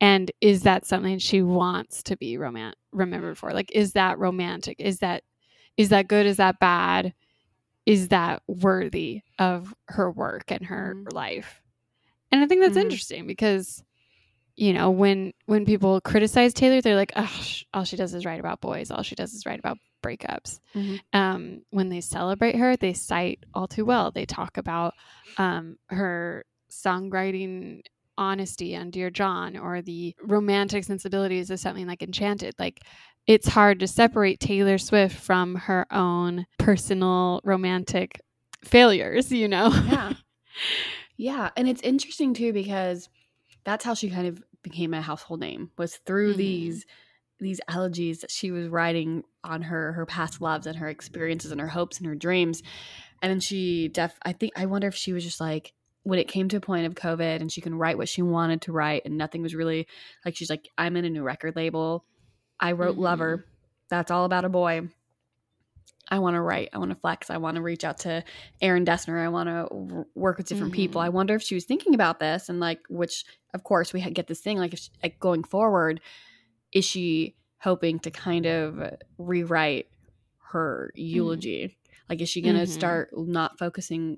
And 0.00 0.30
is 0.40 0.62
that 0.62 0.86
something 0.86 1.18
she 1.18 1.42
wants 1.42 2.02
to 2.04 2.16
be 2.16 2.36
roman- 2.36 2.74
remembered 2.92 3.38
for? 3.38 3.52
Like 3.52 3.72
is 3.74 3.92
that 3.92 4.18
romantic? 4.18 4.76
Is 4.78 4.98
that 4.98 5.22
is 5.76 5.90
that 5.90 6.08
good? 6.08 6.26
Is 6.26 6.36
that 6.38 6.58
bad? 6.60 7.14
Is 7.88 8.08
that 8.08 8.42
worthy 8.46 9.22
of 9.38 9.74
her 9.88 10.10
work 10.10 10.50
and 10.52 10.66
her 10.66 10.94
Mhm. 10.94 11.12
life? 11.14 11.62
And 12.30 12.44
I 12.44 12.46
think 12.46 12.60
that's 12.60 12.76
Mhm. 12.76 12.82
interesting 12.82 13.26
because 13.26 13.82
you 14.56 14.74
know 14.74 14.90
when 14.90 15.32
when 15.46 15.64
people 15.64 16.00
criticize 16.02 16.52
Taylor, 16.52 16.82
they're 16.82 16.96
like, 16.96 17.12
"Oh, 17.16 17.24
sh- 17.42 17.64
all 17.72 17.84
she 17.84 17.96
does 17.96 18.12
is 18.12 18.26
write 18.26 18.40
about 18.40 18.60
boys. 18.60 18.90
All 18.90 19.02
she 19.02 19.14
does 19.14 19.32
is 19.32 19.46
write 19.46 19.58
about 19.58 19.78
breakups." 20.02 20.60
Mhm. 20.74 21.00
Um, 21.14 21.62
when 21.70 21.88
they 21.88 22.02
celebrate 22.02 22.56
her, 22.56 22.76
they 22.76 22.92
cite 22.92 23.44
all 23.54 23.66
too 23.66 23.86
well. 23.86 24.10
They 24.10 24.26
talk 24.26 24.58
about 24.58 24.92
um, 25.38 25.78
her 25.88 26.44
songwriting 26.70 27.80
honesty 28.18 28.76
on 28.76 28.90
Dear 28.90 29.08
John 29.10 29.56
or 29.56 29.80
the 29.80 30.14
romantic 30.22 30.84
sensibilities 30.84 31.50
of 31.50 31.60
something 31.60 31.86
like 31.86 32.02
Enchanted. 32.02 32.54
Like 32.58 32.80
it's 33.28 33.46
hard 33.46 33.78
to 33.80 33.86
separate 33.86 34.40
Taylor 34.40 34.78
Swift 34.78 35.14
from 35.14 35.54
her 35.54 35.86
own 35.92 36.46
personal 36.58 37.40
romantic 37.44 38.20
failures, 38.64 39.30
you 39.30 39.46
know? 39.46 39.68
yeah 39.86 40.14
yeah 41.16 41.50
and 41.56 41.68
it's 41.68 41.82
interesting 41.82 42.34
too 42.34 42.52
because 42.52 43.08
that's 43.64 43.84
how 43.84 43.94
she 43.94 44.10
kind 44.10 44.26
of 44.26 44.42
became 44.62 44.94
a 44.94 45.00
household 45.00 45.40
name 45.40 45.70
was 45.78 45.96
through 46.06 46.34
Mhm. 46.34 46.38
these 46.38 46.86
these 47.40 47.60
elegies 47.68 48.20
that 48.22 48.30
she 48.32 48.50
was 48.50 48.66
writing 48.68 49.22
on 49.44 49.62
her 49.62 49.92
her 49.92 50.04
past 50.06 50.40
loves 50.40 50.66
and 50.66 50.76
her 50.78 50.88
experiences 50.88 51.52
and 51.52 51.60
her 51.60 51.68
hopes 51.68 51.98
and 51.98 52.06
her 52.08 52.16
dreams 52.16 52.62
and 53.22 53.30
then 53.30 53.38
she 53.40 53.86
def 53.88 54.18
i 54.22 54.32
think 54.32 54.52
i 54.56 54.66
wonder 54.66 54.88
if 54.88 54.96
she 54.96 55.12
was 55.12 55.22
just 55.22 55.40
like 55.40 55.72
when 56.02 56.18
it 56.18 56.26
came 56.26 56.48
to 56.48 56.56
a 56.56 56.60
point 56.60 56.86
of 56.86 56.94
covid 56.94 57.40
and 57.40 57.52
she 57.52 57.60
can 57.60 57.76
write 57.76 57.96
what 57.98 58.08
she 58.08 58.22
wanted 58.22 58.60
to 58.62 58.72
write 58.72 59.02
and 59.04 59.16
nothing 59.16 59.42
was 59.42 59.54
really 59.54 59.86
like 60.24 60.34
she's 60.34 60.50
like 60.50 60.68
i'm 60.78 60.96
in 60.96 61.04
a 61.04 61.10
new 61.10 61.22
record 61.22 61.54
label 61.54 62.04
i 62.60 62.72
wrote 62.72 62.96
Mhm. 62.96 63.00
lover 63.00 63.44
that's 63.88 64.10
all 64.10 64.24
about 64.24 64.44
a 64.44 64.48
boy 64.48 64.88
I 66.10 66.20
want 66.20 66.36
to 66.36 66.40
write. 66.40 66.70
I 66.72 66.78
want 66.78 66.90
to 66.90 66.94
flex. 66.98 67.28
I 67.28 67.36
want 67.36 67.56
to 67.56 67.60
reach 67.62 67.84
out 67.84 67.98
to 67.98 68.24
Aaron 68.62 68.86
Dessner. 68.86 69.18
I 69.22 69.28
want 69.28 69.50
to 69.50 70.06
work 70.14 70.38
with 70.38 70.46
different 70.46 70.72
people. 70.72 71.02
Mhm. 71.02 71.04
I 71.04 71.08
wonder 71.10 71.34
if 71.34 71.42
she 71.42 71.54
was 71.54 71.66
thinking 71.66 71.94
about 71.94 72.18
this 72.18 72.48
and 72.48 72.58
like, 72.60 72.80
which 72.88 73.26
of 73.52 73.62
course 73.62 73.92
we 73.92 74.00
get 74.00 74.26
this 74.26 74.40
thing 74.40 74.56
like, 74.56 74.72
if 74.72 74.78
she, 74.78 74.90
like 75.02 75.20
going 75.20 75.44
forward, 75.44 76.00
is 76.72 76.86
she 76.86 77.36
hoping 77.60 77.98
to 78.00 78.10
kind 78.10 78.46
of 78.46 78.96
rewrite 79.18 79.90
her 80.50 80.92
eulogy? 80.94 81.76
Like, 82.08 82.22
is 82.22 82.30
she 82.30 82.40
going 82.40 82.56
to 82.56 82.62
Mhm. 82.62 82.68
start 82.68 83.10
not 83.14 83.58
focusing? 83.58 84.16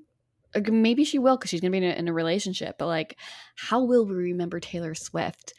like, 0.55 0.69
Maybe 0.71 1.03
she 1.03 1.19
will 1.19 1.35
because 1.35 1.49
she's 1.49 1.59
going 1.59 1.73
to 1.73 1.77
be 1.77 1.85
in 1.85 1.91
a, 1.91 1.95
in 1.95 2.07
a 2.07 2.13
relationship. 2.13 2.77
But 2.77 2.87
like, 2.87 3.17
how 3.57 3.83
will 3.83 4.05
we 4.05 4.15
remember 4.15 4.61
Taylor 4.61 4.95
Swift 4.95 5.53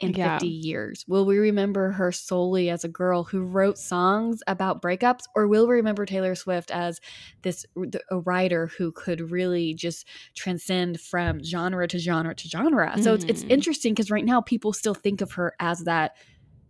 in 0.00 0.12
Yeah. 0.14 0.38
50 0.38 0.46
years? 0.48 1.04
Will 1.08 1.24
we 1.26 1.38
remember 1.38 1.92
her 1.92 2.12
solely 2.12 2.70
as 2.70 2.84
a 2.84 2.88
girl 2.88 3.24
who 3.24 3.42
wrote 3.44 3.78
songs 3.78 4.40
about 4.46 4.80
breakups, 4.82 5.22
or 5.34 5.48
will 5.48 5.66
we 5.66 5.74
remember 5.74 6.06
Taylor 6.06 6.34
Swift 6.34 6.70
as 6.70 7.00
this 7.42 7.64
a 8.10 8.18
writer 8.20 8.68
who 8.78 8.92
could 8.92 9.30
really 9.30 9.74
just 9.74 10.06
transcend 10.36 11.00
from 11.00 11.42
genre 11.42 11.86
to 11.88 11.98
genre 11.98 12.34
to 12.34 12.48
genre? 12.48 12.96
So 12.98 13.14
it's 13.14 13.24
it's 13.28 13.42
Mhm. 13.44 13.50
interesting 13.50 13.94
because 13.94 14.10
right 14.10 14.24
now 14.24 14.40
people 14.40 14.72
still 14.72 14.94
think 14.94 15.20
of 15.20 15.32
her 15.32 15.54
as 15.60 15.80
that 15.84 16.12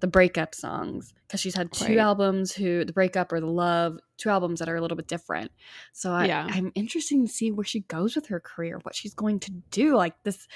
the 0.00 0.06
breakup 0.06 0.54
songs 0.54 1.12
because 1.26 1.40
she's 1.40 1.56
had 1.56 1.72
two 1.72 1.84
Right. 1.96 1.98
albums 1.98 2.52
who 2.52 2.84
the 2.84 2.92
breakup 2.92 3.32
or 3.32 3.40
the 3.40 3.46
love 3.48 3.98
two 4.16 4.30
albums 4.30 4.60
that 4.60 4.68
are 4.68 4.76
a 4.76 4.80
little 4.80 4.96
bit 4.96 5.08
different 5.08 5.50
so 5.92 6.12
I, 6.12 6.26
Yeah. 6.26 6.46
i'm 6.52 6.70
interested 6.76 7.20
to 7.20 7.26
see 7.26 7.50
where 7.50 7.64
she 7.64 7.80
goes 7.80 8.14
with 8.14 8.28
her 8.28 8.38
career 8.38 8.78
what 8.84 8.94
she's 8.94 9.12
going 9.12 9.40
to 9.40 9.50
do 9.72 9.96
like 9.96 10.14
this 10.22 10.46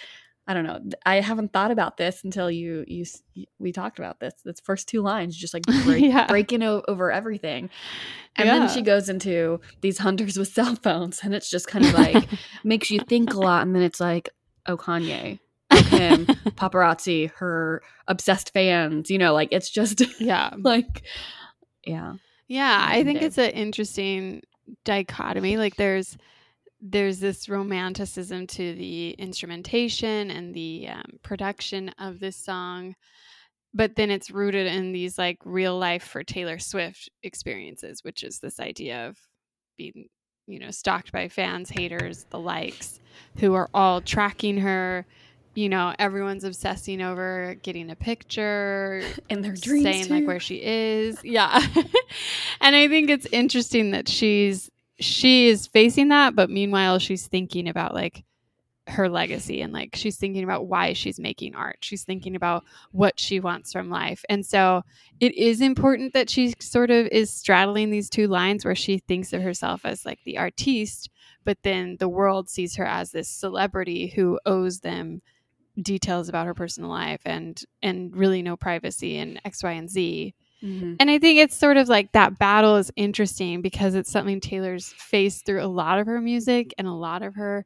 i 0.47 0.55
don't 0.55 0.65
know 0.65 0.81
i 1.07 1.21
haven't 1.21 1.53
thought 1.53 1.71
about 1.71 1.97
this 1.97 2.25
until 2.25 2.51
you 2.51 2.85
you 2.87 3.05
we 3.59 3.73
talked 3.73 3.99
about 3.99 4.19
this 4.21 4.35
this 4.45 4.61
first 4.61 4.89
two 4.89 5.01
lines 5.03 5.37
just 5.37 5.55
like 5.55 5.63
break, 5.85 6.03
Yeah. 6.05 6.27
breaking 6.27 6.63
o- 6.63 6.83
over 6.89 7.11
everything 7.13 7.71
and 8.37 8.49
then 8.49 8.69
she 8.69 8.83
goes 8.83 9.09
into 9.09 9.61
these 9.83 9.99
hunters 9.99 10.37
with 10.39 10.49
cell 10.49 10.75
phones 10.77 11.21
and 11.23 11.35
it's 11.35 11.49
just 11.51 11.67
kind 11.69 11.85
of 11.85 11.93
like 11.95 12.29
makes 12.65 12.91
you 12.91 13.01
think 13.01 13.35
a 13.35 13.39
lot 13.39 13.63
and 13.67 13.75
then 13.75 13.83
it's 13.83 14.01
like 14.01 14.29
oh 14.67 14.77
kanye 14.77 15.39
kim 15.71 16.27
paparazzi 16.57 17.31
her 17.37 17.83
obsessed 18.09 18.53
fans 18.53 19.11
you 19.11 19.19
know 19.19 19.33
like 19.33 19.49
it's 19.53 19.71
just 19.71 20.03
yeah. 20.21 20.51
like 20.59 21.03
yeah 21.85 22.15
Yeah, 22.49 22.85
I 22.87 23.03
think 23.05 23.23
it's 23.23 23.39
an 23.39 23.51
interesting 23.51 24.43
dichotomy. 24.85 25.57
Like 25.57 25.77
there's 25.77 26.17
there's 26.83 27.21
this 27.21 27.49
romanticism 27.49 28.47
to 28.49 28.75
the 28.75 29.11
instrumentation 29.13 30.31
and 30.31 30.53
the 30.53 30.89
um, 30.89 31.19
production 31.23 31.89
of 31.99 32.19
this 32.19 32.37
song 32.37 32.95
but 33.75 33.97
then 33.97 34.11
it's 34.11 34.31
rooted 34.31 34.67
in 34.67 34.93
these 34.93 35.19
like 35.19 35.39
real 35.45 35.79
life 35.79 36.03
for 36.03 36.23
Taylor 36.23 36.59
Swift 36.59 37.09
experiences, 37.23 38.05
which 38.05 38.23
is 38.23 38.39
this 38.39 38.61
idea 38.61 39.09
of 39.09 39.19
being, 39.79 40.09
you 40.47 40.59
know, 40.59 40.71
stalked 40.71 41.13
by 41.13 41.29
fans, 41.29 41.71
haters, 41.71 42.27
the 42.31 42.39
likes, 42.39 43.01
who 43.39 43.55
are 43.55 43.71
all 43.73 44.01
tracking 44.01 44.59
her. 44.59 45.07
You 45.55 45.69
know, 45.69 45.95
everyone's 45.99 46.45
obsessing 46.45 47.03
over 47.03 47.57
getting 47.63 47.91
a 47.91 47.97
picture 47.97 49.03
in 49.29 49.43
their 49.43 49.55
dreams, 49.55 49.85
saying 49.85 50.09
like 50.09 50.27
where 50.27 50.41
she 50.41 50.63
is. 50.63 51.19
Yeah, 51.23 51.61
and 52.61 52.77
I 52.77 52.89
think 52.89 53.11
it's 53.11 53.27
interesting 53.33 53.91
that 53.93 54.09
she's 54.09 54.71
she 55.05 55.49
is 55.49 55.67
facing 55.67 56.09
that, 56.09 56.35
but 56.35 56.51
meanwhile 56.51 56.99
she's 56.99 57.27
thinking 57.27 57.69
about 57.69 57.95
like 57.95 58.25
her 58.89 59.09
legacy 59.09 59.61
and 59.61 59.73
like 59.73 59.95
she's 59.95 60.17
thinking 60.17 60.43
about 60.43 60.67
why 60.67 60.93
she's 60.93 61.21
making 61.21 61.55
art. 61.55 61.79
She's 61.81 62.05
thinking 62.05 62.35
about 62.35 62.65
what 62.91 63.19
she 63.19 63.39
wants 63.39 63.73
from 63.73 63.91
life. 63.91 64.25
And 64.29 64.45
so 64.45 64.83
it 65.21 65.35
is 65.35 65.61
important 65.61 66.13
that 66.15 66.29
she 66.29 66.55
sort 66.59 66.91
of 66.91 67.07
is 67.07 67.31
straddling 67.31 67.91
these 67.91 68.11
two 68.11 68.27
lines 68.27 68.65
where 68.65 68.75
she 68.75 68.99
thinks 68.99 69.33
of 69.33 69.43
herself 69.43 69.85
as 69.85 70.05
like 70.05 70.19
the 70.25 70.39
artiste, 70.39 71.11
but 71.45 71.59
then 71.63 71.97
the 72.01 72.09
world 72.09 72.49
sees 72.51 72.75
her 72.77 72.85
as 72.85 73.13
this 73.13 73.29
celebrity 73.29 74.09
who 74.09 74.39
owes 74.47 74.81
them 74.81 75.23
details 75.81 76.29
about 76.29 76.47
her 76.47 76.55
personal 76.55 76.91
life 76.91 77.23
and 77.25 77.65
and 77.83 78.15
really 78.17 78.43
no 78.43 78.57
privacy 78.57 79.17
and 79.17 79.41
X, 79.45 79.63
Y, 79.63 79.73
and 79.73 79.89
Z. 79.89 80.35
Mhm. 80.63 80.97
And 81.01 81.11
I 81.11 81.19
think 81.19 81.39
it's 81.41 81.57
sort 81.57 81.77
of 81.77 81.89
like 81.89 82.13
that 82.13 82.39
battle 82.39 82.77
is 82.77 82.93
interesting 82.97 83.63
because 83.63 83.95
it's 83.95 84.11
something 84.11 84.41
Taylor's 84.41 84.95
faced 84.97 85.45
through 85.45 85.63
a 85.63 85.67
lot 85.67 85.99
of 85.99 86.07
her 86.07 86.21
music 86.21 86.73
and 86.79 86.87
a 86.87 86.93
lot 86.93 87.23
of 87.23 87.35
her 87.35 87.65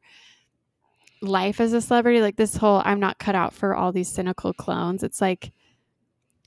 life 1.21 1.59
as 1.59 1.73
a 1.73 1.81
celebrity. 1.81 2.21
Like 2.21 2.35
this 2.35 2.55
whole 2.57 2.81
I'm 2.85 2.99
not 2.99 3.17
cut 3.19 3.35
out 3.35 3.53
for 3.53 3.75
all 3.75 3.91
these 3.91 4.07
cynical 4.09 4.53
clones. 4.53 5.03
It's 5.03 5.21
like 5.21 5.51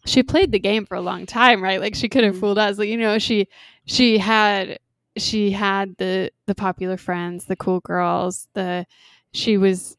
she 0.07 0.23
played 0.23 0.53
the 0.53 0.59
game 0.59 0.87
for 0.87 0.97
a 0.97 1.01
long 1.01 1.27
time, 1.27 1.63
right? 1.63 1.81
Like 1.81 1.95
she 1.95 2.09
could 2.09 2.25
have 2.25 2.35
Mhm. 2.37 2.41
fooled 2.41 2.59
us. 2.59 2.79
Like, 2.79 2.89
you 2.89 2.97
know, 2.97 3.19
she 3.19 3.49
she 3.87 4.19
had 4.19 4.79
she 5.17 5.51
had 5.51 5.97
the 5.99 6.31
the 6.47 6.55
popular 6.55 6.97
friends, 6.97 7.45
the 7.47 7.57
cool 7.57 7.81
girls, 7.81 8.49
the 8.55 8.87
she 9.33 9.57
was 9.59 9.97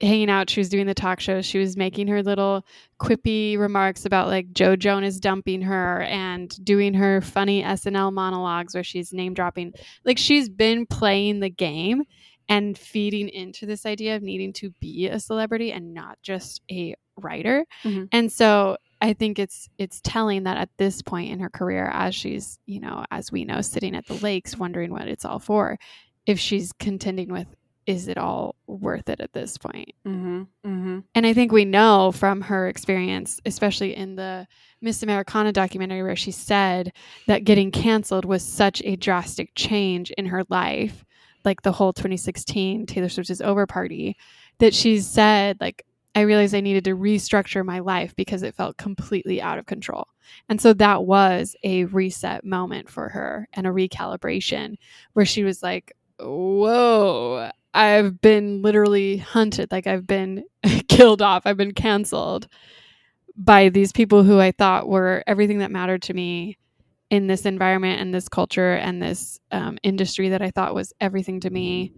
hanging 0.00 0.30
out, 0.30 0.48
she 0.48 0.60
was 0.60 0.68
doing 0.68 0.86
the 0.86 0.94
talk 0.94 1.20
shows, 1.20 1.44
she 1.44 1.58
was 1.58 1.76
making 1.76 2.08
her 2.08 2.22
little 2.22 2.64
quippy 3.00 3.58
remarks 3.58 4.04
about 4.04 4.28
like 4.28 4.52
Joe 4.52 4.76
Jonas 4.76 5.18
dumping 5.18 5.62
her 5.62 6.02
and 6.02 6.54
doing 6.64 6.94
her 6.94 7.20
funny 7.20 7.62
SNL 7.62 8.12
monologues 8.12 8.74
where 8.74 8.84
she's 8.84 9.12
name 9.12 9.34
dropping. 9.34 9.74
Like 10.04 10.18
she's 10.18 10.48
been 10.48 10.86
playing 10.86 11.40
the 11.40 11.50
game 11.50 12.04
and 12.48 12.78
feeding 12.78 13.28
into 13.28 13.66
this 13.66 13.84
idea 13.84 14.16
of 14.16 14.22
needing 14.22 14.52
to 14.54 14.70
be 14.80 15.08
a 15.08 15.20
celebrity 15.20 15.72
and 15.72 15.92
not 15.92 16.18
just 16.22 16.62
a 16.70 16.94
writer. 17.16 17.66
Mhm. 17.84 18.08
And 18.12 18.32
so 18.32 18.76
I 19.00 19.12
think 19.12 19.38
it's 19.38 19.68
it's 19.78 20.00
telling 20.02 20.44
that 20.44 20.56
at 20.56 20.70
this 20.76 21.02
point 21.02 21.30
in 21.30 21.40
her 21.40 21.50
career 21.50 21.90
as 21.92 22.14
she's, 22.14 22.58
you 22.66 22.80
know, 22.80 23.04
as 23.10 23.30
we 23.30 23.44
know 23.44 23.60
sitting 23.60 23.94
at 23.94 24.06
the 24.06 24.14
lakes 24.14 24.56
wondering 24.56 24.90
what 24.92 25.08
it's 25.08 25.24
all 25.24 25.38
for, 25.38 25.78
if 26.26 26.38
she's 26.38 26.72
contending 26.72 27.30
with 27.30 27.46
is 27.88 28.06
it 28.06 28.18
all 28.18 28.54
worth 28.66 29.08
it 29.08 29.18
at 29.18 29.32
this 29.32 29.56
point? 29.56 29.94
Mhm. 30.06 30.46
Mhm. 30.64 31.04
And 31.14 31.26
I 31.26 31.32
think 31.32 31.50
we 31.50 31.64
know 31.64 32.12
from 32.12 32.42
her 32.42 32.68
experience, 32.68 33.40
especially 33.46 33.96
in 33.96 34.14
the 34.14 34.46
Miss 34.82 35.02
Americana 35.02 35.52
documentary, 35.52 36.02
where 36.02 36.14
she 36.14 36.30
said 36.30 36.92
that 37.28 37.44
getting 37.44 37.70
canceled 37.70 38.26
was 38.26 38.44
such 38.44 38.82
a 38.84 38.96
drastic 38.96 39.52
change 39.54 40.10
in 40.12 40.26
her 40.26 40.44
life, 40.50 41.02
like 41.46 41.62
the 41.62 41.72
whole 41.72 41.94
2016 41.94 42.84
Taylor 42.84 43.08
Swift's 43.08 43.40
over 43.40 43.66
party, 43.66 44.18
that 44.58 44.74
she 44.74 45.00
said, 45.00 45.56
like, 45.58 45.86
I 46.14 46.22
realized 46.22 46.54
I 46.54 46.60
needed 46.60 46.84
to 46.84 46.96
restructure 46.96 47.64
my 47.64 47.78
life 47.78 48.14
because 48.16 48.42
it 48.42 48.54
felt 48.54 48.76
completely 48.76 49.40
out 49.40 49.58
of 49.58 49.64
control. 49.64 50.08
And 50.50 50.60
so 50.60 50.74
that 50.74 51.04
was 51.04 51.56
a 51.64 51.84
reset 51.86 52.44
moment 52.44 52.90
for 52.90 53.08
her 53.08 53.48
and 53.54 53.66
a 53.66 53.70
recalibration 53.70 54.76
where 55.14 55.24
she 55.24 55.42
was 55.42 55.62
like, 55.62 55.94
whoa, 56.20 57.50
I've 57.78 58.20
been 58.20 58.60
literally 58.62 59.18
hunted. 59.18 59.70
Like 59.70 59.86
I've 59.86 60.06
been 60.06 60.44
killed 60.88 61.22
off. 61.22 61.42
I've 61.46 61.56
been 61.56 61.74
canceled 61.74 62.48
by 63.36 63.68
these 63.68 63.92
people 63.92 64.24
who 64.24 64.40
I 64.40 64.50
thought 64.50 64.88
were 64.88 65.22
everything 65.26 65.58
that 65.58 65.70
mattered 65.70 66.02
to 66.02 66.14
me 66.14 66.58
in 67.08 67.28
this 67.28 67.46
environment 67.46 68.00
and 68.00 68.12
this 68.12 68.28
culture 68.28 68.72
and 68.74 69.00
this 69.00 69.38
um, 69.52 69.78
industry 69.82 70.30
that 70.30 70.42
I 70.42 70.50
thought 70.50 70.74
was 70.74 70.92
everything 71.00 71.40
to 71.40 71.50
me. 71.50 71.92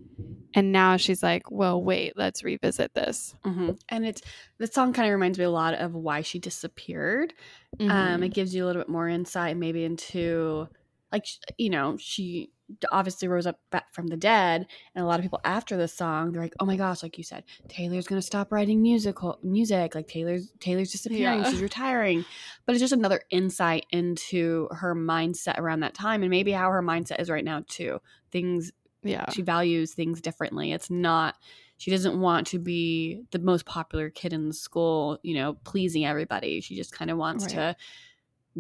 And 0.55 0.71
now 0.71 0.97
she's 0.99 1.23
like, 1.23 1.51
well, 1.51 1.83
wait, 1.83 2.13
let's 2.17 2.45
revisit 2.45 2.93
this. 2.93 3.35
Mhm. 3.45 3.79
And 3.89 4.05
it's 4.05 4.21
the 4.59 4.67
song 4.67 4.93
kind 4.93 5.09
of 5.09 5.13
reminds 5.13 5.39
me 5.39 5.45
a 5.45 5.51
lot 5.51 5.75
of 5.75 5.95
why 5.95 6.21
she 6.23 6.39
disappeared. 6.39 7.33
Um, 7.81 7.89
Mhm. 7.89 8.27
it 8.27 8.35
gives 8.35 8.55
you 8.55 8.65
a 8.65 8.67
little 8.67 8.83
bit 8.83 8.89
more 8.89 9.09
insight, 9.09 9.57
maybe 9.57 9.85
into 9.85 10.69
like 11.13 11.27
you 11.59 11.71
know 11.71 11.97
she 11.99 12.51
obviously 12.93 13.27
rose 13.29 13.47
up 13.47 13.59
from 13.93 14.07
the 14.07 14.17
dead, 14.17 14.67
and 14.95 15.05
a 15.05 15.07
lot 15.07 15.19
of 15.19 15.25
people 15.25 15.41
after 15.45 15.77
the 15.77 15.89
song 15.89 16.33
they're 16.33 16.43
like, 16.43 16.55
oh 16.61 16.65
my 16.65 16.77
gosh, 16.77 17.03
like 17.03 17.19
you 17.19 17.25
said, 17.25 17.45
Taylor's 17.69 18.07
gonna 18.07 18.23
stop 18.23 18.53
writing 18.53 18.83
musical 18.83 19.39
music. 19.43 19.95
Like 19.95 20.09
Taylor's 20.09 20.53
Taylor's 20.61 20.93
disappearing. 20.93 21.41
Yeah. 21.41 21.51
She's 21.51 21.63
retiring. 21.63 22.25
But 22.67 22.75
it's 22.75 22.81
just 22.81 22.93
another 22.93 23.23
insight 23.31 23.87
into 23.91 24.69
her 24.73 24.95
mindset 24.95 25.59
around 25.59 25.81
that 25.81 25.95
time, 25.95 26.23
and 26.23 26.31
maybe 26.31 26.53
how 26.53 26.71
her 26.71 26.83
mindset 26.83 27.21
is 27.21 27.31
right 27.31 27.45
now 27.45 27.65
too. 27.69 28.01
Things 28.31 28.73
yeah. 29.03 29.31
she 29.31 29.43
values 29.43 29.95
things 29.95 30.21
differently. 30.21 30.73
It's 30.73 30.91
not 30.91 31.37
she 31.79 31.91
doesn't 31.91 32.21
want 32.21 32.47
to 32.49 32.59
be 32.59 33.23
the 33.31 33.39
most 33.39 33.65
popular 33.65 34.11
kid 34.11 34.35
in 34.35 34.49
the 34.49 34.55
school, 34.55 35.19
you 35.23 35.35
know, 35.35 35.55
pleasing 35.65 36.05
everybody. 36.05 36.61
She 36.61 36.77
just 36.77 36.93
kind 36.93 37.11
of 37.11 37.17
wants 37.17 37.45
Right. 37.45 37.55
to 37.55 37.77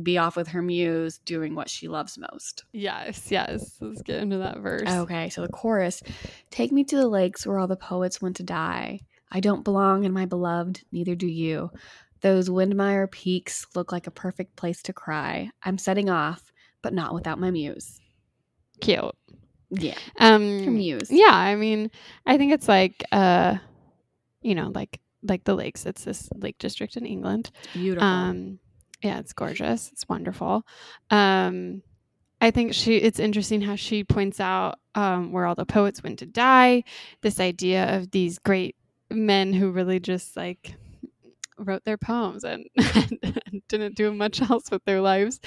be 0.00 0.18
off 0.18 0.36
with 0.36 0.48
her 0.48 0.62
muse 0.62 1.18
doing 1.18 1.54
what 1.54 1.68
she 1.68 1.88
loves 1.88 2.16
most. 2.18 2.64
Yes, 2.72 3.30
yes. 3.30 3.76
Let's 3.80 4.02
get 4.02 4.20
into 4.22 4.38
that 4.38 4.58
verse. 4.58 4.88
Okay, 4.88 5.28
so 5.30 5.42
the 5.42 5.48
chorus 5.48 6.02
Take 6.50 6.72
me 6.72 6.84
to 6.84 6.96
the 6.96 7.08
lakes 7.08 7.46
where 7.46 7.58
all 7.58 7.66
the 7.66 7.76
poets 7.76 8.22
went 8.22 8.36
to 8.36 8.42
die. 8.42 9.00
I 9.32 9.40
don't 9.40 9.64
belong 9.64 10.04
in 10.04 10.12
my 10.12 10.26
beloved, 10.26 10.82
neither 10.92 11.14
do 11.14 11.26
you. 11.26 11.70
Those 12.20 12.50
Windermere 12.50 13.06
peaks 13.06 13.66
look 13.74 13.92
like 13.92 14.06
a 14.06 14.10
perfect 14.12 14.56
place 14.56 14.82
to 14.82 14.92
cry. 14.92 15.50
I'm 15.62 15.78
setting 15.78 16.10
off, 16.10 16.52
but 16.82 16.92
not 16.92 17.14
without 17.14 17.38
my 17.38 17.50
muse. 17.50 17.98
Cute. 18.80 19.14
Yeah, 19.70 19.94
Um, 20.18 20.64
her 20.64 20.70
muse. 20.70 21.10
Yeah, 21.10 21.30
I 21.32 21.54
mean, 21.54 21.90
I 22.26 22.36
think 22.38 22.52
it's 22.52 22.68
like 22.68 23.04
uh 23.12 23.56
you 24.42 24.54
know, 24.54 24.70
like 24.74 25.00
like 25.22 25.44
the 25.44 25.54
lakes. 25.54 25.84
It's 25.86 26.04
this 26.04 26.28
lake 26.34 26.58
district 26.58 26.96
in 26.96 27.06
England. 27.06 27.50
Beautiful. 27.72 28.06
Um 28.06 28.58
yeah, 29.02 29.18
it's 29.18 29.32
gorgeous. 29.32 29.90
It's 29.92 30.08
wonderful. 30.08 30.64
Um 31.10 31.82
I 32.40 32.50
think 32.50 32.74
she 32.74 32.96
it's 32.96 33.20
interesting 33.20 33.60
how 33.62 33.76
she 33.76 34.04
points 34.04 34.40
out 34.40 34.78
um 34.94 35.32
where 35.32 35.46
all 35.46 35.54
the 35.54 35.66
poets 35.66 36.02
went 36.02 36.18
to 36.20 36.26
die, 36.26 36.84
this 37.22 37.40
idea 37.40 37.96
of 37.96 38.10
these 38.10 38.38
great 38.38 38.76
men 39.10 39.52
who 39.52 39.70
really 39.70 40.00
just 40.00 40.36
like 40.36 40.74
wrote 41.58 41.84
their 41.84 41.98
poems 41.98 42.44
and, 42.44 42.64
didn't 43.68 43.94
do 43.94 44.12
much 44.12 44.40
else 44.42 44.70
with 44.70 44.84
their 44.84 45.00
lives. 45.00 45.40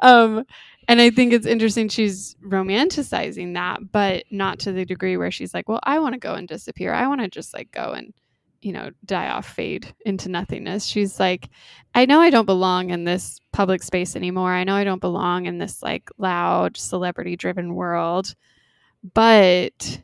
Um 0.00 0.44
and 0.88 1.00
I 1.00 1.10
think 1.10 1.32
it's 1.32 1.46
interesting 1.46 1.88
she's 1.88 2.36
romanticizing 2.44 3.54
that, 3.54 3.92
but 3.92 4.24
not 4.30 4.58
to 4.60 4.72
the 4.72 4.84
degree 4.86 5.16
where 5.18 5.30
she's 5.30 5.52
like, 5.54 5.68
well, 5.68 5.80
I 5.84 5.98
want 5.98 6.14
to 6.14 6.18
go 6.20 6.34
and 6.34 6.48
disappear. 6.48 6.94
I 6.94 7.06
want 7.08 7.20
to 7.20 7.28
just 7.28 7.52
like 7.54 7.70
go 7.72 7.92
and, 7.92 8.14
you 8.60 8.72
know, 8.72 8.90
die 9.04 9.28
off, 9.28 9.48
fade 9.48 9.94
into 10.04 10.28
nothingness. 10.28 10.84
She's 10.84 11.20
like, 11.20 11.48
I 11.94 12.06
know 12.06 12.20
I 12.20 12.30
don't 12.30 12.46
belong 12.46 12.90
in 12.90 13.04
this 13.04 13.40
public 13.52 13.82
space 13.82 14.16
anymore. 14.16 14.52
I 14.52 14.64
know 14.64 14.74
I 14.74 14.84
don't 14.84 15.00
belong 15.00 15.46
in 15.46 15.58
this 15.58 15.82
like 15.82 16.08
loud, 16.18 16.76
celebrity 16.76 17.36
driven 17.36 17.74
world, 17.74 18.34
but 19.14 20.02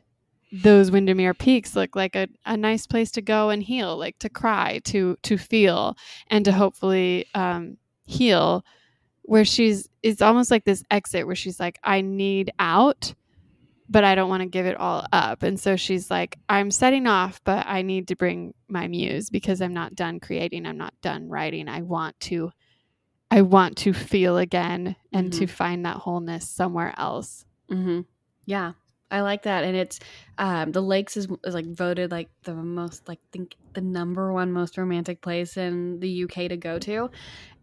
those 0.51 0.89
Windermere 0.89 1.33
Peaks 1.33 1.75
look 1.75 1.95
like 1.95 2.15
a, 2.15 2.27
a 2.45 2.55
nice 2.55 2.87
place 2.87 3.11
to 3.11 3.21
go 3.21 3.49
and 3.49 3.61
heal, 3.61 3.97
like 3.97 4.17
to 4.19 4.29
cry, 4.29 4.79
to 4.85 5.17
to 5.23 5.37
feel, 5.37 5.97
and 6.27 6.45
to 6.45 6.51
hopefully 6.53 7.25
um, 7.33 7.77
heal 8.05 8.63
where 9.23 9.45
she's 9.45 9.89
it's 10.03 10.21
almost 10.21 10.51
like 10.51 10.65
this 10.65 10.83
exit 10.91 11.25
where 11.25 11.35
she's 11.35 11.59
like 11.59 11.79
i 11.83 12.01
need 12.01 12.51
out 12.59 13.13
but 13.89 14.03
i 14.03 14.15
don't 14.15 14.29
want 14.29 14.41
to 14.41 14.47
give 14.47 14.65
it 14.65 14.77
all 14.77 15.05
up. 15.11 15.43
And 15.43 15.59
so 15.59 15.75
she's 15.75 16.09
like 16.09 16.37
i'm 16.49 16.71
setting 16.71 17.07
off 17.07 17.41
but 17.43 17.65
i 17.67 17.81
need 17.81 18.07
to 18.09 18.15
bring 18.15 18.53
my 18.67 18.87
muse 18.87 19.29
because 19.29 19.61
i'm 19.61 19.73
not 19.73 19.95
done 19.95 20.19
creating 20.19 20.65
i'm 20.65 20.77
not 20.77 20.93
done 21.01 21.29
writing. 21.29 21.67
I 21.67 21.81
want 21.81 22.19
to 22.21 22.51
i 23.31 23.41
want 23.41 23.77
to 23.77 23.93
feel 23.93 24.37
again 24.37 24.95
and 25.11 25.31
to 25.33 25.47
find 25.47 25.85
that 25.85 25.97
wholeness 25.97 26.49
somewhere 26.49 26.93
else. 26.97 27.45
Mm-hmm. 27.71 28.01
Yeah, 28.45 28.73
I 29.09 29.21
like 29.21 29.43
that, 29.43 29.63
and 29.63 29.75
it's 29.75 29.99
um, 30.37 30.71
the 30.71 30.81
lakes 30.81 31.15
is, 31.15 31.27
is 31.43 31.53
like 31.53 31.65
voted 31.65 32.11
like 32.11 32.29
the 32.43 32.53
most 32.53 33.07
like 33.07 33.19
think 33.31 33.55
the 33.73 33.81
number 33.81 34.33
one 34.33 34.51
most 34.51 34.77
romantic 34.77 35.21
place 35.21 35.57
in 35.57 35.99
the 35.99 36.23
UK 36.23 36.49
to 36.49 36.57
go 36.57 36.79
to, 36.79 37.09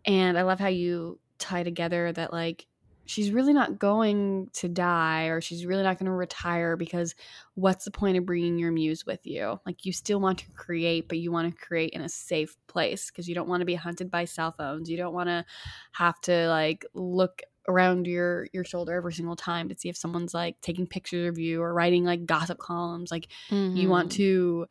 and 0.04 0.38
I 0.38 0.42
love 0.42 0.60
how 0.60 0.68
you 0.68 1.18
tie 1.38 1.62
together 1.62 2.12
that 2.12 2.32
like 2.32 2.66
she's 3.04 3.30
really 3.32 3.52
not 3.52 3.78
going 3.78 4.48
to 4.52 4.68
die 4.68 5.24
or 5.26 5.40
she's 5.40 5.66
really 5.66 5.82
not 5.82 5.98
going 5.98 6.06
to 6.06 6.12
retire 6.12 6.76
because 6.76 7.14
what's 7.54 7.84
the 7.84 7.90
point 7.90 8.16
of 8.16 8.24
bringing 8.24 8.58
your 8.58 8.70
muse 8.72 9.04
with 9.04 9.26
you 9.26 9.58
like 9.66 9.84
you 9.84 9.92
still 9.92 10.20
want 10.20 10.38
to 10.38 10.44
create 10.52 11.08
but 11.08 11.18
you 11.18 11.32
want 11.32 11.50
to 11.52 11.64
create 11.64 11.90
in 11.90 12.00
a 12.02 12.08
safe 12.08 12.56
place 12.68 13.10
because 13.10 13.28
you 13.28 13.34
don't 13.34 13.48
want 13.48 13.60
to 13.60 13.66
be 13.66 13.74
hunted 13.74 14.10
by 14.10 14.24
cell 14.24 14.52
phones 14.52 14.88
you 14.88 14.96
don't 14.96 15.14
want 15.14 15.28
to 15.28 15.44
have 15.92 16.20
to 16.20 16.48
like 16.48 16.84
look 16.94 17.42
around 17.68 18.06
your 18.06 18.46
your 18.52 18.64
shoulder 18.64 18.94
every 18.94 19.12
single 19.12 19.36
time 19.36 19.68
to 19.68 19.76
see 19.78 19.88
if 19.88 19.96
someone's 19.96 20.34
like 20.34 20.60
taking 20.60 20.86
pictures 20.86 21.28
of 21.28 21.38
you 21.38 21.60
or 21.62 21.72
writing 21.74 22.04
like 22.04 22.26
gossip 22.26 22.58
columns 22.58 23.10
like 23.10 23.28
you 23.50 23.88
want 23.88 24.10
Mhm. 24.10 24.14
to 24.16 24.66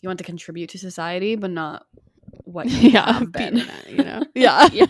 you 0.00 0.08
want 0.08 0.18
to 0.18 0.24
contribute 0.24 0.70
to 0.70 0.78
society 0.78 1.36
but 1.36 1.50
not 1.50 1.86
what 2.44 2.66
you 2.70 2.90
yeah, 2.90 3.12
have 3.12 3.32
been 3.32 3.64
you 3.88 4.04
know. 4.04 4.22
Yeah. 4.34 4.68
yeah 4.72 4.86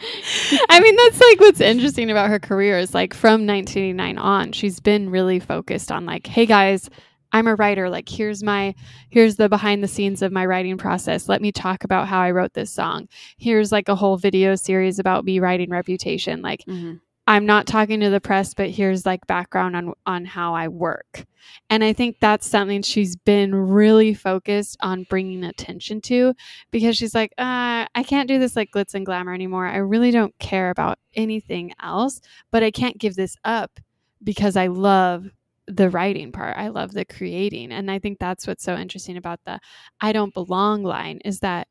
I 0.70 0.80
mean, 0.80 0.96
that's 0.96 1.20
like 1.20 1.40
what's 1.40 1.60
interesting 1.60 2.10
about 2.10 2.30
her 2.30 2.38
career 2.38 2.78
is 2.78 2.94
like 2.94 3.14
from 3.14 3.46
1989 3.46 4.18
on, 4.18 4.52
she's 4.52 4.80
been 4.80 5.10
really 5.10 5.40
focused 5.40 5.90
on 5.90 6.06
like, 6.06 6.26
hey 6.26 6.46
guys, 6.46 6.88
I'm 7.32 7.46
a 7.46 7.54
writer. 7.56 7.90
Like, 7.90 8.08
here's 8.08 8.42
my, 8.42 8.74
here's 9.10 9.36
the 9.36 9.48
behind 9.48 9.82
the 9.84 9.88
scenes 9.88 10.22
of 10.22 10.32
my 10.32 10.46
writing 10.46 10.78
process. 10.78 11.28
Let 11.28 11.42
me 11.42 11.52
talk 11.52 11.84
about 11.84 12.08
how 12.08 12.20
I 12.20 12.30
wrote 12.30 12.54
this 12.54 12.70
song. 12.72 13.08
Here's 13.36 13.70
like 13.70 13.88
a 13.88 13.94
whole 13.94 14.16
video 14.16 14.54
series 14.54 14.98
about 14.98 15.24
me 15.24 15.38
writing 15.40 15.70
Reputation. 15.70 16.40
Like, 16.42 16.64
Mhm. 16.66 17.00
I'm 17.28 17.44
not 17.44 17.66
talking 17.66 18.00
to 18.00 18.08
the 18.08 18.22
press, 18.22 18.54
but 18.54 18.70
here's 18.70 19.04
like 19.04 19.26
background 19.26 19.76
on 19.76 19.92
on 20.06 20.24
how 20.24 20.54
I 20.54 20.68
work. 20.68 21.26
And 21.68 21.84
I 21.84 21.92
think 21.92 22.16
that's 22.20 22.46
something 22.46 22.80
she's 22.80 23.16
been 23.16 23.54
really 23.54 24.14
focused 24.14 24.78
on 24.80 25.04
bringing 25.10 25.44
attention 25.44 26.00
to 26.02 26.32
because 26.70 26.96
she's 26.96 27.14
like, 27.14 27.32
uh, 27.36 27.84
I 27.94 28.02
can't 28.06 28.28
do 28.28 28.38
this 28.38 28.56
like 28.56 28.70
glitz 28.70 28.94
and 28.94 29.04
glamour 29.04 29.34
anymore. 29.34 29.66
I 29.66 29.76
really 29.76 30.10
don't 30.10 30.36
care 30.38 30.70
about 30.70 30.98
anything 31.14 31.74
else, 31.82 32.22
but 32.50 32.62
I 32.62 32.70
can't 32.70 32.96
give 32.96 33.14
this 33.14 33.36
up 33.44 33.78
because 34.24 34.56
I 34.56 34.68
love 34.68 35.28
the 35.66 35.90
writing 35.90 36.32
part. 36.32 36.56
I 36.56 36.68
love 36.68 36.92
the 36.92 37.04
creating. 37.04 37.72
And 37.72 37.90
I 37.90 37.98
think 37.98 38.18
that's 38.18 38.46
what's 38.46 38.64
so 38.64 38.74
interesting 38.74 39.18
about 39.18 39.40
the 39.44 39.60
I 40.00 40.12
don't 40.12 40.32
belong 40.32 40.82
line 40.82 41.18
is 41.26 41.40
that 41.40 41.68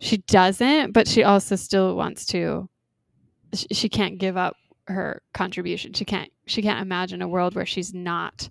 she 0.00 0.18
doesn't, 0.18 0.92
but 0.92 1.08
she 1.08 1.22
also 1.22 1.56
still 1.56 1.96
wants 1.96 2.26
to 2.26 2.68
she 3.54 3.88
can't 3.88 4.18
give 4.18 4.36
up 4.36 4.56
her 4.92 5.22
contribution. 5.34 5.92
She 5.94 6.04
can't 6.04 6.30
she 6.46 6.62
can't 6.62 6.80
imagine 6.80 7.22
a 7.22 7.28
world 7.28 7.54
where 7.54 7.66
she's 7.66 7.92
not 7.94 8.48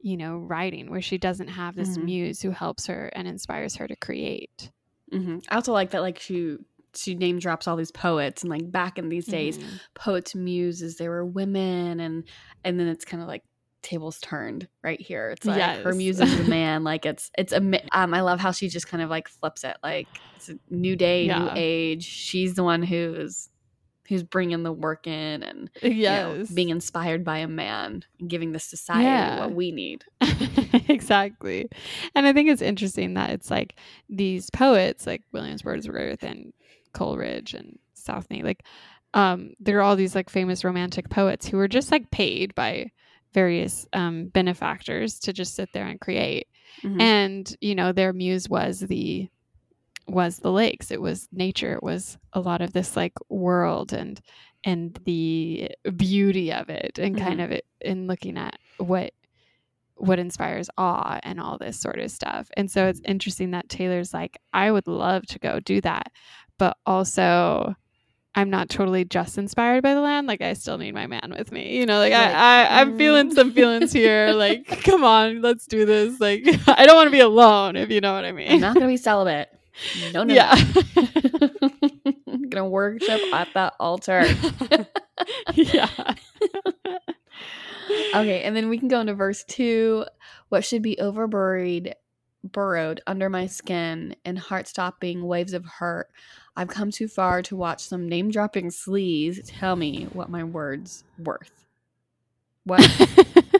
you 0.00 0.16
know 0.16 0.36
writing 0.38 0.90
where 0.90 1.02
she 1.02 1.18
doesn't 1.18 1.48
have 1.48 1.74
this 1.74 1.96
Mhm. 1.96 2.04
muse 2.04 2.40
who 2.42 2.50
helps 2.50 2.86
her 2.86 3.10
and 3.14 3.26
inspires 3.26 3.76
her 3.76 3.88
to 3.88 3.96
create. 3.96 4.70
hmm 5.12 5.38
I 5.48 5.56
also 5.56 5.72
like 5.72 5.90
that 5.90 6.02
like 6.02 6.18
she 6.18 6.58
she 6.94 7.14
name 7.14 7.38
drops 7.38 7.68
all 7.68 7.76
these 7.76 7.92
poets 7.92 8.42
and 8.42 8.50
like 8.50 8.70
back 8.70 8.98
in 8.98 9.08
these 9.08 9.26
days 9.26 9.58
Mhm. 9.58 9.80
poets 9.94 10.34
muses 10.34 10.96
they 10.96 11.08
were 11.08 11.24
women 11.24 12.00
and 12.00 12.28
and 12.64 12.78
then 12.80 12.88
it's 12.88 13.04
kind 13.04 13.22
of 13.22 13.28
like 13.28 13.42
tables 13.82 14.18
turned 14.20 14.68
right 14.82 15.00
here 15.00 15.30
it's 15.30 15.46
like 15.46 15.56
her 15.82 15.90
Yes. 15.90 15.96
muse 15.96 16.20
is 16.20 16.40
a 16.40 16.44
man 16.48 16.84
like 16.84 17.06
it's 17.06 17.30
it's 17.38 17.52
a 17.52 17.58
um 17.92 18.12
I 18.14 18.20
love 18.22 18.40
how 18.40 18.50
she 18.52 18.68
just 18.68 18.88
kind 18.88 19.02
of 19.02 19.10
like 19.10 19.28
flips 19.28 19.64
it 19.64 19.76
like 19.82 20.22
it's 20.36 20.48
a 20.48 20.54
new 20.70 20.96
day 20.96 21.26
new 21.28 21.50
age 21.54 22.04
she's 22.04 22.54
the 22.54 22.64
one 22.64 22.82
who's 22.82 23.48
who's 24.08 24.22
bringing 24.22 24.62
the 24.62 24.72
work 24.72 25.06
in 25.06 25.42
and 25.42 25.70
you 25.82 26.08
know, 26.08 26.44
being 26.54 26.70
inspired 26.70 27.24
by 27.24 27.38
a 27.38 27.48
man 27.48 28.04
and 28.18 28.28
giving 28.30 28.52
the 28.52 28.58
society 28.58 29.04
Yeah. 29.04 29.40
what 29.40 29.52
we 29.54 29.70
need 29.70 30.04
exactly. 30.88 31.68
And 32.14 32.26
I 32.26 32.32
think 32.32 32.48
it's 32.48 32.62
interesting 32.62 33.14
that 33.14 33.30
it's 33.30 33.50
like 33.50 33.76
these 34.08 34.50
poets 34.50 35.06
like 35.06 35.22
Williams 35.32 35.64
Wordsworth 35.64 36.22
and 36.22 36.52
Coleridge 36.92 37.54
and 37.54 37.78
Southey, 37.94 38.42
like 38.42 38.64
um 39.14 39.54
there 39.60 39.78
are 39.78 39.82
all 39.82 39.96
these 39.96 40.14
like 40.14 40.28
famous 40.30 40.64
romantic 40.64 41.08
poets 41.08 41.46
who 41.48 41.56
were 41.56 41.68
just 41.68 41.90
like 41.90 42.10
paid 42.10 42.54
by 42.54 42.90
various 43.34 43.86
um 43.92 44.26
benefactors 44.28 45.18
to 45.20 45.32
just 45.32 45.54
sit 45.54 45.68
there 45.72 45.86
and 45.86 46.00
create. 46.00 46.46
Mhm. 46.82 47.00
And, 47.00 47.56
you 47.60 47.74
know, 47.74 47.92
their 47.92 48.12
muse 48.12 48.48
was 48.48 48.80
the 48.80 49.28
was 50.08 50.38
the 50.38 50.52
lakes. 50.52 50.90
It 50.90 51.00
was 51.00 51.28
nature. 51.32 51.74
It 51.74 51.82
was 51.82 52.18
a 52.32 52.40
lot 52.40 52.62
of 52.62 52.72
this 52.72 52.96
like 52.96 53.14
world 53.28 53.92
and 53.92 54.20
and 54.64 54.98
the 55.04 55.70
beauty 55.96 56.52
of 56.52 56.68
it 56.68 56.98
and 56.98 57.14
mm-hmm. 57.14 57.24
kind 57.24 57.40
of 57.40 57.50
it 57.50 57.64
in 57.80 58.06
looking 58.06 58.36
at 58.36 58.58
what 58.78 59.12
what 59.94 60.18
inspires 60.18 60.70
awe 60.78 61.18
and 61.22 61.40
all 61.40 61.58
this 61.58 61.78
sort 61.78 61.98
of 61.98 62.10
stuff. 62.10 62.48
And 62.56 62.70
so 62.70 62.86
it's 62.86 63.00
interesting 63.04 63.50
that 63.50 63.68
Taylor's 63.68 64.14
like, 64.14 64.38
I 64.52 64.70
would 64.70 64.86
love 64.86 65.26
to 65.26 65.40
go 65.40 65.58
do 65.58 65.80
that, 65.80 66.12
but 66.56 66.76
also 66.86 67.74
I'm 68.36 68.48
not 68.48 68.68
totally 68.68 69.04
just 69.04 69.38
inspired 69.38 69.82
by 69.82 69.94
the 69.94 70.00
land. 70.00 70.28
Like 70.28 70.40
I 70.40 70.52
still 70.52 70.78
need 70.78 70.94
my 70.94 71.08
man 71.08 71.34
with 71.36 71.50
me. 71.50 71.78
You 71.78 71.86
know, 71.86 71.98
like 71.98 72.12
Right. 72.12 72.32
I, 72.32 72.64
I 72.64 72.80
I'm 72.80 72.90
mm-hmm. 72.90 72.98
feeling 72.98 73.34
some 73.34 73.52
feelings 73.52 73.92
here. 73.92 74.32
Like, 74.38 74.84
come 74.84 75.02
on, 75.02 75.42
let's 75.42 75.66
do 75.66 75.84
this. 75.84 76.20
Like 76.20 76.42
I 76.68 76.86
don't 76.86 76.94
want 76.94 77.08
to 77.08 77.12
be 77.12 77.20
alone, 77.20 77.74
if 77.74 77.90
you 77.90 78.00
know 78.00 78.14
what 78.14 78.24
I 78.24 78.32
mean. 78.32 78.52
I'm 78.52 78.60
not 78.60 78.74
gonna 78.74 78.86
be 78.86 78.96
celibate 78.96 79.57
no 80.12 80.24
no 80.24 80.34
yeah. 80.34 80.54
no. 80.96 82.38
gonna 82.48 82.68
worship 82.68 83.20
at 83.32 83.48
that 83.54 83.74
altar 83.78 84.24
yeah. 85.54 86.14
Okay, 88.14 88.42
and 88.42 88.54
then 88.56 88.68
we 88.68 88.78
can 88.78 88.88
go 88.88 89.00
into 89.00 89.14
verse 89.14 89.44
two. 89.44 90.04
What 90.48 90.64
should 90.64 90.82
be 90.82 90.96
overburied, 91.00 91.92
burrowed 92.44 93.00
under 93.06 93.28
my 93.28 93.46
skin, 93.46 94.16
and 94.24 94.38
heart 94.38 94.68
stopping 94.68 95.26
waves 95.26 95.52
of 95.52 95.64
hurt. 95.64 96.08
I've 96.56 96.68
come 96.68 96.90
too 96.90 97.08
far 97.08 97.42
to 97.42 97.56
watch 97.56 97.84
some 97.84 98.08
name 98.08 98.30
dropping 98.30 98.70
sleaze 98.70 99.40
tell 99.46 99.76
me 99.76 100.08
what 100.12 100.28
my 100.28 100.44
words 100.44 101.04
worth. 101.18 101.66
What 102.64 102.82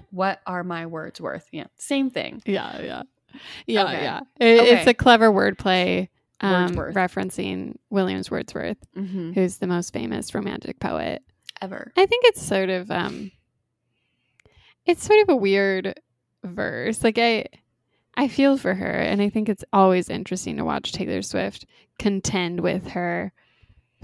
what 0.10 0.40
are 0.46 0.64
my 0.64 0.86
words 0.86 1.20
worth? 1.20 1.46
Yeah, 1.52 1.66
same 1.76 2.10
thing. 2.10 2.42
Yeah, 2.44 2.82
yeah, 2.82 3.02
yeah, 3.66 3.84
Okay. 3.84 4.02
yeah. 4.02 4.20
It, 4.40 4.60
It's 4.78 4.86
a 4.86 4.94
clever 4.94 5.30
wordplay, 5.30 6.08
um, 6.40 6.74
referencing 6.74 7.76
Williams 7.90 8.30
Wordsworth, 8.30 8.78
Mm-hmm. 8.96 9.32
who's 9.32 9.58
the 9.58 9.66
most 9.66 9.92
famous 9.92 10.34
romantic 10.34 10.78
poet. 10.80 11.22
Ever. 11.60 11.92
I 11.96 12.06
think 12.06 12.24
it's 12.26 12.40
sort 12.40 12.68
of, 12.70 12.90
um, 12.90 13.32
it's 14.86 15.04
sort 15.04 15.20
of 15.22 15.28
a 15.28 15.36
weird 15.36 15.98
verse. 16.44 17.02
Like 17.02 17.18
I, 17.18 17.46
I 18.16 18.28
feel 18.28 18.56
for 18.56 18.74
her, 18.74 18.90
and 18.90 19.20
I 19.20 19.28
think 19.28 19.48
it's 19.48 19.64
always 19.72 20.08
interesting 20.08 20.56
to 20.56 20.64
watch 20.64 20.92
Taylor 20.92 21.22
Swift 21.22 21.66
contend 21.98 22.60
with 22.60 22.88
her 22.88 23.32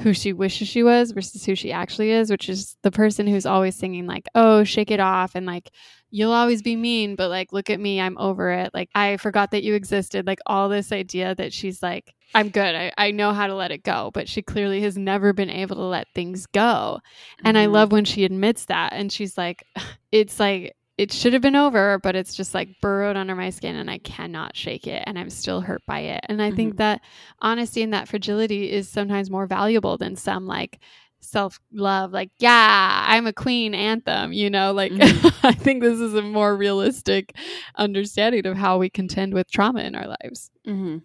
who 0.01 0.12
she 0.12 0.33
wishes 0.33 0.66
she 0.66 0.83
was 0.83 1.12
versus 1.12 1.45
who 1.45 1.55
she 1.55 1.70
actually 1.70 2.11
is, 2.11 2.29
which 2.29 2.49
is 2.49 2.77
the 2.83 2.91
person 2.91 3.29
who's 3.29 3.47
always 3.47 3.77
singing 3.77 4.07
like, 4.09 4.27
"Oh, 4.35 4.64
shake 4.64 4.91
it 4.91 4.99
off," 4.99 5.37
and 5.37 5.47
like, 5.47 5.70
"You'll 6.15 6.33
always 6.33 6.62
be 6.62 6.77
mean, 6.77 7.17
but 7.17 7.29
like, 7.29 7.53
look 7.53 7.69
at 7.71 7.81
me, 7.81 8.01
I'm 8.01 8.17
over 8.19 8.51
it." 8.53 8.71
Like, 8.73 8.89
I 8.95 9.17
forgot 9.19 9.51
that 9.51 9.62
you 9.65 9.75
existed. 9.75 10.27
Like, 10.27 10.41
all 10.47 10.69
this 10.69 10.93
idea 10.93 11.35
that 11.35 11.53
she's 11.53 11.83
like, 11.83 12.15
"I'm 12.35 12.49
good, 12.51 12.75
I, 12.75 12.93
I 12.97 13.11
know 13.11 13.33
how 13.33 13.47
to 13.49 13.55
let 13.55 13.71
it 13.73 13.83
go," 13.83 14.11
but 14.15 14.29
she 14.29 14.41
clearly 14.43 14.81
has 14.83 14.97
never 14.97 15.33
been 15.33 15.51
able 15.51 15.77
to 15.77 15.83
let 15.97 16.07
things 16.15 16.47
go. 16.47 17.01
And 17.45 17.59
I 17.59 17.67
Mhm. 17.67 17.73
love 17.73 17.93
when 17.93 18.05
she 18.05 18.25
admits 18.25 18.67
that, 18.67 18.93
and 18.93 19.11
she's 19.12 19.37
like, 19.39 19.65
"It's 20.12 20.39
like." 20.41 20.75
It 20.97 21.11
should 21.12 21.33
have 21.33 21.43
been 21.43 21.57
over, 21.57 21.99
but 21.99 22.15
it's 22.15 22.37
just 22.37 22.55
like 22.55 22.69
burrowed 22.81 23.17
under 23.17 23.35
my 23.35 23.51
skin 23.51 23.75
and 23.75 23.91
I 23.91 23.99
cannot 23.99 24.57
shake 24.57 24.87
it 24.87 25.03
and 25.09 25.19
I'm 25.19 25.29
still 25.29 25.61
hurt 25.61 25.83
by 25.89 25.99
it. 25.99 26.21
And 26.29 26.41
I 26.41 26.53
think 26.53 26.77
that 26.77 27.01
honesty 27.41 27.83
and 27.83 27.93
that 27.93 28.07
fragility 28.07 28.71
is 28.71 28.89
sometimes 28.89 29.29
more 29.29 29.49
valuable 29.49 29.97
than 29.99 30.15
some 30.15 30.47
like 30.47 30.79
self 31.25 31.61
love, 31.72 32.12
like, 32.12 32.31
yeah, 32.39 33.05
I'm 33.09 33.27
a 33.27 33.33
queen 33.33 33.75
anthem, 33.75 34.33
you 34.33 34.51
know? 34.51 34.72
Like, 34.72 34.93
Mhm. 34.93 35.35
I 35.45 35.53
think 35.53 35.83
this 35.83 35.99
is 35.99 36.14
a 36.14 36.22
more 36.22 36.57
realistic 36.57 37.37
understanding 37.77 38.47
of 38.47 38.57
how 38.57 38.79
we 38.79 38.91
contend 38.91 39.35
with 39.35 39.51
trauma 39.51 39.81
in 39.81 39.95
our 39.95 40.07
lives. 40.07 40.51
Mm-hmm. 40.66 40.99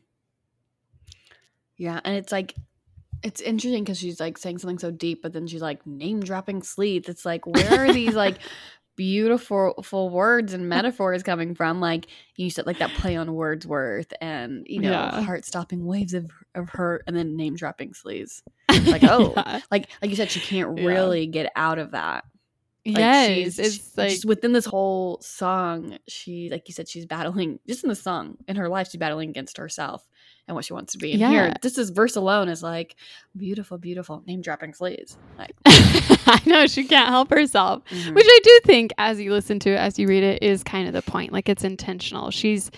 Yeah, 1.77 1.99
and 2.03 2.15
it's 2.15 2.31
like 2.31 2.55
it's 3.21 3.41
interesting 3.41 3.83
because 3.83 3.99
she's 3.99 4.19
like 4.19 4.37
saying 4.37 4.57
something 4.59 4.79
so 4.79 4.91
deep, 4.91 5.21
but 5.21 5.33
then 5.33 5.47
she's 5.47 5.61
like 5.61 5.85
name 5.85 6.21
dropping 6.21 6.63
sleep. 6.63 7.09
It's 7.09 7.25
like 7.25 7.45
where 7.45 7.85
are 7.85 7.93
these 7.93 8.15
like 8.15 8.37
beautiful 8.99 9.81
full 9.81 10.09
words 10.09 10.53
and 10.53 10.67
metaphors 10.67 11.23
coming 11.23 11.55
from? 11.55 11.79
Like 11.79 12.07
you 12.35 12.49
said, 12.49 12.65
like 12.67 12.79
that 12.79 12.93
play 12.95 13.15
on 13.15 13.33
Wordsworth 13.33 14.11
and 14.19 14.65
you 14.67 14.81
know 14.81 14.91
Yeah. 14.91 15.21
heart 15.21 15.45
stopping 15.45 15.85
waves 15.85 16.13
of 16.13 16.29
of 16.53 16.67
hurt, 16.69 17.03
and 17.07 17.15
then 17.15 17.37
name 17.37 17.55
dropping 17.55 17.93
sleaze. 17.93 18.41
Like, 18.69 19.03
oh, 19.15 19.33
Yeah. 19.37 19.61
Like 19.71 19.89
like 20.01 20.11
you 20.11 20.17
said, 20.17 20.29
she 20.29 20.41
can't 20.41 20.77
Yeah. 20.77 20.85
really 20.85 21.27
get 21.27 21.49
out 21.55 21.79
of 21.79 21.91
that. 21.91 22.25
Like, 22.85 22.97
yes, 22.97 23.27
she's, 23.27 23.59
it's 23.59 23.97
like 23.97 24.09
just 24.09 24.25
within 24.25 24.51
this 24.51 24.65
whole 24.65 25.19
song, 25.21 25.97
she 26.07 26.49
like 26.49 26.67
you 26.67 26.73
said, 26.73 26.89
she's 26.89 27.05
battling 27.05 27.59
just 27.67 27.83
in 27.83 27.89
the 27.89 27.95
song 27.95 28.37
in 28.47 28.57
her 28.57 28.67
life, 28.67 28.89
she's 28.91 28.99
battling 28.99 29.29
against 29.29 29.57
herself 29.57 30.07
and 30.49 30.55
what 30.55 30.65
she 30.65 30.73
wants 30.73 30.91
to 30.93 30.97
be. 30.97 31.11
And 31.13 31.21
Yeah. 31.21 31.49
just 31.51 31.61
this 31.61 31.77
is 31.77 31.91
verse 31.91 32.15
alone 32.17 32.49
is 32.49 32.61
like 32.63 32.95
beautiful, 33.37 33.77
beautiful 33.77 34.23
name 34.27 34.41
dropping. 34.41 34.73
Like, 34.79 35.53
I 35.65 36.41
know 36.45 36.65
she 36.67 36.83
can't 36.85 37.07
help 37.07 37.29
herself. 37.29 37.83
mhm. 37.89 38.15
which 38.15 38.25
I 38.27 38.39
do 38.43 38.59
think, 38.65 38.91
as 38.97 39.21
you 39.21 39.31
listen 39.31 39.59
to 39.59 39.69
it, 39.69 39.77
as 39.77 39.97
you 39.99 40.07
read 40.07 40.23
it, 40.23 40.41
is 40.43 40.63
kind 40.63 40.87
of 40.87 40.93
the 40.93 41.03
point. 41.03 41.31
Like 41.31 41.47
it's 41.47 41.63
intentional. 41.63 42.31
She's 42.31 42.71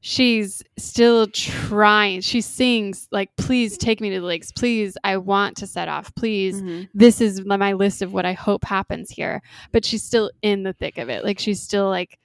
she's 0.00 0.62
still 0.78 1.26
trying. 1.26 2.20
She 2.20 2.40
sings 2.40 3.08
like, 3.10 3.34
"Please 3.36 3.76
take 3.76 4.00
me 4.00 4.10
to 4.10 4.20
the 4.20 4.26
lakes. 4.26 4.52
Please, 4.52 4.96
I 5.02 5.16
want 5.16 5.56
to 5.56 5.66
set 5.66 5.88
off. 5.88 6.14
Please, 6.14 6.62
Mhm. 6.62 6.88
this 6.94 7.20
is 7.20 7.44
my 7.44 7.72
list 7.72 8.00
of 8.00 8.12
what 8.12 8.24
I 8.24 8.32
hope 8.34 8.64
happens 8.64 9.10
here." 9.10 9.42
But 9.72 9.84
she's 9.84 10.04
still 10.04 10.30
in 10.40 10.62
the 10.62 10.72
thick 10.72 10.98
of 10.98 11.08
it. 11.08 11.24
Like 11.24 11.40
she's 11.40 11.60
still 11.60 11.88
like, 11.88 12.16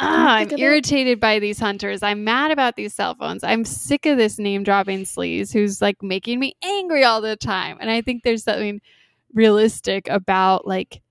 "Ah, 0.00 0.36
I'm 0.36 0.48
thick 0.48 0.54
of 0.54 0.60
it." 0.60 0.62
irritated 0.62 1.20
by 1.20 1.38
these 1.38 1.58
hunters. 1.58 2.02
I'm 2.02 2.24
mad 2.24 2.50
about 2.50 2.76
these 2.76 2.94
cell 2.94 3.14
phones. 3.14 3.42
I'm 3.44 3.64
sick 3.64 4.06
of 4.06 4.16
this 4.18 4.38
name 4.38 4.62
dropping 4.62 5.00
sleaze 5.04 5.52
who's 5.52 5.80
like 5.80 6.02
making 6.02 6.38
me 6.40 6.54
angry 6.62 7.04
all 7.04 7.20
the 7.20 7.36
time." 7.36 7.78
And 7.80 7.90
I 7.90 8.00
think 8.02 8.22
there's 8.22 8.44
something 8.44 8.80
realistic 9.34 10.08
about 10.08 10.66
like 10.66 11.02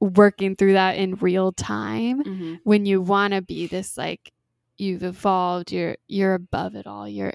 working 0.00 0.56
through 0.56 0.74
that 0.74 0.96
in 0.96 1.14
real 1.16 1.52
time 1.52 2.22
Mhm. 2.22 2.60
when 2.64 2.84
you 2.86 3.00
want 3.00 3.32
to 3.32 3.40
be 3.42 3.66
this 3.66 3.96
like 3.96 4.32
you've 4.76 5.02
evolved 5.02 5.72
you're 5.72 5.96
you're 6.06 6.34
above 6.34 6.74
it 6.74 6.86
all 6.86 7.08
you're 7.08 7.32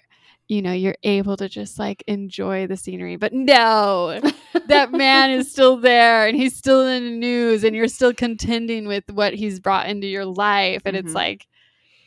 you 0.51 0.61
know 0.61 0.73
you're 0.73 0.97
able 1.03 1.37
to 1.37 1.47
just 1.47 1.79
like 1.79 2.03
enjoy 2.07 2.67
the 2.67 2.75
scenery 2.75 3.15
but 3.15 3.31
no 3.31 4.19
that 4.65 4.91
man 4.91 5.29
is 5.29 5.49
still 5.55 5.77
there 5.77 6.27
and 6.27 6.35
he's 6.35 6.53
still 6.55 6.85
in 6.85 7.03
the 7.05 7.11
news 7.17 7.63
and 7.63 7.73
you're 7.73 7.87
still 7.87 8.13
contending 8.13 8.85
with 8.85 9.05
what 9.11 9.33
he's 9.33 9.61
brought 9.61 9.87
into 9.87 10.07
your 10.07 10.25
life 10.25 10.81
and 10.85 10.97
it's 10.97 11.13
Mhm. 11.13 11.15
like 11.15 11.47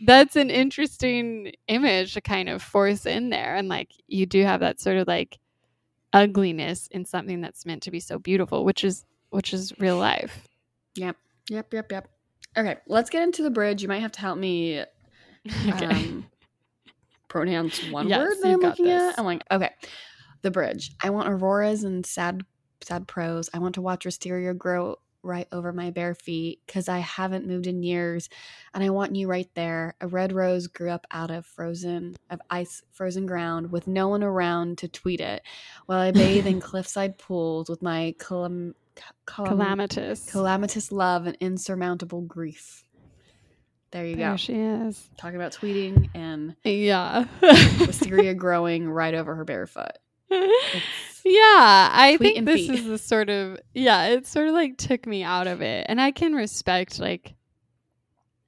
that's 0.01 0.37
an 0.37 0.51
interesting 0.51 1.53
image 1.69 2.13
to 2.13 2.21
kind 2.21 2.51
of 2.51 2.63
force 2.63 3.07
in 3.07 3.31
there 3.31 3.57
and 3.57 3.69
like 3.71 3.93
you 4.09 4.27
do 4.27 4.45
have 4.45 4.61
that 4.61 4.79
sort 4.79 4.99
of 4.99 5.09
like 5.09 5.39
ugliness 6.13 6.87
in 6.89 7.07
something 7.07 7.41
that's 7.41 7.65
meant 7.65 7.83
to 7.85 7.91
be 7.91 8.01
so 8.01 8.19
beautiful 8.19 8.63
which 8.65 8.85
is 8.85 9.05
which 9.31 9.55
is 9.55 9.73
real 9.79 9.97
life 9.97 10.47
Yep, 10.97 11.17
yep, 11.49 11.73
yep. 11.73 11.91
Yep. 11.91 12.09
Okay, 12.59 12.77
let's 12.87 13.11
get 13.11 13.23
into 13.23 13.43
the 13.43 13.51
bridge. 13.51 13.83
You 13.83 13.89
might 13.89 13.99
have 14.03 14.13
to 14.13 14.21
help 14.21 14.39
me 14.39 14.85
um, 15.73 16.25
pronounce 17.35 17.83
one 17.91 18.09
Yes, 18.09 18.19
word 18.21 18.35
that 18.43 18.53
I'm 18.53 18.61
looking 18.61 18.85
this. 18.87 19.13
at. 19.13 19.19
I'm 19.19 19.25
like, 19.25 19.43
okay, 19.51 19.71
the 20.43 20.51
bridge. 20.53 20.93
I 21.03 21.11
want 21.11 21.29
auroras 21.29 21.83
and 21.83 22.07
sad, 22.07 22.43
sad 22.81 23.09
prose. 23.09 23.51
I 23.53 23.59
want 23.59 23.75
to 23.75 23.83
watch 23.83 24.05
wisteria 24.05 24.55
grow 24.55 24.97
right 25.25 25.49
over 25.53 25.73
my 25.73 25.91
bare 25.91 26.15
feet 26.15 26.61
because 26.67 26.89
I 26.89 26.99
haven't 26.99 27.47
moved 27.49 27.67
in 27.67 27.83
years, 27.83 28.29
and 28.73 28.85
I 28.85 28.91
want 28.91 29.17
you 29.17 29.27
right 29.27 29.49
there. 29.55 29.97
A 30.01 30.07
red 30.07 30.33
rose 30.33 30.69
grew 30.69 30.91
up 30.91 31.07
out 31.11 31.31
of 31.33 31.45
frozen, 31.45 32.15
of 32.31 32.41
ice, 32.51 32.83
frozen 32.93 33.27
ground, 33.27 33.73
with 33.73 33.89
no 33.89 34.09
one 34.09 34.23
around 34.23 34.79
to 34.79 34.89
tweet 34.89 35.21
it, 35.21 35.43
while 35.87 35.99
I 35.99 36.13
bathe 36.13 36.47
in 36.47 36.61
cliffside 36.71 37.19
pools 37.19 37.69
with 37.69 37.83
my 37.83 38.15
calam- 38.19 38.75
calam- 39.27 39.49
calamitous 39.49 40.31
calamitous 40.31 40.93
love 40.93 41.27
and 41.27 41.37
insurmountable 41.41 42.21
grief. 42.21 42.84
There 43.95 44.05
you 44.05 44.17
there 44.17 44.33
go. 44.33 44.37
she 44.37 44.55
is 44.55 45.09
Talking 45.17 45.37
about 45.37 45.53
tweeting 45.53 46.11
and 46.15 46.57
yeah 46.65 47.27
wisteria 47.79 48.35
growing 48.39 48.91
right 48.91 49.15
over 49.15 49.37
her 49.37 49.45
bare 49.45 49.69
foot. 49.69 49.97
yeah 50.31 51.91
i 51.93 52.17
think 52.21 52.45
this 52.45 52.67
feet. 52.67 52.71
is 52.81 52.85
the 52.87 52.99
sort 52.99 53.31
of 53.31 53.57
yeah 53.73 54.07
it 54.09 54.27
sort 54.27 54.49
of 54.49 54.55
like 54.55 54.77
took 54.79 55.07
me 55.07 55.23
out 55.23 55.47
of 55.47 55.63
it 55.63 55.87
and 55.89 56.01
i 56.01 56.11
can 56.11 56.33
respect 56.35 56.99
like 56.99 57.35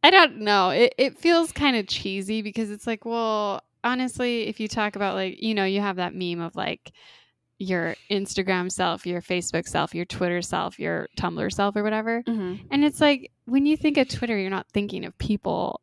i 0.02 0.10
don't 0.10 0.38
know 0.38 0.70
it, 0.70 0.92
it 0.98 1.16
feels 1.16 1.52
kind 1.52 1.76
of 1.76 1.86
cheesy 1.86 2.42
because 2.42 2.70
it's 2.72 2.86
like 2.86 3.04
well 3.04 3.62
honestly 3.84 4.48
if 4.48 4.58
you 4.58 4.66
talk 4.66 4.96
about 4.96 5.14
like 5.14 5.40
you 5.40 5.54
know 5.54 5.64
you 5.64 5.80
have 5.80 5.96
that 5.96 6.12
meme 6.12 6.40
of 6.40 6.56
like 6.56 6.90
your 7.58 7.94
instagram 8.10 8.70
self 8.70 9.06
your 9.06 9.22
facebook 9.22 9.66
self 9.66 9.94
your 9.94 10.04
twitter 10.04 10.42
self 10.42 10.78
your 10.78 11.08
tumblr 11.18 11.50
self 11.52 11.74
or 11.74 11.82
whatever 11.82 12.22
Mm-hmm. 12.24 12.66
and 12.70 12.84
it's 12.84 13.00
like 13.00 13.32
when 13.46 13.64
you 13.64 13.76
think 13.76 13.96
of 13.96 14.08
Twitter, 14.08 14.36
you're 14.36 14.50
not 14.50 14.66
thinking 14.72 15.04
of 15.04 15.16
people 15.18 15.80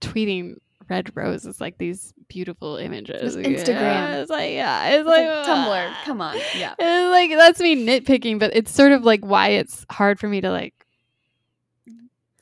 tweeting 0.00 0.56
red 0.88 1.10
roses 1.14 1.60
like 1.60 1.76
these 1.76 2.14
beautiful 2.28 2.76
images. 2.76 3.36
It's 3.36 3.46
Instagram. 3.46 3.80
Yeah, 3.80 4.16
it's 4.22 4.30
like 4.30 4.52
yeah, 4.52 4.88
it's, 4.88 5.00
It's 5.00 5.06
like, 5.06 5.26
like 5.26 5.46
Tumblr. 5.46 5.94
Come 6.06 6.20
on. 6.22 6.38
Yeah. 6.56 6.74
It's 6.78 7.10
like 7.10 7.38
that's 7.38 7.60
me 7.60 7.76
nitpicking, 7.86 8.38
but 8.38 8.56
it's 8.56 8.70
sort 8.72 8.92
of 8.92 9.04
like 9.04 9.20
why 9.24 9.48
it's 9.50 9.84
hard 9.90 10.18
for 10.18 10.26
me 10.26 10.40
to 10.40 10.50
like 10.50 10.72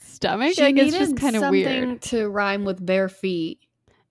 stomach. 0.01 0.55
She 0.55 0.63
like 0.63 0.77
it's 0.77 0.97
just 0.97 1.17
kind 1.17 1.37
of 1.37 1.51
weird. 1.51 2.01
to 2.03 2.29
rhyme 2.29 2.65
with 2.65 2.85
bare 2.85 3.09
feet 3.09 3.59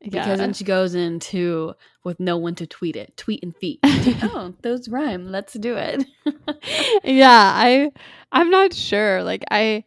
because 0.04 0.28
Yeah. 0.28 0.36
then 0.36 0.54
she 0.54 0.64
goes 0.64 0.94
into 0.94 1.74
with 2.04 2.20
no 2.20 2.38
one 2.38 2.56
to 2.56 2.68
tweet 2.68 2.96
it. 2.96 3.16
Tweet 3.18 3.42
and 3.42 3.56
feet. 3.56 3.80
oh, 3.84 4.54
those 4.62 4.88
rhyme. 4.90 5.32
Let's 5.32 5.54
do 5.54 5.76
it. 5.78 6.06
yeah, 7.04 7.52
I 7.56 7.92
I'm 8.32 8.50
not 8.50 8.74
sure. 8.74 9.24
Like 9.24 9.44
I 9.50 9.84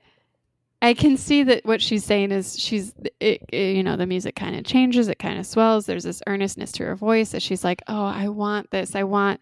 I 0.82 0.92
can 0.94 1.16
see 1.16 1.42
that 1.44 1.64
what 1.64 1.80
she's 1.80 2.04
saying 2.04 2.32
is 2.32 2.58
she's 2.58 2.92
it, 3.20 3.42
it- 3.50 3.76
you 3.76 3.82
know 3.82 3.96
the 3.96 4.06
music 4.06 4.36
kind 4.36 4.54
of 4.56 4.64
changes, 4.64 5.08
it 5.08 5.18
kind 5.18 5.38
of 5.38 5.46
swells. 5.46 5.86
There's 5.86 6.04
this 6.04 6.22
earnestness 6.26 6.70
to 6.72 6.84
her 6.84 6.94
voice 6.94 7.30
that 7.30 7.42
she's 7.42 7.64
like, 7.64 7.82
"Oh, 7.88 8.04
I 8.04 8.28
want 8.28 8.70
this. 8.70 8.94
I 8.94 9.02
want 9.04 9.40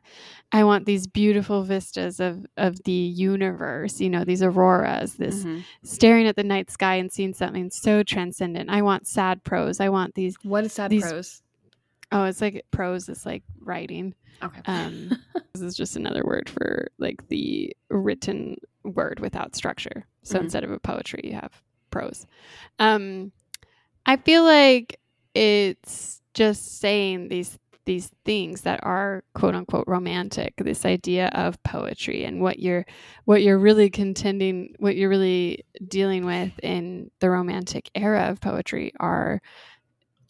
I 0.53 0.63
want 0.63 0.87
these 0.87 1.07
beautiful 1.09 1.65
vistas 1.65 2.21
of 2.21 2.47
of 2.57 2.83
the 2.85 2.93
universe, 2.93 4.01
you 4.01 4.09
know, 4.11 4.25
these 4.25 4.43
auroras, 4.43 5.15
this 5.15 5.45
Mhm. 5.45 5.65
staring 5.83 6.27
at 6.29 6.37
the 6.37 6.45
night 6.45 6.71
sky 6.71 6.95
and 6.95 7.11
seeing 7.13 7.35
something 7.35 7.71
so 7.71 8.03
transcendent. 8.05 8.71
I 8.71 8.83
want 8.83 9.07
sad 9.09 9.43
prose. 9.45 9.81
I 9.81 9.89
want 9.89 10.15
these 10.15 10.37
What 10.45 10.65
is 10.65 10.73
sad 10.73 10.91
These- 10.93 11.03
prose? 11.11 11.43
Oh, 12.13 12.25
it's 12.25 12.41
like 12.41 12.65
prose 12.71 13.09
is 13.09 13.27
like 13.27 13.43
writing. 13.61 14.15
Okay. 14.43 14.61
Um, 14.67 15.11
this 15.53 15.63
is 15.63 15.75
just 15.75 15.97
another 15.97 16.23
word 16.25 16.49
for 16.49 16.87
like 16.99 17.27
the 17.29 17.75
written 17.91 18.57
word 18.85 19.19
without 19.19 19.57
structure. 19.57 20.07
So 20.25 20.39
Mhm. 20.39 20.45
instead 20.45 20.65
of 20.65 20.71
a 20.73 20.81
poetry, 20.81 21.21
you 21.25 21.35
have 21.35 21.63
prose. 21.91 22.27
Um, 22.79 23.33
I 24.07 24.17
feel 24.17 24.45
like 24.45 25.01
it's 25.35 26.23
just 26.35 26.81
saying 26.81 27.29
these 27.29 27.59
these 27.87 28.11
things 28.25 28.63
that 28.63 28.81
are 28.83 29.25
quote 29.35 29.55
unquote 29.55 29.85
romantic. 29.87 30.55
This 30.57 30.87
idea 30.87 31.29
of 31.35 31.63
poetry 31.65 32.25
and 32.25 32.41
what 32.41 32.59
you're 32.59 32.87
what 33.27 33.43
you're 33.43 33.59
really 33.59 33.91
contending, 33.91 34.75
what 34.79 34.97
you're 34.97 35.11
really 35.11 35.65
dealing 35.87 36.25
with 36.25 36.59
in 36.63 37.11
the 37.21 37.29
romantic 37.31 37.91
era 37.95 38.23
of 38.31 38.41
poetry 38.41 38.93
are 39.01 39.43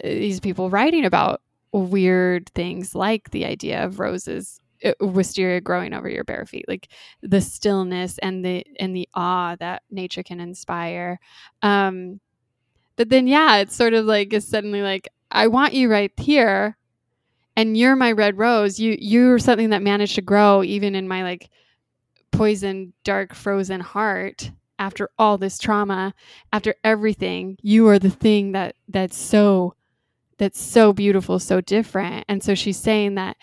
uh, 0.02 0.08
these 0.08 0.40
people 0.40 0.70
writing 0.70 1.04
about 1.04 1.40
weird 1.72 2.48
things 2.54 2.94
like 2.94 3.30
the 3.30 3.44
idea 3.44 3.84
of 3.84 3.98
roses 4.00 4.60
wisteria 5.00 5.60
growing 5.60 5.94
over 5.94 6.08
your 6.08 6.24
bare 6.24 6.46
feet 6.46 6.66
like 6.68 6.88
the 7.22 7.40
stillness 7.40 8.18
and 8.18 8.44
the 8.44 8.64
and 8.78 8.94
the 8.94 9.08
awe 9.14 9.56
that 9.56 9.82
nature 9.90 10.22
can 10.22 10.40
inspire. 10.40 11.18
Um 11.62 12.20
but 12.96 13.08
then 13.08 13.26
yeah 13.26 13.56
it's 13.56 13.74
sort 13.74 13.94
of 13.94 14.04
like 14.04 14.34
suddenly 14.40 14.82
like 14.82 15.08
i 15.30 15.46
want 15.48 15.74
you 15.74 15.90
right 15.90 16.12
here 16.18 16.76
and 17.56 17.76
you're 17.76 17.96
my 17.96 18.12
red 18.12 18.38
rose. 18.38 18.78
You 18.78 18.96
you're 18.98 19.38
something 19.38 19.70
that 19.70 19.82
managed 19.82 20.16
to 20.16 20.22
grow 20.22 20.62
even 20.62 20.94
in 20.94 21.08
my 21.08 21.22
like 21.22 21.50
poisoned 22.30 22.92
dark 23.04 23.34
frozen 23.34 23.80
heart 23.80 24.50
after 24.78 25.08
all 25.18 25.38
this 25.38 25.58
trauma 25.58 26.14
after 26.52 26.74
everything. 26.82 27.56
You 27.62 27.88
are 27.88 27.98
the 27.98 28.10
thing 28.10 28.52
that 28.52 28.74
that's 28.88 29.16
so 29.16 29.74
that's 30.38 30.60
so 30.60 30.92
beautiful 30.92 31.38
so 31.38 31.60
different. 31.60 32.24
And 32.28 32.42
so 32.42 32.54
she's 32.54 32.78
saying 32.78 33.14
that 33.14 33.36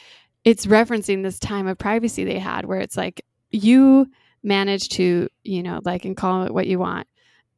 it's 0.44 0.66
referencing 0.66 1.24
this 1.24 1.40
time 1.40 1.68
of 1.68 1.78
privacy 1.78 2.24
they 2.24 2.40
had 2.40 2.66
where 2.66 2.80
it's 2.80 2.98
like 2.98 3.26
you 3.52 4.08
managed 4.44 4.94
to 4.94 5.28
you 5.44 5.64
know 5.64 5.80
like 5.84 6.06
and 6.06 6.18
call 6.18 6.44
it 6.44 6.54
what 6.54 6.68
you 6.68 6.80
want 6.80 7.08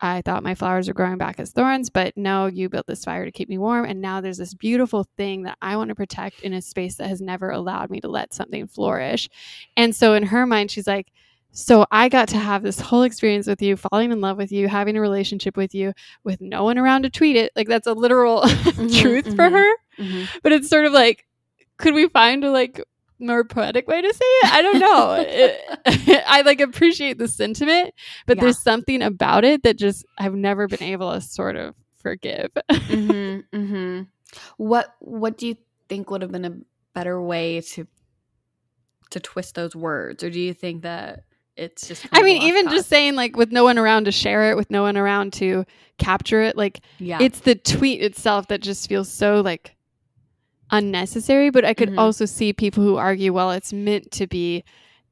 i 0.02 0.22
thought 0.22 0.44
my 0.44 0.54
flowers 0.54 0.88
were 0.88 0.94
growing 0.94 1.18
back 1.18 1.40
as 1.40 1.52
thorns 1.52 1.90
but 1.90 2.16
no 2.18 2.46
you 2.46 2.68
built 2.68 2.86
this 2.88 3.06
fire 3.06 3.26
to 3.26 3.32
keep 3.32 3.48
me 3.48 3.58
warm 3.58 3.86
and 3.86 4.02
now 4.02 4.20
there's 4.20 4.38
this 4.38 4.54
beautiful 4.54 5.06
thing 5.16 5.44
that 5.44 5.58
i 5.62 5.78
want 5.78 5.90
to 5.90 5.96
protect 5.96 6.42
in 6.42 6.54
a 6.54 6.62
space 6.62 6.96
that 6.96 7.08
has 7.08 7.22
never 7.22 7.52
allowed 7.52 7.90
me 7.90 8.02
to 8.02 8.10
let 8.10 8.34
something 8.34 8.68
flourish 8.68 9.30
and 9.78 9.96
so 9.96 10.14
in 10.14 10.24
her 10.24 10.46
mind 10.46 10.70
she's 10.70 10.88
like 10.88 11.12
so 11.56 11.86
I 11.92 12.10
got 12.10 12.30
to 12.30 12.38
have 12.38 12.64
this 12.64 12.80
whole 12.80 13.04
experience 13.04 13.46
with 13.46 13.62
you, 13.62 13.78
falling 13.78 14.12
in 14.12 14.22
love 14.22 14.38
with 14.38 14.52
you, 14.52 14.68
having 14.68 14.98
a 14.98 15.02
relationship 15.02 15.56
with 15.56 15.76
you, 15.76 15.94
with 16.24 16.42
no 16.42 16.64
one 16.64 16.80
around 16.80 17.04
to 17.04 17.12
tweet 17.12 17.36
it. 17.36 17.52
Like 17.56 17.68
that's 17.68 17.86
a 17.86 17.94
literal 17.94 18.42
truth 18.92 19.36
for 19.36 19.50
mhm. 19.50 19.52
her. 19.52 19.74
Mhm. 20.00 20.28
But 20.42 20.52
it's 20.52 20.68
sort 20.68 20.86
of 20.86 20.94
like, 20.94 21.28
could 21.78 21.94
we 21.94 22.08
find 22.10 22.44
a 22.44 22.52
like 22.52 22.82
more 23.20 23.44
poetic 23.44 23.88
way 23.88 24.02
to 24.02 24.14
say 24.14 24.26
it? 24.26 24.54
I 24.54 24.62
don't 24.62 24.80
know. 24.80 25.26
It- 25.28 26.24
I 26.28 26.42
like 26.42 26.62
appreciate 26.62 27.18
the 27.18 27.28
sentiment, 27.28 27.94
but 28.26 28.38
Yeah. 28.38 28.44
there's 28.44 28.60
something 28.60 29.02
about 29.02 29.44
it 29.46 29.64
that 29.64 29.78
just 29.78 30.06
I've 30.18 30.36
never 30.36 30.68
been 30.68 30.84
able 30.84 31.14
to 31.14 31.22
sort 31.22 31.56
of 31.56 31.76
forgive. 31.98 32.52
Mhm, 32.70 33.44
mhm. 33.54 34.08
What 34.58 34.96
What 35.00 35.38
do 35.38 35.48
you 35.48 35.56
think 35.90 36.10
would 36.12 36.22
have 36.22 36.32
been 36.32 36.46
a 36.46 36.58
better 36.94 37.22
way 37.22 37.62
to 37.62 37.88
to 39.12 39.20
twist 39.20 39.56
those 39.56 39.76
words, 39.76 40.24
or 40.24 40.30
do 40.30 40.40
you 40.40 40.54
think 40.54 40.82
that 40.84 41.24
it's 41.56 41.88
just? 41.88 42.06
I 42.12 42.24
mean, 42.24 42.42
even 42.44 42.70
just 42.70 42.90
saying 42.90 43.16
like 43.16 43.36
with 43.38 43.52
no 43.52 43.64
one 43.64 43.78
around 43.78 44.06
to 44.06 44.12
share 44.12 44.50
it, 44.52 44.58
with 44.58 44.72
no 44.72 44.82
one 44.82 44.98
around 44.98 45.34
to 45.34 45.66
capture 46.00 46.42
it, 46.42 46.58
like 46.58 46.82
yeah, 46.98 47.20
it's 47.22 47.42
the 47.42 47.56
tweet 47.56 48.02
itself 48.02 48.48
that 48.48 48.62
just 48.62 48.90
feels 48.90 49.10
so 49.12 49.42
like 49.42 49.76
unnecessary 50.72 51.49
but 51.49 51.64
i 51.66 51.74
could 51.74 51.89
Mhm. 51.89 51.99
also 51.99 52.26
see 52.26 52.53
people 52.53 52.84
who 52.84 52.95
argue 52.97 53.32
well 53.34 53.51
it's 53.51 53.72
meant 53.74 54.09
to 54.11 54.28
be 54.28 54.64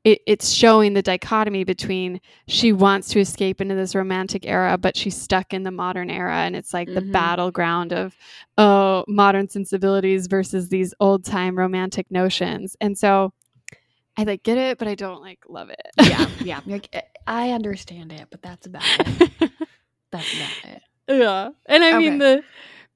it, 0.04 0.20
it's 0.26 0.50
showing 0.50 0.94
the 0.96 1.04
dichotomy 1.04 1.64
between 1.64 2.20
she 2.48 2.74
wants 2.74 3.10
to 3.10 3.20
escape 3.20 3.62
into 3.62 3.76
this 3.76 3.94
romantic 3.94 4.48
era, 4.48 4.76
but 4.76 4.98
she's 4.98 5.16
stuck 5.16 5.54
in 5.54 5.62
the 5.62 5.70
modern 5.70 6.10
era. 6.10 6.38
And 6.38 6.56
it's 6.56 6.74
like 6.74 6.88
the 6.92 7.02
Mhm. 7.04 7.12
battleground 7.12 7.94
of, 7.94 8.16
oh, 8.58 9.06
modern 9.08 9.48
sensibilities 9.48 10.26
versus 10.26 10.70
these 10.70 10.96
old 11.00 11.24
time 11.24 11.56
romantic 11.56 12.10
notions. 12.10 12.76
And 12.82 12.98
so 12.98 13.32
I 14.18 14.24
like 14.24 14.42
get 14.42 14.58
it, 14.58 14.80
but 14.80 14.88
I 14.88 14.96
don't 14.96 15.22
like 15.22 15.38
love 15.48 15.70
it. 15.70 15.88
yeah, 16.02 16.26
yeah. 16.44 16.60
Like, 16.66 16.90
"Eh, 16.94 17.02
I 17.28 17.52
understand 17.52 18.12
it, 18.12 18.26
but 18.32 18.42
that's 18.42 18.66
about 18.66 18.82
it. 19.02 19.30
That's 20.12 20.34
about 20.36 20.74
it. 20.78 20.82
yeah. 21.10 21.50
And 21.68 21.84
I 21.84 22.00
mean, 22.00 22.18
the, 22.18 22.44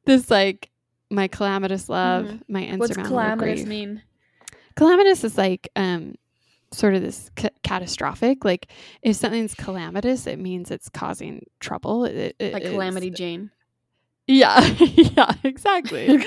this 0.05 0.31
like, 0.31 0.71
my 1.15 1.27
calamitous 1.27 1.89
love, 1.89 2.25
Mhm. 2.25 2.41
my 2.47 2.59
insurmountable 2.63 2.79
What's 2.97 3.07
calamitous 3.09 3.55
grief. 3.61 3.67
mean? 3.67 4.01
calamitous 4.75 5.23
is 5.23 5.37
like 5.37 5.69
um 5.77 6.15
sort 6.71 6.93
of 6.95 7.01
this 7.01 7.31
ca- 7.37 7.47
catastrophic 7.63 8.43
like 8.43 8.67
if 9.01 9.15
something's 9.15 9.53
calamitous 9.55 10.27
it 10.27 10.37
means 10.37 10.69
it's 10.69 10.89
causing 10.89 11.45
trouble 11.61 12.03
it, 12.03 12.35
it 12.39 12.53
Like 12.53 12.63
calamity 12.63 13.09
Jane. 13.09 13.51
yeah 14.27 14.59
yeah 14.79 15.31
exactly 15.45 16.21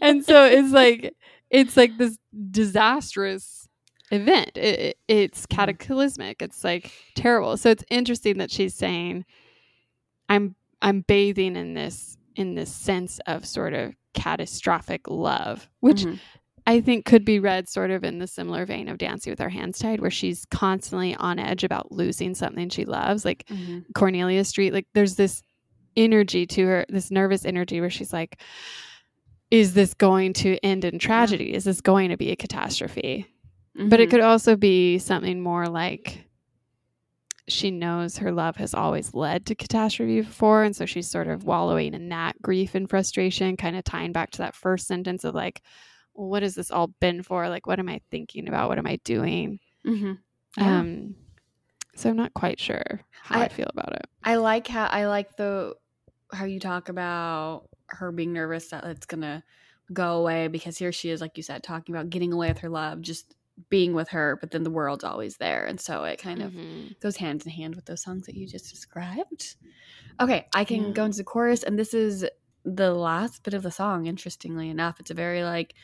and 0.00 0.24
so 0.24 0.44
it's 0.46 0.72
like 0.72 1.14
it's 1.50 1.76
like 1.76 1.98
this 1.98 2.16
disastrous 2.50 3.68
event 4.10 4.56
it, 4.56 4.78
it- 4.78 4.98
it's 5.08 5.42
Mm-hmm. 5.42 5.56
cataclysmic 5.56 6.40
it's 6.40 6.64
like 6.64 6.90
terrible 7.14 7.58
so 7.58 7.68
it's 7.70 7.84
interesting 7.90 8.38
that 8.38 8.50
she's 8.50 8.74
saying 8.74 9.26
i'm 10.30 10.54
i'm 10.80 11.02
bathing 11.02 11.54
in 11.56 11.74
this 11.74 12.16
in 12.36 12.54
this 12.54 12.72
sense 12.72 13.20
of 13.26 13.44
sort 13.44 13.74
of 13.74 13.92
catastrophic 14.14 15.08
love 15.08 15.68
which 15.80 16.04
Mhm. 16.04 16.18
I 16.66 16.80
think 16.82 17.04
could 17.06 17.24
be 17.24 17.38
read 17.40 17.68
sort 17.68 17.90
of 17.90 18.04
in 18.04 18.18
the 18.18 18.26
similar 18.26 18.66
vein 18.66 18.88
of 18.88 18.98
Dancing 18.98 19.30
with 19.32 19.40
Our 19.40 19.48
Hands 19.48 19.76
Tied, 19.76 20.00
where 20.00 20.10
she's 20.10 20.44
constantly 20.44 21.14
on 21.16 21.38
edge 21.38 21.64
about 21.64 21.90
losing 21.90 22.34
something 22.34 22.68
she 22.68 22.84
loves, 22.84 23.24
like 23.24 23.44
Mhm. 23.48 23.86
Cornelia 23.94 24.44
Street. 24.44 24.72
Like 24.74 24.86
there's 24.92 25.16
this 25.16 25.42
energy 25.96 26.46
to 26.46 26.66
her, 26.66 26.86
this 26.90 27.10
nervous 27.10 27.44
energy 27.46 27.80
where 27.80 27.90
she's 27.90 28.12
like, 28.12 28.40
is 29.50 29.74
this 29.74 29.94
going 29.94 30.32
to 30.34 30.58
end 30.64 30.84
in 30.84 30.98
tragedy? 30.98 31.52
Is 31.54 31.64
this 31.64 31.80
going 31.80 32.10
to 32.10 32.16
be 32.16 32.30
a 32.30 32.36
catastrophe? 32.36 33.26
But 33.74 33.98
it 34.00 34.08
Mhm. 34.08 34.10
could 34.10 34.20
also 34.20 34.54
be 34.54 34.98
something 34.98 35.40
more 35.40 35.66
like 35.66 36.24
she 37.48 37.70
knows 37.70 38.18
her 38.18 38.32
love 38.32 38.56
has 38.56 38.74
always 38.74 39.14
led 39.14 39.46
to 39.46 39.54
catastrophe 39.54 40.20
before. 40.20 40.62
And 40.62 40.74
so 40.76 40.86
she's 40.86 41.08
sort 41.08 41.26
of 41.28 41.44
wallowing 41.44 41.94
in 41.94 42.08
that 42.10 42.40
grief 42.42 42.74
and 42.74 42.88
frustration, 42.88 43.56
kind 43.56 43.76
of 43.76 43.84
tying 43.84 44.12
back 44.12 44.30
to 44.32 44.38
that 44.38 44.54
first 44.54 44.86
sentence 44.86 45.24
of 45.24 45.34
like, 45.34 45.62
well, 46.14 46.28
what 46.28 46.42
has 46.42 46.54
this 46.54 46.70
all 46.70 46.88
been 47.00 47.22
for? 47.22 47.48
Like, 47.48 47.66
what 47.66 47.78
am 47.78 47.88
I 47.88 48.00
thinking 48.10 48.48
about? 48.48 48.68
What 48.68 48.78
am 48.78 48.86
I 48.86 48.98
doing? 49.04 49.58
Mhm. 49.86 50.18
Yeah. 50.58 50.78
Um, 50.80 51.14
so 51.96 52.08
I'm 52.10 52.16
not 52.16 52.34
quite 52.34 52.60
sure 52.60 53.00
how 53.22 53.40
I, 53.40 53.44
I- 53.44 53.48
feel 53.48 53.68
about 53.72 53.92
it. 53.94 54.06
I 54.22 54.36
like 54.36 54.66
how 54.68 54.86
I 54.86 55.06
like 55.06 55.36
the 55.36 55.74
how 56.32 56.44
you 56.44 56.60
talk 56.60 56.88
about 56.88 57.68
her 57.88 58.12
being 58.12 58.32
nervous 58.32 58.68
that 58.68 58.84
it's 58.84 59.06
gonna 59.06 59.42
go 59.92 60.18
away 60.18 60.46
because 60.48 60.78
here 60.78 60.92
she 60.92 61.10
is, 61.10 61.20
like 61.20 61.36
you 61.36 61.42
said, 61.42 61.62
talking 61.64 61.94
about 61.94 62.10
getting 62.10 62.32
away 62.32 62.48
with 62.48 62.58
her 62.58 62.68
love, 62.68 63.00
just 63.00 63.34
being 63.68 63.94
with 63.94 64.08
her, 64.10 64.38
but 64.40 64.50
then 64.50 64.62
the 64.62 64.70
world's 64.70 65.04
always 65.04 65.36
there, 65.36 65.64
and 65.66 65.80
so 65.80 66.04
it 66.04 66.18
kind 66.18 66.40
of 66.42 66.52
Mhm. 66.52 66.98
goes 67.00 67.16
hand 67.16 67.44
in 67.44 67.50
hand 67.52 67.74
with 67.76 67.84
those 67.86 68.02
songs 68.02 68.26
that 68.26 68.34
you 68.36 68.46
just 68.46 68.70
described. 68.70 69.56
Okay, 70.20 70.46
I 70.54 70.64
can 70.64 70.88
Yeah. 70.88 70.92
go 70.92 71.04
into 71.04 71.18
the 71.18 71.24
chorus, 71.24 71.62
and 71.62 71.78
this 71.78 71.94
is 71.94 72.26
the 72.64 72.92
last 72.94 73.42
bit 73.42 73.54
of 73.54 73.62
the 73.62 73.70
song. 73.70 74.06
Interestingly 74.06 74.68
enough, 74.70 75.00
it's 75.00 75.10
a 75.10 75.14
very 75.14 75.42
like 75.42 75.74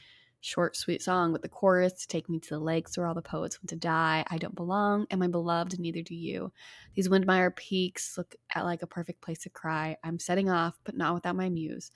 short, 0.40 0.76
sweet 0.76 1.02
song. 1.02 1.32
with 1.32 1.42
the 1.42 1.48
chorus: 1.48 2.06
"Take 2.06 2.28
me 2.28 2.38
to 2.38 2.50
the 2.50 2.58
lakes 2.60 2.96
where 2.96 3.06
all 3.06 3.14
the 3.14 3.22
poets 3.22 3.58
went 3.60 3.70
to 3.70 3.76
die. 3.76 4.24
I 4.30 4.36
don't 4.38 4.54
belong, 4.54 5.06
and 5.10 5.18
my 5.18 5.26
beloved, 5.26 5.72
and 5.72 5.80
neither 5.80 6.02
do 6.02 6.14
you. 6.14 6.52
These 6.94 7.08
Windermere 7.08 7.50
peaks 7.50 8.16
look 8.16 8.36
at 8.54 8.64
like 8.64 8.82
a 8.82 8.86
perfect 8.86 9.22
place 9.22 9.40
to 9.40 9.50
cry. 9.50 9.96
I'm 10.04 10.18
setting 10.18 10.48
off, 10.50 10.78
but 10.84 10.96
not 10.96 11.14
without 11.14 11.34
my 11.36 11.48
muse. 11.48 11.90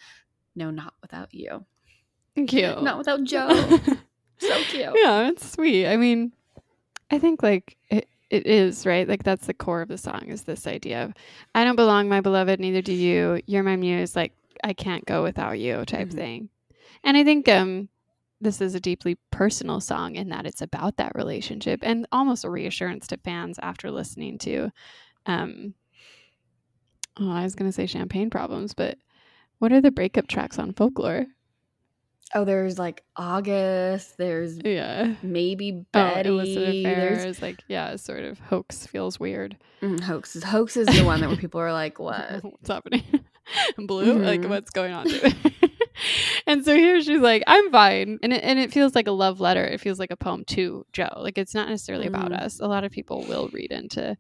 No, 0.57 0.71
not 0.71 0.95
without 1.03 1.33
you. 1.33 1.65
Thank 2.35 2.53
you. 2.55 2.81
Not 2.81 2.99
without 2.99 3.23
Joe. 3.25 3.49
So 4.41 4.63
cute. 4.65 4.91
yeah, 4.95 5.29
it's 5.29 5.51
sweet. 5.53 5.87
I 5.87 5.97
mean, 5.97 6.33
I 7.11 7.19
think 7.19 7.43
like 7.43 7.77
it, 7.91 8.09
it 8.31 8.47
is 8.47 8.87
right. 8.87 9.09
Like 9.09 9.23
that's 9.25 9.47
the 9.47 9.55
core 9.55 9.83
of 9.83 9.89
the 9.89 9.99
song 9.99 10.25
is 10.29 10.43
this 10.45 10.67
idea 10.67 11.05
of 11.05 11.15
I 11.55 11.65
don't 11.65 11.77
belong, 11.77 12.09
my 12.09 12.21
beloved, 12.21 12.61
neither 12.61 12.83
do 12.83 12.93
you. 12.95 13.41
You're 13.47 13.63
my 13.63 13.77
muse. 13.77 14.15
Like 14.17 14.33
I 14.65 14.73
can't 14.73 15.05
go 15.07 15.23
without 15.23 15.59
you, 15.59 15.85
type 15.85 16.09
Mhm. 16.09 16.15
thing. 16.15 16.49
And 17.05 17.17
I 17.17 17.25
think 17.25 17.49
um 17.49 17.89
this 18.43 18.61
is 18.63 18.75
a 18.75 18.81
deeply 18.81 19.19
personal 19.31 19.81
song 19.81 20.17
in 20.17 20.31
that 20.31 20.47
it's 20.47 20.63
about 20.63 20.97
that 20.97 21.13
relationship 21.15 21.81
and 21.83 22.07
almost 22.11 22.45
a 22.45 22.51
reassurance 22.51 23.07
to 23.09 23.19
fans 23.19 23.59
after 23.63 23.91
listening 23.91 24.39
to 24.39 24.71
um 25.27 25.75
oh 27.19 27.31
I 27.31 27.43
was 27.43 27.55
gonna 27.55 27.73
say 27.73 27.87
champagne 27.87 28.31
problems, 28.31 28.75
but 28.75 28.97
what 29.59 29.73
are 29.73 29.81
the 29.81 29.91
breakup 29.91 30.27
tracks 30.27 30.59
on 30.59 30.73
folklore? 30.73 31.27
Oh, 32.35 32.45
there's 32.45 32.79
like 32.79 33.03
August. 33.17 34.17
There's 34.19 34.59
Yeah. 34.65 35.15
maybe 35.23 35.85
Oh, 35.95 36.15
Betty. 36.15 36.29
illicit 36.29 36.55
there's 36.63 36.77
affairs, 37.25 37.43
like 37.43 37.63
yeah, 37.69 37.97
sort 37.97 38.23
of 38.25 38.39
hoax 38.39 38.87
feels 38.87 39.19
weird. 39.19 39.57
Mm, 39.83 40.01
hoaxes. 40.01 40.45
Hoax 40.45 40.77
is 40.77 40.87
the 40.87 41.05
one 41.05 41.21
that 41.21 41.29
where 41.29 41.37
people 41.39 41.61
are 41.61 41.73
like, 41.73 41.99
"What?" 41.99 42.43
what's 42.45 42.69
happening? 42.69 43.03
Blue, 43.79 44.19
like 44.23 44.43
Mhm. 44.43 44.49
what's 44.49 44.71
going 44.71 44.93
on? 44.93 45.07
and 46.47 46.65
so 46.65 46.75
here 46.77 47.01
she's 47.03 47.21
like, 47.21 47.43
I'm 47.47 47.71
fine, 47.73 48.19
and 48.23 48.33
it, 48.33 48.45
and 48.45 48.59
it 48.59 48.73
feels 48.73 48.95
like 48.95 49.07
a 49.07 49.13
love 49.13 49.41
letter. 49.41 49.65
It 49.65 49.81
feels 49.81 49.99
like 49.99 50.11
a 50.11 50.17
poem 50.17 50.45
to 50.49 50.87
Joe. 50.93 51.09
Like 51.17 51.37
it's 51.39 51.55
not 51.55 51.69
necessarily 51.69 52.07
about 52.07 52.31
Mhm. 52.31 52.41
us. 52.43 52.61
A 52.61 52.67
lot 52.69 52.85
of 52.85 52.93
people 52.93 53.25
will 53.29 53.49
read 53.53 53.73
into. 53.73 54.17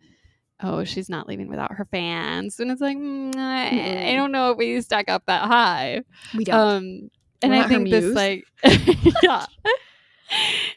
Oh, 0.62 0.84
she's 0.84 1.08
not 1.08 1.26
leaving 1.26 1.48
without 1.48 1.72
her 1.72 1.86
fans, 1.86 2.60
and 2.60 2.70
it's 2.70 2.82
like 2.82 2.96
mm, 2.98 3.34
I, 3.36 4.10
I 4.10 4.14
don't 4.14 4.30
know 4.32 4.50
if 4.50 4.58
we 4.58 4.78
stack 4.82 5.08
up 5.08 5.24
that 5.26 5.44
high. 5.46 6.02
We 6.34 6.44
don't. 6.44 6.58
Um, 6.58 7.10
and 7.42 7.52
We're 7.52 7.62
I 7.62 7.68
think 7.68 7.90
this 7.90 8.14
like, 8.14 8.44
yeah. 9.22 9.46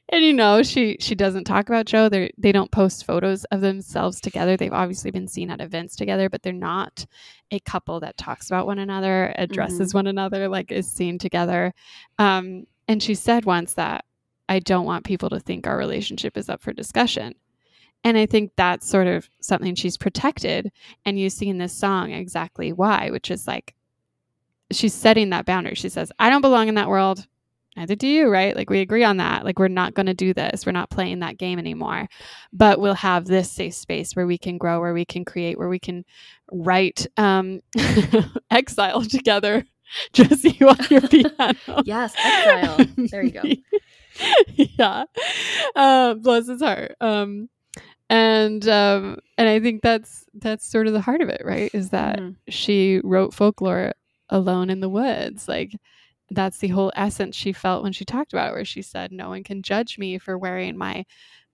And 0.10 0.24
you 0.24 0.34
know, 0.34 0.64
she 0.64 0.98
she 1.00 1.14
doesn't 1.14 1.44
talk 1.44 1.70
about 1.70 1.86
Joe. 1.86 2.10
They 2.10 2.32
they 2.38 2.52
don't 2.52 2.72
post 2.72 3.06
photos 3.06 3.44
of 3.46 3.62
themselves 3.62 4.20
together. 4.20 4.58
They've 4.58 4.74
obviously 4.74 5.12
been 5.12 5.28
seen 5.28 5.52
at 5.52 5.62
events 5.62 5.96
together, 5.96 6.30
but 6.30 6.42
they're 6.42 6.54
not 6.54 7.06
a 7.52 7.60
couple 7.60 8.00
that 8.00 8.18
talks 8.18 8.50
about 8.50 8.66
one 8.66 8.80
another, 8.80 9.34
addresses 9.38 9.94
one 9.94 10.08
another, 10.08 10.50
like 10.50 10.72
is 10.72 10.92
seen 10.92 11.20
together. 11.20 11.74
Um, 12.18 12.66
and 12.88 13.02
she 13.02 13.14
said 13.16 13.46
once 13.46 13.74
that 13.76 14.06
I 14.50 14.60
don't 14.60 14.86
want 14.86 15.06
people 15.06 15.30
to 15.30 15.40
think 15.40 15.68
our 15.68 15.78
relationship 15.78 16.38
is 16.38 16.50
up 16.50 16.62
for 16.62 16.74
discussion. 16.74 17.36
And 18.04 18.18
I 18.18 18.26
think 18.26 18.52
that's 18.56 18.88
sort 18.88 19.08
of 19.08 19.30
something 19.40 19.76
she's 19.76 19.98
protected. 19.98 20.72
And 21.06 21.18
you 21.18 21.30
see 21.30 21.48
in 21.48 21.58
this 21.58 21.74
song 21.74 22.12
exactly 22.12 22.74
why, 22.74 23.10
which 23.12 23.32
is 23.32 23.48
like 23.48 23.76
she's 24.72 24.94
setting 24.94 25.30
that 25.32 25.46
boundary. 25.46 25.76
She 25.76 25.90
says, 25.90 26.12
I 26.20 26.30
don't 26.30 26.42
belong 26.42 26.68
in 26.68 26.76
that 26.76 26.90
world. 26.90 27.26
Neither 27.76 27.96
do 27.96 28.08
you, 28.08 28.28
right? 28.30 28.56
Like 28.56 28.70
we 28.70 28.82
agree 28.82 29.04
on 29.04 29.18
that. 29.18 29.44
Like 29.44 29.58
we're 29.58 29.68
not 29.68 29.96
going 29.96 30.06
to 30.06 30.14
do 30.14 30.32
this. 30.32 30.64
We're 30.66 30.72
not 30.74 30.92
playing 30.92 31.20
that 31.20 31.40
game 31.40 31.58
anymore. 31.58 32.08
But 32.52 32.80
we'll 32.80 32.94
have 32.94 33.26
this 33.26 33.50
safe 33.52 33.74
space 33.74 34.16
where 34.16 34.28
we 34.28 34.38
can 34.38 34.60
grow, 34.60 34.80
where 34.80 34.94
we 34.94 35.06
can 35.06 35.26
create, 35.26 35.58
where 35.58 35.70
we 35.70 35.80
can 35.80 36.06
write 36.52 37.08
um, 37.18 37.62
exile 38.52 39.02
together. 39.04 39.66
Just 40.14 40.44
you 40.44 40.70
on 40.70 40.78
your 40.90 41.02
piano. 41.08 41.54
yes, 41.84 42.14
exile. 42.24 42.86
There 43.10 43.24
you 43.24 43.32
go. 43.32 43.42
yeah. 44.56 45.04
Uh, 45.76 46.14
bless 46.16 46.48
his 46.48 46.62
heart. 46.62 46.96
Um, 47.02 47.50
and 48.10 48.68
um, 48.68 49.18
and 49.38 49.48
I 49.50 49.60
think 49.60 49.82
that's 49.82 50.26
that's 50.36 50.66
sort 50.68 50.88
of 50.88 50.94
the 50.94 51.02
heart 51.02 51.22
of 51.22 51.30
it, 51.30 51.42
right? 51.44 51.70
Is 51.74 51.90
that 51.90 52.20
Mhm. 52.20 52.36
she 52.50 53.02
wrote 53.04 53.34
folklore 53.34 53.94
alone 54.30 54.70
in 54.70 54.80
the 54.80 54.90
woods. 54.90 55.48
Like 55.48 55.74
that's 56.32 56.58
the 56.60 56.70
whole 56.70 56.92
essence 56.96 57.36
she 57.36 57.54
felt 57.54 57.84
when 57.84 57.94
she 57.94 58.06
talked 58.06 58.34
about 58.34 58.50
it, 58.52 58.54
where 58.56 58.66
she 58.66 58.82
said, 58.82 59.12
No 59.12 59.30
one 59.30 59.44
can 59.44 59.62
judge 59.62 59.98
me 59.98 60.18
for 60.18 60.38
wearing 60.38 60.78
my 60.78 61.06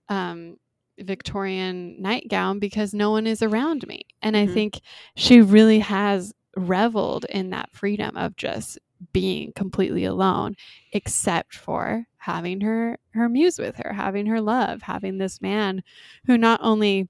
um 0.08 0.56
Victorian 0.98 2.00
nightgown 2.00 2.58
because 2.58 2.92
no 2.94 3.10
one 3.10 3.26
is 3.26 3.42
around 3.42 3.86
me. 3.86 4.02
And 4.22 4.36
I 4.36 4.46
Mhm. 4.46 4.54
think 4.54 4.80
she 5.16 5.40
really 5.40 5.78
has 5.80 6.34
reveled 6.56 7.24
in 7.26 7.50
that 7.50 7.70
freedom 7.72 8.16
of 8.16 8.36
just 8.36 8.78
being 9.12 9.52
completely 9.54 10.04
alone, 10.04 10.56
except 10.92 11.54
for 11.54 12.06
having 12.18 12.60
her 12.60 12.98
her 13.12 13.28
muse 13.30 13.58
with 13.58 13.76
her, 13.76 13.94
having 13.94 14.26
her 14.26 14.40
love, 14.42 14.82
having 14.82 15.18
this 15.18 15.40
man 15.40 15.82
who 16.26 16.36
not 16.36 16.60
only 16.62 17.08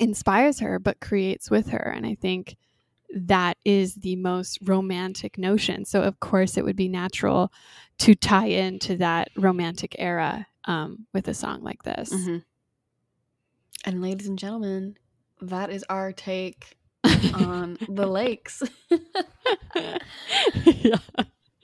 inspires 0.00 0.60
her 0.60 0.78
but 0.78 1.00
creates 1.00 1.50
with 1.50 1.68
her. 1.68 1.92
And 1.94 2.06
I 2.06 2.14
think 2.14 2.56
that 3.14 3.56
is 3.64 3.94
the 3.96 4.16
most 4.16 4.58
romantic 4.62 5.38
notion. 5.38 5.84
So 5.84 6.02
of 6.02 6.20
course 6.20 6.56
it 6.56 6.64
would 6.64 6.76
be 6.76 6.88
natural 6.88 7.52
to 7.98 8.14
tie 8.14 8.46
into 8.46 8.96
that 8.96 9.28
romantic 9.36 9.94
era 9.98 10.46
um, 10.64 11.06
with 11.12 11.28
a 11.28 11.34
song 11.34 11.62
like 11.62 11.82
this. 11.82 12.12
Mhm. 12.12 12.44
And 13.84 14.00
ladies 14.00 14.26
and 14.28 14.38
gentlemen, 14.38 14.96
that 15.40 15.70
is 15.70 15.84
our 15.88 16.12
take 16.12 16.76
on 17.34 17.76
the 17.88 18.06
lakes. 18.18 18.62
yeah. 20.64 20.96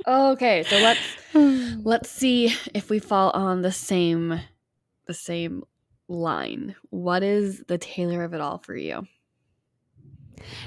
okay, 0.06 0.64
so 0.64 0.76
let's 0.78 1.00
let's 1.84 2.10
see 2.10 2.52
if 2.74 2.90
we 2.90 2.98
fall 2.98 3.30
on 3.30 3.62
the 3.62 3.72
same 3.72 4.40
the 5.06 5.14
same 5.14 5.62
line. 6.08 6.74
What 6.90 7.22
is 7.22 7.62
the 7.68 7.78
tailor 7.78 8.24
of 8.24 8.34
it 8.34 8.40
all 8.40 8.58
for 8.58 8.76
you? 8.76 9.06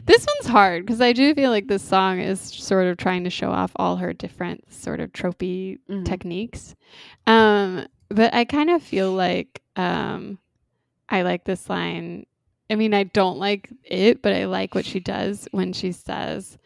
This 0.05 0.25
one's 0.25 0.51
hard 0.51 0.85
because 0.85 1.01
I 1.01 1.13
do 1.13 1.33
feel 1.35 1.51
like 1.51 1.67
this 1.67 1.83
song 1.83 2.19
is 2.19 2.39
sort 2.39 2.87
of 2.87 2.97
trying 2.97 3.23
to 3.23 3.29
show 3.29 3.51
off 3.51 3.71
all 3.75 3.97
her 3.97 4.13
different 4.13 4.71
sort 4.71 4.99
of 4.99 5.11
tropey 5.13 5.79
Mhm. 5.89 6.05
techniques. 6.05 6.75
Um, 7.27 7.87
but 8.09 8.33
I 8.33 8.45
kind 8.45 8.69
of 8.69 8.81
feel 8.83 9.11
like 9.13 9.61
um, 9.75 10.37
I 11.09 11.21
like 11.21 11.45
this 11.45 11.69
line. 11.69 12.25
I 12.69 12.75
mean, 12.75 12.93
I 12.93 13.03
don't 13.03 13.37
like 13.39 13.69
it, 13.83 14.21
but 14.21 14.33
I 14.33 14.45
like 14.45 14.75
what 14.75 14.85
she 14.85 14.99
does 14.99 15.47
when 15.51 15.73
she 15.73 15.91
says, 15.91 16.57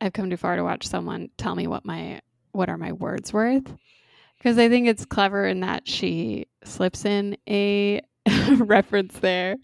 "I've 0.00 0.12
come 0.12 0.30
too 0.30 0.36
far 0.36 0.56
to 0.56 0.64
watch 0.64 0.86
someone 0.86 1.30
tell 1.38 1.54
me 1.54 1.66
what 1.66 1.84
my 1.84 2.20
what 2.52 2.68
are 2.68 2.78
my 2.78 2.92
words 2.92 3.32
worth." 3.32 3.74
Because 4.36 4.58
I 4.58 4.68
think 4.68 4.86
it's 4.86 5.04
clever 5.04 5.46
in 5.46 5.60
that 5.60 5.88
she 5.88 6.46
slips 6.64 7.04
in 7.04 7.36
a 7.48 8.00
reference 8.58 9.18
there. 9.20 9.56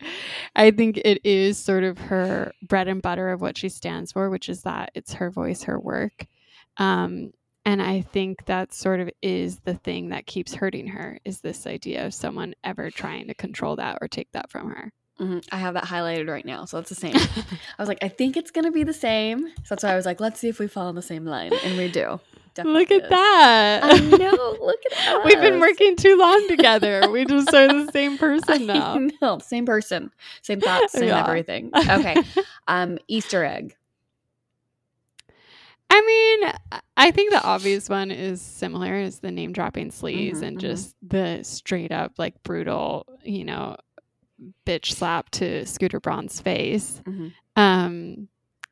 I 0.56 0.70
think 0.70 0.98
it 0.98 1.24
is 1.24 1.58
sort 1.58 1.84
of 1.84 1.98
her 1.98 2.52
bread 2.62 2.88
and 2.88 3.02
butter 3.02 3.30
of 3.30 3.40
what 3.40 3.58
she 3.58 3.68
stands 3.68 4.12
for, 4.12 4.30
which 4.30 4.48
is 4.48 4.62
that 4.62 4.90
it's 4.94 5.14
her 5.14 5.30
voice, 5.30 5.64
her 5.64 5.78
work. 5.78 6.26
Um, 6.76 7.32
and 7.64 7.80
I 7.80 8.02
think 8.02 8.44
that 8.46 8.74
sort 8.74 9.00
of 9.00 9.10
is 9.22 9.60
the 9.60 9.74
thing 9.74 10.10
that 10.10 10.26
keeps 10.26 10.54
hurting 10.54 10.88
her 10.88 11.18
is 11.24 11.40
this 11.40 11.66
idea 11.66 12.06
of 12.06 12.12
someone 12.14 12.54
ever 12.62 12.90
trying 12.90 13.28
to 13.28 13.34
control 13.34 13.76
that 13.76 13.98
or 14.00 14.08
take 14.08 14.30
that 14.32 14.50
from 14.50 14.70
her. 14.70 14.92
Mhm. 15.20 15.44
I 15.52 15.56
have 15.58 15.74
that 15.74 15.84
highlighted 15.84 16.28
right 16.28 16.44
now, 16.44 16.64
so 16.64 16.78
it's 16.78 16.88
the 16.88 16.94
same. 16.96 17.14
I 17.78 17.82
was 17.82 17.88
like, 17.88 18.02
I 18.02 18.08
think 18.08 18.36
it's 18.36 18.50
gonna 18.50 18.72
be 18.72 18.82
the 18.82 18.92
same. 18.92 19.48
So 19.64 19.74
that's 19.74 19.84
why 19.84 19.92
I 19.92 19.96
was 19.96 20.06
like, 20.06 20.20
let's 20.20 20.40
see 20.40 20.48
if 20.48 20.58
we 20.58 20.66
fall 20.66 20.88
on 20.88 20.94
the 20.96 21.02
same 21.02 21.24
line, 21.24 21.52
and 21.64 21.76
we 21.76 21.88
do. 21.88 22.20
Definitely 22.54 22.80
Look 22.80 22.90
at 22.92 23.02
is. 23.04 23.08
that. 23.10 23.84
I 23.84 23.98
know. 23.98 24.56
Look 24.60 24.80
at 24.92 25.04
that. 25.04 25.22
We've 25.24 25.40
been 25.40 25.60
working 25.60 25.96
too 25.96 26.16
long 26.16 26.46
together. 26.48 27.10
We 27.10 27.24
just 27.24 27.52
are 27.54 27.68
the 27.68 27.90
same 27.92 28.16
person 28.18 28.66
now. 28.66 28.98
Know, 29.20 29.38
same 29.38 29.66
person, 29.66 30.10
same 30.42 30.60
thoughts, 30.62 30.92
same 30.92 31.08
Yeah. 31.08 31.26
everything. 31.28 31.72
Okay. 31.88 32.20
Um, 32.68 32.98
Easter 33.08 33.44
egg. 33.44 33.76
I 35.90 36.00
mean, 36.40 36.80
I 36.96 37.10
think 37.12 37.30
the 37.30 37.42
obvious 37.42 37.88
one 37.88 38.10
is 38.10 38.40
similar 38.40 38.94
is 38.96 39.20
the 39.20 39.30
name 39.30 39.52
dropping 39.52 39.90
sleaze 39.90 40.36
Mhm, 40.38 40.42
and 40.42 40.56
mhm. 40.56 40.60
just 40.60 40.96
the 41.02 41.42
straight 41.44 41.92
up 41.92 42.12
like 42.18 42.42
brutal, 42.42 43.06
you 43.22 43.44
know, 43.44 43.76
bitch 44.66 44.93
slap 44.93 45.30
to 45.30 45.64
Scooter 45.66 46.01
Braun's 46.01 46.41
face. 46.41 47.01
Mhm. 47.07 47.32
Um 47.57 48.28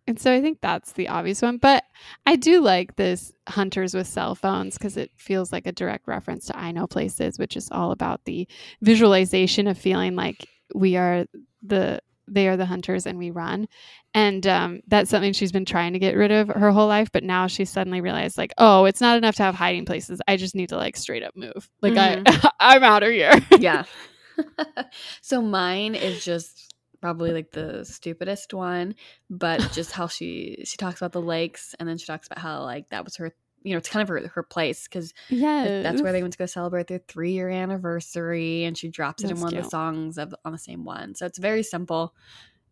and 0.08 0.18
so 0.18 0.32
I 0.34 0.40
think 0.40 0.58
that's 0.60 0.92
the 0.92 1.08
obvious 1.08 1.40
one, 1.42 1.58
but 1.58 1.84
I 2.26 2.34
do 2.34 2.60
like 2.60 2.96
this 2.96 3.32
hunters 3.48 3.94
with 3.94 4.08
cell 4.08 4.34
phones 4.34 4.76
because 4.76 4.96
it 4.96 5.12
feels 5.16 5.52
like 5.52 5.64
a 5.66 5.72
direct 5.72 6.08
reference 6.08 6.46
to 6.46 6.58
I 6.58 6.72
know 6.72 6.88
places, 6.88 7.38
which 7.38 7.56
is 7.56 7.68
all 7.70 7.92
about 7.92 8.24
the 8.24 8.48
visualization 8.80 9.68
of 9.68 9.78
feeling 9.78 10.16
like 10.16 10.48
we 10.74 10.96
are 10.96 11.26
the 11.62 12.00
they 12.28 12.48
are 12.48 12.56
the 12.56 12.66
hunters 12.66 13.06
and 13.06 13.18
we 13.18 13.30
run 13.30 13.68
and 14.14 14.46
um, 14.46 14.80
that's 14.86 15.10
something 15.10 15.32
she's 15.32 15.52
been 15.52 15.64
trying 15.64 15.92
to 15.92 15.98
get 15.98 16.16
rid 16.16 16.30
of 16.30 16.48
her 16.48 16.70
whole 16.70 16.86
life 16.86 17.10
but 17.12 17.22
now 17.24 17.46
she 17.46 17.64
suddenly 17.64 18.00
realized 18.00 18.38
like 18.38 18.52
oh 18.58 18.84
it's 18.84 19.00
not 19.00 19.18
enough 19.18 19.34
to 19.34 19.42
have 19.42 19.56
hiding 19.56 19.84
places 19.84 20.20
i 20.28 20.36
just 20.36 20.54
need 20.54 20.68
to 20.68 20.76
like 20.76 20.96
straight 20.96 21.24
up 21.24 21.36
move 21.36 21.68
like 21.82 21.96
i 21.96 22.22
i'm 22.60 22.84
out 22.84 23.02
of 23.02 23.10
here 23.10 23.34
Yeah. 23.58 23.84
so 25.20 25.42
mine 25.42 25.94
is 25.94 26.24
just 26.24 26.74
probably 27.00 27.32
like 27.32 27.50
the 27.50 27.84
stupidest 27.84 28.54
one, 28.54 28.94
but 29.28 29.60
just 29.72 29.92
how 29.92 30.06
she 30.06 30.62
she 30.64 30.76
talks 30.76 31.00
about 31.00 31.12
the 31.12 31.20
lakes, 31.20 31.74
and 31.78 31.88
then 31.88 31.98
she 31.98 32.06
talks 32.06 32.26
about 32.26 32.38
how 32.38 32.62
like 32.62 32.88
that 32.90 33.04
was 33.04 33.16
her. 33.16 33.34
You 33.64 33.72
know, 33.72 33.78
it's 33.78 33.88
kind 33.88 34.02
of 34.02 34.08
her, 34.08 34.26
her 34.34 34.42
place 34.42 34.88
because 34.88 35.14
yeah 35.28 35.82
that's 35.82 36.02
where 36.02 36.10
they 36.10 36.20
went 36.20 36.32
to 36.32 36.38
go 36.38 36.46
celebrate 36.46 36.88
their 36.88 37.00
three 37.06 37.32
year 37.32 37.48
anniversary, 37.48 38.64
and 38.64 38.76
she 38.76 38.88
drops 38.88 39.22
it 39.22 39.30
in 39.30 39.40
one 39.40 39.56
of 39.56 39.62
the 39.62 39.70
songs 39.70 40.18
of 40.18 40.34
on 40.44 40.52
the 40.52 40.58
same 40.58 40.84
one. 40.84 41.14
So 41.14 41.26
it's 41.26 41.38
very 41.38 41.62
simple. 41.62 42.14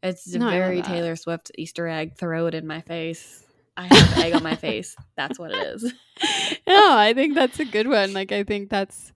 It's 0.02 0.26
No, 0.34 0.50
very. 0.50 0.82
Taylor 0.82 1.14
Swift 1.14 1.52
Easter 1.58 1.86
egg. 1.86 2.16
Throw 2.16 2.46
it 2.46 2.54
in 2.54 2.66
my 2.66 2.80
face. 2.80 3.44
I 3.76 3.86
have 3.94 4.18
egg 4.18 4.34
on 4.34 4.42
my 4.42 4.56
face. 4.56 4.96
That's 5.16 5.38
what 5.38 5.52
it 5.52 5.58
is. 5.58 5.92
no 6.66 6.96
i 6.96 7.12
think 7.14 7.34
that's 7.34 7.58
a 7.60 7.64
good 7.64 7.88
one 7.88 8.12
like 8.12 8.32
i 8.32 8.44
think 8.44 8.68
that's 8.68 9.12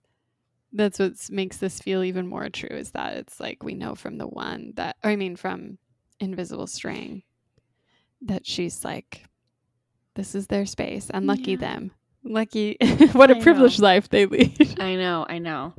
that's 0.75 0.99
what 0.99 1.13
makes 1.31 1.57
this 1.57 1.79
feel 1.79 2.03
even 2.03 2.27
more 2.27 2.49
true 2.49 2.69
is 2.69 2.91
that 2.91 3.15
it's 3.17 3.39
like 3.39 3.63
we 3.63 3.73
know 3.73 3.95
from 3.95 4.17
the 4.17 4.27
one 4.27 4.73
that 4.75 4.95
or 5.03 5.09
i 5.09 5.15
mean 5.15 5.35
from 5.35 5.77
invisible 6.19 6.67
string 6.67 7.23
that 8.21 8.45
she's 8.45 8.83
like 8.85 9.23
this 10.15 10.35
is 10.35 10.47
their 10.47 10.65
space 10.65 11.09
and 11.09 11.27
lucky 11.27 11.51
Yeah. 11.51 11.57
them 11.57 11.91
lucky 12.23 12.77
what 13.13 13.31
a 13.31 13.35
I 13.35 13.37
know. 13.37 13.43
privileged 13.43 13.79
life 13.79 14.09
they 14.09 14.25
lead 14.25 14.75
I 14.79 14.95
know, 14.95 15.25
I 15.27 15.39
know. 15.39 15.73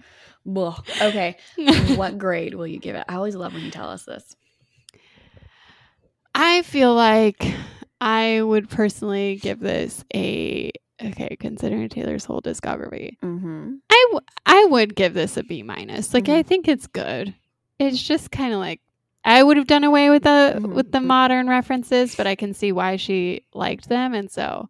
Well, 0.45 0.83
okay. 1.01 1.37
what 1.97 2.19
grade 2.19 2.55
will 2.55 2.67
you 2.67 2.79
give 2.79 2.95
it? 2.97 3.05
I 3.09 3.17
always 3.17 3.35
love 3.35 3.53
when 3.53 3.65
you 3.65 3.71
tell 3.71 3.89
us 3.91 4.05
this. 4.05 4.35
I 6.35 6.63
feel 6.63 6.95
like 6.95 7.45
I 8.01 8.41
would 8.43 8.69
personally 8.69 9.37
give 9.37 9.59
this 9.61 10.05
a 10.15 10.71
okay, 11.05 11.37
considering 11.41 11.89
Taylor's 11.89 12.25
whole 12.25 12.41
discography. 12.41 13.17
Mm-hmm. 13.23 13.75
I, 13.91 14.05
w- 14.11 14.27
I 14.47 14.65
would 14.67 14.95
give 14.97 15.15
this 15.15 15.37
a 15.37 15.43
B 15.43 15.63
minus. 15.63 16.13
Like 16.15 16.29
I 16.29 16.43
Mhm. 16.43 16.47
think 16.47 16.69
it's 16.69 16.87
good. 16.87 17.35
It's 17.79 18.03
just 18.03 18.31
kind 18.31 18.53
of 18.53 18.59
like 18.61 18.81
I 19.25 19.43
would 19.43 19.57
have 19.57 19.67
done 19.67 19.85
away 19.85 20.09
with 20.11 20.23
the 20.23 20.55
Mhm, 20.59 20.73
with 20.75 20.93
the 20.93 21.01
modern 21.01 21.49
references, 21.49 22.15
but 22.15 22.27
I 22.27 22.35
can 22.37 22.55
see 22.55 22.73
why 22.73 22.97
she 22.97 23.45
liked 23.55 23.89
them, 23.89 24.15
and 24.15 24.31
so 24.31 24.69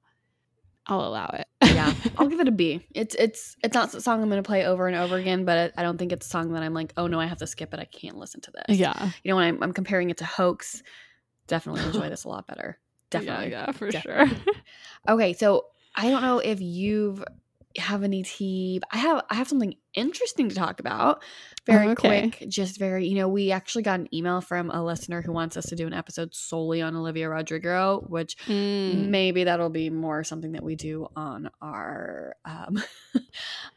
I'll 0.87 1.05
allow 1.05 1.27
it. 1.35 1.47
Yeah, 1.75 1.93
I'll 2.17 2.29
give 2.29 2.41
it 2.41 2.49
a 2.49 2.53
B. 2.53 2.81
It's 2.95 3.15
it's 3.17 3.57
it's 3.63 3.75
not 3.75 3.93
a 3.93 4.01
song 4.01 4.23
I'm 4.23 4.29
going 4.31 4.43
to 4.43 4.47
play 4.47 4.65
over 4.65 4.87
and 4.89 4.97
over 4.97 5.17
again, 5.17 5.45
but 5.45 5.73
I 5.77 5.83
don't 5.83 5.99
think 5.99 6.13
it's 6.13 6.27
a 6.27 6.31
song 6.31 6.53
that 6.55 6.63
I'm 6.63 6.75
like, 6.75 6.93
oh 6.97 7.07
no, 7.07 7.21
I 7.21 7.27
have 7.27 7.39
to 7.39 7.47
skip 7.47 7.75
it. 7.75 7.81
I 7.81 7.85
can't 7.85 8.17
listen 8.17 8.41
to 8.43 8.51
this. 8.53 8.79
yeah, 8.79 9.11
you 9.23 9.31
know 9.31 9.37
when 9.37 9.45
I'm, 9.47 9.63
I'm 9.63 9.73
comparing 9.73 10.11
it 10.11 10.17
to 10.19 10.25
Hoax, 10.25 10.83
definitely 11.47 11.83
enjoy 11.83 12.09
this 12.11 12.25
a 12.25 12.29
lot 12.29 12.47
better. 12.47 12.79
Definitely. 13.11 13.51
yeah, 13.51 13.67
yeah, 13.67 13.73
for 13.73 13.91
Definitely. 13.91 14.37
sure. 14.37 14.53
Okay, 15.09 15.33
so 15.35 15.67
I 15.97 16.11
don't 16.11 16.23
know 16.23 16.39
if 16.39 16.61
you've 16.61 17.25
have 17.79 18.03
any 18.03 18.23
tea. 18.23 18.81
I 18.91 18.99
have 18.99 19.25
I 19.31 19.35
have 19.35 19.49
something 19.49 19.75
interesting 19.97 20.49
to 20.49 20.55
talk 20.55 20.79
about. 20.81 21.23
Very 21.67 21.89
Oh, 21.89 21.91
okay. 21.93 22.31
quick, 22.31 22.49
just 22.49 22.79
very, 22.79 23.09
you 23.09 23.17
know, 23.17 23.27
we 23.29 23.51
actually 23.51 23.83
got 23.83 23.99
an 23.99 24.09
email 24.15 24.41
from 24.41 24.71
a 24.71 24.85
listener 24.85 25.21
who 25.21 25.33
wants 25.33 25.57
us 25.57 25.67
to 25.67 25.75
do 25.75 25.85
an 25.89 25.93
episode 25.93 26.33
solely 26.33 26.81
on 26.81 26.95
Olivia 26.95 27.29
Rodrigo, 27.29 28.05
which 28.09 28.37
Mm. 28.47 29.09
maybe 29.09 29.43
that'll 29.43 29.69
be 29.69 29.91
more 29.91 30.23
something 30.23 30.53
that 30.53 30.63
we 30.63 30.77
do 30.77 31.09
on 31.17 31.51
our 31.61 32.37
um 32.45 32.81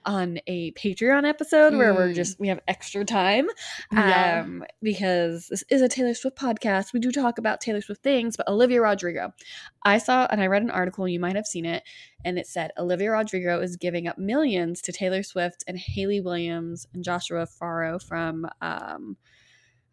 on 0.05 0.39
a 0.47 0.71
Patreon 0.73 1.27
episode 1.27 1.73
where 1.75 1.93
we're 1.93 2.09
Mm. 2.09 2.15
just 2.15 2.39
we 2.39 2.47
have 2.49 2.59
extra 2.67 3.03
time 3.05 3.47
Yeah. 3.91 4.41
um 4.45 4.63
because 4.83 5.47
this 5.49 5.63
is 5.69 5.81
a 5.81 5.89
Taylor 5.89 6.13
Swift 6.13 6.37
podcast. 6.37 6.93
We 6.93 6.99
do 6.99 7.11
talk 7.11 7.37
about 7.37 7.59
Taylor 7.61 7.81
Swift 7.81 8.03
things, 8.03 8.37
but 8.37 8.47
Olivia 8.47 8.81
Rodrigo. 8.81 9.33
I 9.83 9.97
saw 9.97 10.27
and 10.29 10.41
I 10.41 10.47
read 10.47 10.61
an 10.61 10.69
article, 10.71 11.07
you 11.07 11.19
might 11.19 11.35
have 11.35 11.45
seen 11.47 11.65
it, 11.65 11.83
and 12.25 12.37
it 12.37 12.47
said 12.47 12.71
Olivia 12.77 13.11
Rodrigo 13.11 13.59
is 13.61 13.75
giving 13.75 14.07
up 14.07 14.17
millions 14.17 14.81
to 14.83 14.91
Taylor 14.91 15.23
Swift 15.23 15.63
and 15.67 15.77
Hayley 15.77 16.21
Williams 16.21 16.87
and 16.93 17.03
Joshua 17.03 17.47
Farro 17.47 18.01
from 18.01 18.45
um 18.61 19.17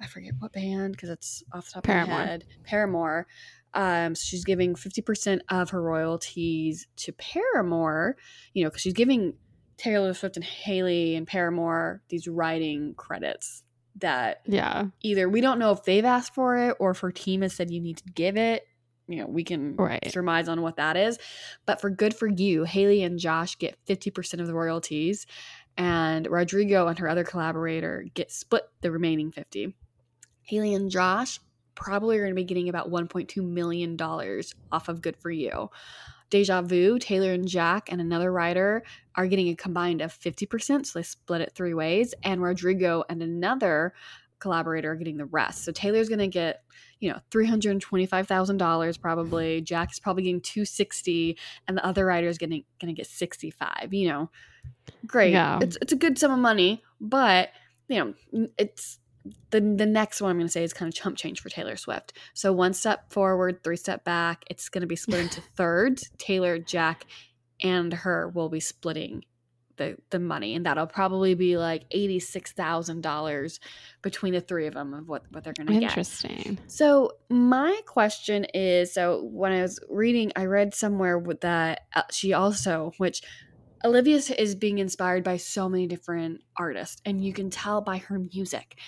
I 0.00 0.06
forget 0.06 0.32
what 0.38 0.52
band 0.52 0.92
because 0.92 1.08
it's 1.08 1.42
off 1.52 1.66
the 1.66 1.72
top 1.74 1.84
Paramore. 1.84 2.14
of 2.14 2.20
my 2.20 2.26
head. 2.26 2.44
Paramore. 2.64 3.26
Um, 3.74 4.14
so 4.14 4.24
she's 4.24 4.44
giving 4.44 4.74
50% 4.74 5.40
of 5.50 5.70
her 5.70 5.82
royalties 5.82 6.86
to 6.96 7.12
Paramore, 7.12 8.16
you 8.52 8.64
know, 8.64 8.70
because 8.70 8.82
she's 8.82 8.92
giving 8.92 9.34
Taylor 9.76 10.14
Swift 10.14 10.36
and 10.36 10.44
Hayley 10.44 11.14
and 11.14 11.26
Paramore 11.26 12.02
these 12.08 12.26
writing 12.26 12.94
credits 12.94 13.62
that 13.96 14.42
yeah, 14.46 14.86
either 15.02 15.28
we 15.28 15.40
don't 15.40 15.58
know 15.58 15.72
if 15.72 15.84
they've 15.84 16.04
asked 16.04 16.34
for 16.34 16.56
it 16.56 16.76
or 16.78 16.90
if 16.90 17.00
her 17.00 17.12
team 17.12 17.42
has 17.42 17.54
said 17.54 17.70
you 17.70 17.80
need 17.80 17.98
to 17.98 18.04
give 18.14 18.36
it. 18.36 18.66
You 19.08 19.16
know, 19.18 19.26
we 19.26 19.44
can 19.44 19.76
Right. 19.76 20.10
surmise 20.10 20.48
on 20.48 20.62
what 20.62 20.76
that 20.76 20.96
is. 20.96 21.18
But 21.64 21.80
for 21.80 21.90
good 21.90 22.14
for 22.14 22.26
you, 22.26 22.64
Hayley 22.64 23.02
and 23.02 23.18
Josh 23.18 23.56
get 23.58 23.78
50% 23.86 24.40
of 24.40 24.46
the 24.46 24.54
royalties, 24.54 25.26
and 25.76 26.26
Rodrigo 26.26 26.88
and 26.88 26.98
her 26.98 27.08
other 27.08 27.24
collaborator 27.24 28.06
get 28.14 28.32
split 28.32 28.64
the 28.80 28.90
remaining 28.90 29.30
50. 29.30 29.74
Hayley 30.42 30.74
and 30.74 30.90
Josh 30.90 31.40
probably 31.74 32.16
are 32.16 32.22
going 32.22 32.32
to 32.32 32.34
be 32.34 32.44
getting 32.44 32.68
about 32.68 32.90
$1.2 32.90 33.42
million 33.44 33.96
off 34.72 34.88
of 34.88 35.02
Good 35.02 35.16
For 35.16 35.30
You. 35.30 35.70
Deja 36.30 36.62
Vu, 36.62 36.98
Taylor 36.98 37.32
and 37.32 37.46
Jack, 37.46 37.90
and 37.92 38.00
another 38.00 38.32
writer 38.32 38.82
are 39.14 39.28
getting 39.28 39.48
a 39.48 39.54
combined 39.54 40.00
of 40.00 40.12
50%, 40.12 40.86
so 40.86 40.98
they 40.98 41.02
split 41.04 41.40
it 41.40 41.52
three 41.54 41.74
ways. 41.74 42.14
And 42.24 42.42
Rodrigo 42.42 43.04
and 43.08 43.22
another 43.22 43.94
collaborator 44.38 44.92
are 44.92 44.96
getting 44.96 45.16
the 45.16 45.26
rest. 45.26 45.64
So 45.64 45.72
Taylor's 45.72 46.08
going 46.08 46.18
to 46.18 46.28
get, 46.28 46.62
you 47.00 47.10
know, 47.10 47.18
$325,000 47.30 49.00
probably. 49.00 49.60
Jack 49.60 49.92
is 49.92 50.00
probably 50.00 50.24
getting 50.24 50.40
260 50.40 51.38
and 51.66 51.76
the 51.76 51.84
other 51.84 52.06
writer 52.06 52.28
is 52.28 52.38
getting 52.38 52.64
going 52.80 52.94
to 52.94 52.98
get 52.98 53.06
65, 53.06 53.92
you 53.92 54.08
know. 54.08 54.30
Great. 55.06 55.32
Yeah. 55.32 55.58
It's 55.62 55.78
it's 55.80 55.92
a 55.92 55.96
good 55.96 56.18
sum 56.18 56.32
of 56.32 56.38
money, 56.38 56.82
but 57.00 57.50
you 57.88 58.14
know, 58.32 58.48
it's 58.58 58.98
the 59.50 59.60
the 59.60 59.86
next 59.86 60.20
one 60.20 60.30
I'm 60.30 60.38
going 60.38 60.46
to 60.46 60.52
say 60.52 60.64
is 60.64 60.72
kind 60.72 60.88
of 60.88 60.94
chump 60.94 61.16
change 61.16 61.40
for 61.40 61.48
Taylor 61.48 61.76
Swift. 61.76 62.12
So 62.34 62.52
one 62.52 62.74
step 62.74 63.12
forward, 63.12 63.62
three 63.62 63.76
step 63.76 64.04
back. 64.04 64.44
It's 64.50 64.68
going 64.68 64.82
to 64.82 64.86
be 64.86 64.96
split 64.96 65.20
into 65.20 65.40
thirds. 65.56 66.10
Taylor, 66.18 66.58
Jack, 66.58 67.06
and 67.62 67.92
her 67.92 68.28
will 68.28 68.48
be 68.48 68.60
splitting 68.60 69.24
the 69.76 69.96
the 70.10 70.18
money, 70.18 70.54
and 70.54 70.66
that'll 70.66 70.86
probably 70.86 71.34
be 71.34 71.56
like 71.56 71.84
eighty 71.90 72.20
six 72.20 72.52
thousand 72.52 73.02
dollars 73.02 73.60
between 74.02 74.32
the 74.32 74.40
three 74.40 74.66
of 74.66 74.74
them 74.74 74.94
of 74.94 75.08
what 75.08 75.24
what 75.30 75.44
they're 75.44 75.52
going 75.52 75.66
to 75.66 75.74
get. 75.74 75.90
Interesting. 75.90 76.58
So 76.66 77.12
my 77.28 77.80
question 77.86 78.46
is, 78.54 78.92
so 78.92 79.22
when 79.24 79.52
I 79.52 79.62
was 79.62 79.78
reading, 79.88 80.32
I 80.36 80.46
read 80.46 80.74
somewhere 80.74 81.18
with 81.18 81.40
that 81.42 81.82
uh, 81.94 82.02
she 82.10 82.32
also, 82.32 82.92
which 82.98 83.22
Olivia 83.84 84.16
is 84.16 84.54
being 84.54 84.78
inspired 84.78 85.22
by 85.22 85.36
so 85.36 85.68
many 85.68 85.86
different 85.86 86.42
artists, 86.56 87.00
and 87.04 87.24
you 87.24 87.32
can 87.32 87.50
tell 87.50 87.80
by 87.80 87.98
her 87.98 88.18
music. 88.18 88.78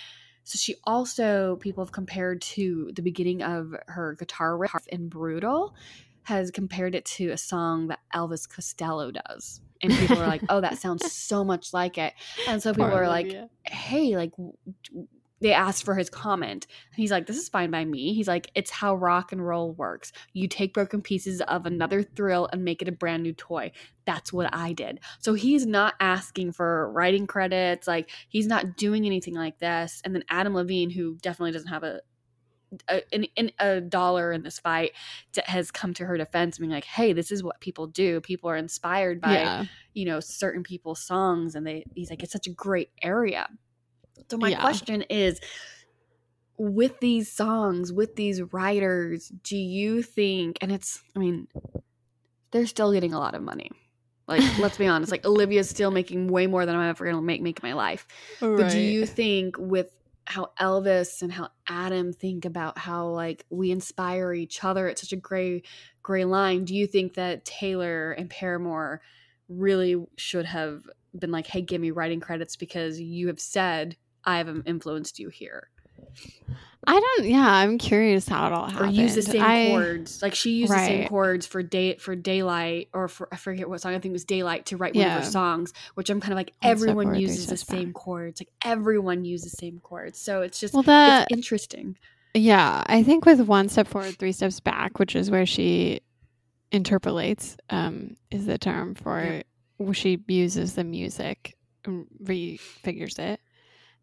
So 0.44 0.56
she 0.56 0.76
also, 0.84 1.56
people 1.56 1.84
have 1.84 1.92
compared 1.92 2.40
to 2.40 2.90
the 2.96 3.02
beginning 3.02 3.42
of 3.42 3.74
her 3.86 4.14
guitar 4.18 4.56
riff 4.56 4.86
in 4.88 5.10
Brutal, 5.10 5.74
has 6.28 6.50
compared 6.50 6.94
it 6.94 7.04
to 7.04 7.30
a 7.30 7.38
song 7.38 7.88
that 7.88 8.00
Elvis 8.14 8.48
Costello 8.48 9.10
does. 9.10 9.60
And 9.82 9.92
people 9.92 10.20
are 10.22 10.26
like, 10.26 10.42
oh, 10.48 10.60
that 10.60 10.78
sounds 10.78 11.10
so 11.12 11.42
much 11.42 11.72
like 11.72 11.98
it. 11.98 12.12
And 12.46 12.62
so 12.62 12.72
people 12.72 12.90
Poor 12.90 13.04
are 13.04 13.08
like, 13.08 13.34
hey, 13.64 14.16
like, 14.16 14.32
they 15.40 15.52
asked 15.52 15.84
for 15.84 15.94
his 15.94 16.10
comment. 16.10 16.66
And 16.90 16.96
he's 16.96 17.10
like, 17.10 17.26
this 17.26 17.38
is 17.38 17.48
fine 17.48 17.70
by 17.70 17.84
me. 17.84 18.12
He's 18.12 18.28
like, 18.28 18.50
it's 18.54 18.70
how 18.70 18.94
rock 18.94 19.32
and 19.32 19.46
roll 19.46 19.72
works. 19.72 20.12
You 20.32 20.48
take 20.48 20.74
broken 20.74 21.00
pieces 21.00 21.40
of 21.42 21.64
another 21.64 22.02
thrill 22.02 22.48
and 22.52 22.64
make 22.64 22.82
it 22.82 22.88
a 22.88 22.92
brand 22.92 23.22
new 23.22 23.32
toy. 23.32 23.72
That's 24.04 24.32
what 24.32 24.52
I 24.52 24.72
did. 24.72 25.00
So 25.20 25.34
he's 25.34 25.64
not 25.64 25.94
asking 26.00 26.52
for 26.52 26.90
writing 26.92 27.26
credits. 27.26 27.86
Like, 27.86 28.10
he's 28.28 28.46
not 28.46 28.76
doing 28.76 29.06
anything 29.06 29.34
like 29.34 29.60
this. 29.60 30.02
And 30.04 30.14
then 30.14 30.24
Adam 30.28 30.54
Levine, 30.54 30.90
who 30.90 31.16
definitely 31.22 31.52
doesn't 31.52 31.68
have 31.68 31.84
a 31.84 32.00
a, 32.88 33.02
an, 33.14 33.50
a 33.58 33.80
dollar 33.80 34.32
in 34.32 34.42
this 34.42 34.58
fight 34.58 34.92
t- 35.32 35.40
has 35.46 35.70
come 35.70 35.94
to 35.94 36.04
her 36.04 36.16
defense 36.18 36.58
being 36.58 36.70
like 36.70 36.84
hey 36.84 37.12
this 37.12 37.32
is 37.32 37.42
what 37.42 37.60
people 37.60 37.86
do. 37.86 38.20
People 38.20 38.50
are 38.50 38.56
inspired 38.56 39.20
by 39.20 39.34
yeah. 39.34 39.64
you 39.94 40.04
know 40.04 40.20
certain 40.20 40.62
people's 40.62 41.00
songs 41.00 41.54
and 41.54 41.66
they 41.66 41.84
he's 41.94 42.10
like 42.10 42.22
it's 42.22 42.32
such 42.32 42.46
a 42.46 42.52
great 42.52 42.90
area. 43.02 43.48
So 44.30 44.36
my 44.36 44.50
Yeah. 44.50 44.60
question 44.60 45.02
is 45.02 45.40
with 46.58 46.98
these 47.00 47.30
songs 47.32 47.92
with 47.92 48.16
these 48.16 48.42
writers 48.52 49.28
do 49.44 49.56
you 49.56 50.02
think 50.02 50.58
and 50.60 50.72
it's 50.72 51.00
i 51.14 51.18
mean 51.20 51.46
they're 52.50 52.66
still 52.66 52.92
getting 52.92 53.12
a 53.12 53.18
lot 53.18 53.34
of 53.34 53.42
money. 53.42 53.70
Like 54.26 54.42
let's 54.58 54.76
be 54.76 54.86
honest 54.86 55.12
like 55.12 55.24
olivia's 55.32 55.70
still 55.70 55.90
making 55.90 56.26
way 56.28 56.46
more 56.46 56.66
than 56.66 56.74
i'm 56.74 56.88
ever 56.90 57.04
gonna 57.06 57.22
make 57.22 57.40
make 57.42 57.62
in 57.62 57.68
my 57.68 57.74
life. 57.74 58.06
But 58.40 58.70
do 58.70 58.78
you 58.80 59.06
think 59.06 59.56
with 59.58 59.90
how 60.28 60.50
Elvis 60.60 61.22
and 61.22 61.32
how 61.32 61.48
Adam 61.68 62.12
think 62.12 62.44
about 62.44 62.76
how 62.76 63.08
like 63.08 63.46
we 63.48 63.70
inspire 63.70 64.34
each 64.34 64.62
other 64.62 64.86
it's 64.86 65.00
such 65.00 65.12
a 65.12 65.16
gray 65.16 65.62
gray 66.02 66.24
line. 66.24 66.64
Do 66.64 66.74
you 66.74 66.86
think 66.86 67.14
that 67.14 67.44
Taylor 67.44 68.12
and 68.12 68.28
Paramore 68.28 69.00
really 69.48 69.96
should 70.16 70.44
have 70.44 70.82
been 71.18 71.30
like 71.30 71.46
hey 71.46 71.62
give 71.62 71.80
me 71.80 71.90
writing 71.90 72.20
credits 72.20 72.56
because 72.56 73.00
you 73.00 73.28
have 73.28 73.40
said 73.40 73.96
I 74.24 74.36
have 74.36 74.62
influenced 74.66 75.18
you 75.18 75.30
here 75.30 75.70
I 76.86 76.98
don't. 77.00 77.28
Yeah, 77.28 77.46
I'm 77.46 77.76
curious 77.76 78.28
how 78.28 78.46
it 78.46 78.52
all 78.52 78.66
or 78.66 78.70
happened. 78.70 78.94
use 78.94 79.14
the 79.16 79.22
same 79.22 79.42
I- 79.42 79.66
chords 79.68 80.22
like 80.22 80.34
she 80.34 80.52
used 80.60 80.72
the 80.72 80.76
same 80.78 81.08
chords 81.08 81.46
for 81.46 81.62
day 81.62 81.96
for 81.96 82.14
daylight 82.14 82.88
or 82.94 83.08
for 83.08 83.28
I 83.32 83.36
forget 83.36 83.68
what 83.68 83.80
song 83.80 83.92
I 83.94 83.98
think 83.98 84.12
it 84.12 84.12
was 84.12 84.24
daylight 84.24 84.66
to 84.66 84.76
write 84.76 84.94
one 84.94 85.04
of 85.06 85.12
her 85.12 85.24
songs 85.24 85.72
which 85.94 86.08
I'm 86.08 86.20
kind 86.20 86.32
of 86.32 86.36
like 86.36 86.52
One 86.62 86.70
everyone 86.70 87.04
forward, 87.06 87.20
uses 87.20 87.46
the 87.48 87.56
same 87.56 87.86
back. 87.86 87.94
chords 87.94 88.40
like 88.40 88.48
everyone 88.64 89.24
uses 89.24 89.50
the 89.52 89.56
same 89.56 89.80
chords 89.80 90.18
so 90.20 90.42
it's 90.42 90.60
just 90.60 90.72
Well, 90.72 90.84
that 90.84 91.28
interesting 91.32 91.96
Yeah, 92.32 92.84
I 92.86 93.02
think 93.02 93.26
with 93.26 93.40
one 93.40 93.68
step 93.68 93.88
forward, 93.88 94.16
three 94.18 94.32
steps 94.32 94.60
back, 94.60 94.98
which 95.00 95.16
is 95.16 95.30
where 95.30 95.46
she 95.46 96.00
interpolates, 96.70 97.56
um, 97.70 98.16
is 98.30 98.46
the 98.46 98.58
term 98.58 98.94
for 98.94 99.42
Yeah. 99.80 99.92
she 99.92 100.22
uses 100.28 100.74
the 100.74 100.84
music, 100.84 101.56
and 101.84 102.06
refigures 102.22 103.18
it. 103.18 103.40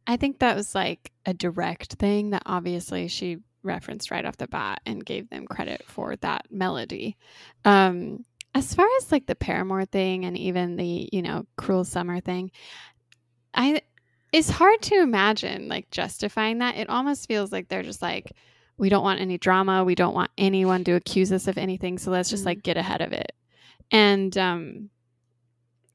I 0.08 0.18
think 0.18 0.40
that 0.40 0.56
was 0.56 0.76
like 0.76 1.12
a 1.26 1.34
direct 1.34 1.94
thing 1.94 2.30
that 2.32 2.44
obviously 2.46 3.08
she 3.08 3.38
referenced 3.64 4.12
right 4.12 4.26
off 4.26 4.38
the 4.38 4.48
bat 4.48 4.82
and 4.86 5.04
gave 5.06 5.30
them 5.30 5.48
credit 5.48 5.84
for 5.88 6.16
that 6.18 6.46
melody. 6.52 7.18
Um, 7.66 8.24
as 8.54 8.74
far 8.74 8.88
as 8.98 9.12
like 9.12 9.26
the 9.26 9.36
Paramore 9.36 9.86
thing 9.86 10.24
and 10.26 10.38
even 10.38 10.76
the, 10.76 11.10
you 11.12 11.22
know, 11.22 11.46
cruel 11.58 11.84
summer 11.84 12.20
thing, 12.20 12.52
I 13.54 13.82
it's 14.32 14.50
hard 14.50 14.82
to 14.84 15.02
imagine 15.02 15.68
like 15.70 15.90
justifying 15.92 16.60
that. 16.60 16.76
It 16.76 16.90
almost 16.90 17.28
feels 17.28 17.52
like 17.52 17.68
they're 17.70 17.84
just 17.84 18.02
like, 18.02 18.32
we 18.78 18.90
don't 18.90 19.04
want 19.04 19.22
any 19.22 19.38
drama. 19.38 19.84
We 19.84 19.96
don't 19.96 20.14
want 20.14 20.32
anyone 20.38 20.84
to 20.84 20.92
accuse 20.94 21.32
us 21.32 21.48
of 21.48 21.58
anything. 21.58 21.98
So 21.98 22.12
let's 22.12 22.30
just 22.30 22.44
Mhm. 22.44 22.48
like 22.48 22.64
get 22.64 22.78
ahead 22.78 23.02
of 23.02 23.14
it. 23.14 23.32
And 23.92 24.38
um 24.38 24.90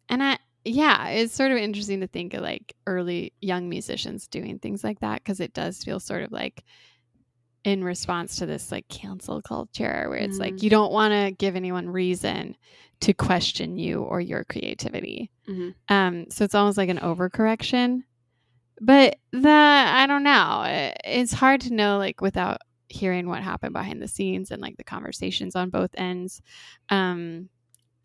and 0.08 0.22
I 0.22 0.38
yeah, 0.64 1.08
it's 1.08 1.34
sort 1.34 1.52
of 1.52 1.58
interesting 1.58 2.00
to 2.00 2.06
think 2.06 2.34
of 2.34 2.42
like 2.42 2.74
early 2.86 3.32
young 3.40 3.68
musicians 3.68 4.26
doing 4.28 4.58
things 4.58 4.84
like 4.84 5.00
that 5.00 5.22
because 5.22 5.40
it 5.40 5.52
does 5.54 5.82
feel 5.82 6.00
sort 6.00 6.22
of 6.22 6.32
like 6.32 6.64
in 7.64 7.84
response 7.84 8.36
to 8.36 8.46
this 8.46 8.72
like 8.72 8.88
cancel 8.88 9.42
culture 9.42 10.06
where 10.08 10.18
it's 10.18 10.38
like 10.38 10.54
Mhm. 10.54 10.62
you 10.62 10.70
don't 10.70 10.92
want 10.92 11.12
to 11.12 11.30
give 11.36 11.56
anyone 11.56 11.88
reason 11.90 12.56
to 13.00 13.12
question 13.12 13.76
you 13.76 14.02
or 14.02 14.20
your 14.20 14.44
creativity. 14.44 15.30
Mhm. 15.46 15.74
Um, 15.88 16.30
so 16.30 16.44
it's 16.44 16.54
almost 16.54 16.78
like 16.78 16.88
an 16.88 16.98
overcorrection. 16.98 18.02
But 18.80 19.18
that 19.32 19.94
I 20.02 20.06
don't 20.06 20.22
know. 20.22 20.62
It- 20.66 20.96
It's 21.04 21.32
hard 21.34 21.60
to 21.62 21.74
know 21.74 21.98
like 21.98 22.22
without 22.22 22.62
hearing 22.88 23.28
what 23.28 23.42
happened 23.42 23.74
behind 23.74 24.00
the 24.00 24.08
scenes 24.08 24.50
and 24.50 24.60
like 24.62 24.76
the 24.78 24.84
conversations 24.84 25.54
on 25.54 25.68
both 25.70 25.90
ends. 25.96 26.40
Um, 26.88 27.50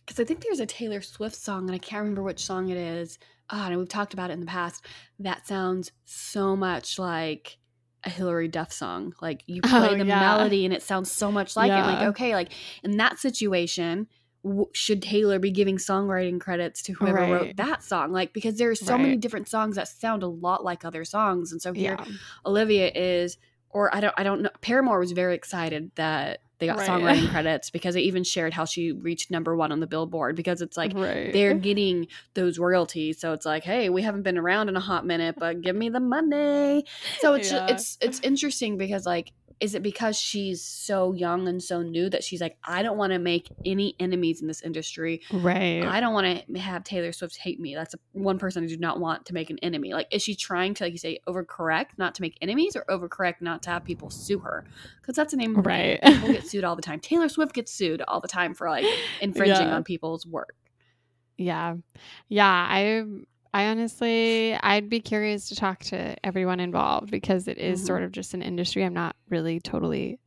because 0.05 0.19
I 0.19 0.23
think 0.23 0.41
there's 0.43 0.59
a 0.59 0.65
Taylor 0.65 1.01
Swift 1.01 1.35
song, 1.35 1.67
and 1.67 1.75
I 1.75 1.79
can't 1.79 2.01
remember 2.01 2.23
which 2.23 2.43
song 2.45 2.69
it 2.69 2.77
is. 2.77 3.17
Ah, 3.49 3.67
and 3.67 3.77
we've 3.77 3.89
talked 3.89 4.13
about 4.13 4.29
it 4.29 4.33
in 4.33 4.39
the 4.39 4.45
past. 4.45 4.85
That 5.19 5.45
sounds 5.47 5.91
so 6.03 6.55
much 6.55 6.97
like 6.99 7.57
a 8.03 8.09
Hilary 8.09 8.47
Duff 8.47 8.71
song. 8.71 9.13
Like 9.21 9.43
you 9.47 9.61
play 9.63 9.89
Oh, 9.89 9.97
the 9.97 10.05
yeah. 10.05 10.19
melody, 10.19 10.65
and 10.65 10.73
it 10.73 10.83
sounds 10.83 11.11
so 11.11 11.31
much 11.31 11.55
like 11.55 11.71
it. 11.71 11.75
Like 11.75 12.07
okay, 12.09 12.33
like 12.35 12.51
in 12.83 12.97
that 12.97 13.19
situation, 13.19 14.07
w- 14.43 14.69
should 14.73 15.01
Taylor 15.01 15.39
be 15.39 15.51
giving 15.51 15.77
songwriting 15.77 16.39
credits 16.39 16.81
to 16.83 16.93
whoever 16.93 17.21
wrote 17.21 17.55
that 17.57 17.83
song? 17.83 18.11
Like 18.11 18.33
because 18.33 18.57
there 18.57 18.69
are 18.69 18.75
so 18.75 18.97
many 18.97 19.15
different 19.15 19.47
songs 19.47 19.75
that 19.75 19.87
sound 19.87 20.23
a 20.23 20.27
lot 20.27 20.63
like 20.63 20.85
other 20.85 21.03
songs, 21.05 21.51
and 21.51 21.61
so 21.61 21.71
here 21.73 21.97
yeah. 21.99 22.05
Olivia 22.45 22.91
is, 22.93 23.37
or 23.69 23.93
I 23.95 23.99
don't, 24.01 24.13
I 24.17 24.23
don't 24.23 24.41
know. 24.41 24.49
Paramore 24.61 24.99
was 24.99 25.11
very 25.11 25.35
excited 25.35 25.91
that 25.95 26.39
they 26.59 26.67
got 26.67 26.77
Right. 26.77 26.89
songwriting 26.89 27.29
credits 27.31 27.69
because 27.69 27.95
they 27.95 28.01
even 28.01 28.23
shared 28.23 28.53
how 28.53 28.65
she 28.65 28.91
reached 28.91 29.29
number 29.31 29.55
one 29.55 29.71
on 29.71 29.79
the 29.79 29.87
Billboard 29.87 30.35
because 30.35 30.61
it's 30.61 30.77
like 30.77 30.93
right. 30.95 31.33
they're 31.33 31.53
getting 31.55 32.07
those 32.33 32.57
royalties. 32.57 33.19
So 33.19 33.33
it's 33.33 33.45
like, 33.45 33.63
hey, 33.63 33.89
we 33.89 34.01
haven't 34.01 34.23
been 34.23 34.37
around 34.37 34.69
in 34.69 34.75
a 34.75 34.79
hot 34.79 35.05
minute, 35.05 35.35
but 35.37 35.61
give 35.61 35.75
me 35.75 35.89
the 35.89 35.99
money. 35.99 36.85
So 37.19 37.33
it's 37.33 37.51
Yeah. 37.51 37.67
it's 37.67 37.97
it's 38.01 38.19
interesting 38.21 38.77
because 38.77 39.05
like, 39.05 39.31
is 39.61 39.73
it 39.73 39.81
because 39.81 40.19
she's 40.19 40.61
so 40.61 41.13
young 41.13 41.47
and 41.47 41.63
so 41.63 41.81
new 41.81 42.09
that 42.09 42.23
she's 42.23 42.41
like, 42.41 42.57
I 42.63 42.83
don't 42.83 42.97
want 42.97 43.13
to 43.13 43.19
make 43.19 43.49
any 43.65 43.95
enemies 43.99 44.41
in 44.41 44.47
this 44.47 44.61
industry. 44.61 45.21
right. 45.31 45.81
I 45.83 46.01
don't 46.01 46.13
want 46.13 46.45
to 46.53 46.59
have 46.59 46.83
Taylor 46.83 47.11
Swift 47.13 47.37
hate 47.37 47.59
me. 47.59 47.73
That's 47.73 47.93
a, 47.93 47.97
one 48.11 48.37
person 48.37 48.65
I 48.65 48.67
do 48.67 48.75
not 48.77 48.99
want 48.99 49.25
to 49.27 49.33
make 49.33 49.49
an 49.49 49.57
enemy. 49.59 49.93
Like, 49.93 50.07
is 50.11 50.21
she 50.21 50.35
trying 50.35 50.73
to, 50.75 50.83
like 50.83 50.91
you 50.91 50.97
say, 50.99 51.19
overcorrect, 51.27 51.91
not 51.97 52.15
to 52.15 52.21
make 52.21 52.37
enemies, 52.41 52.75
or 52.75 52.83
overcorrect, 52.89 53.35
not 53.39 53.63
to 53.63 53.69
have 53.69 53.85
people 53.85 54.09
sue 54.09 54.39
her? 54.39 54.65
Because 55.01 55.15
that's 55.15 55.31
the 55.31 55.37
name 55.37 55.55
of. 55.57 55.65
Right. 55.65 56.01
People 56.03 56.33
get 56.33 56.45
sued 56.47 56.63
all 56.65 56.75
the 56.75 56.81
time. 56.81 56.99
Taylor 56.99 57.29
Swift 57.29 57.53
gets 57.53 57.71
sued 57.71 58.01
all 58.07 58.19
the 58.19 58.27
time 58.27 58.53
for 58.53 58.69
like 58.69 58.85
infringing 59.21 59.67
Yeah. 59.67 59.75
on 59.75 59.83
people's 59.85 60.25
work. 60.25 60.55
Yeah. 61.37 61.75
Yeah, 62.29 62.45
I 62.69 63.03
I 63.55 63.67
honestly 63.67 64.53
I'd 64.61 64.89
be 64.89 64.99
curious 64.99 65.47
to 65.47 65.55
talk 65.55 65.79
to 65.85 66.15
everyone 66.25 66.59
involved 66.59 67.09
because 67.09 67.47
it 67.47 67.57
is 67.57 67.81
Mhm. 67.81 67.85
sort 67.87 68.03
of 68.03 68.11
just 68.11 68.33
an 68.33 68.41
industry 68.41 68.83
I'm 68.83 68.93
not 68.93 69.15
really 69.29 69.61
totally 69.61 70.19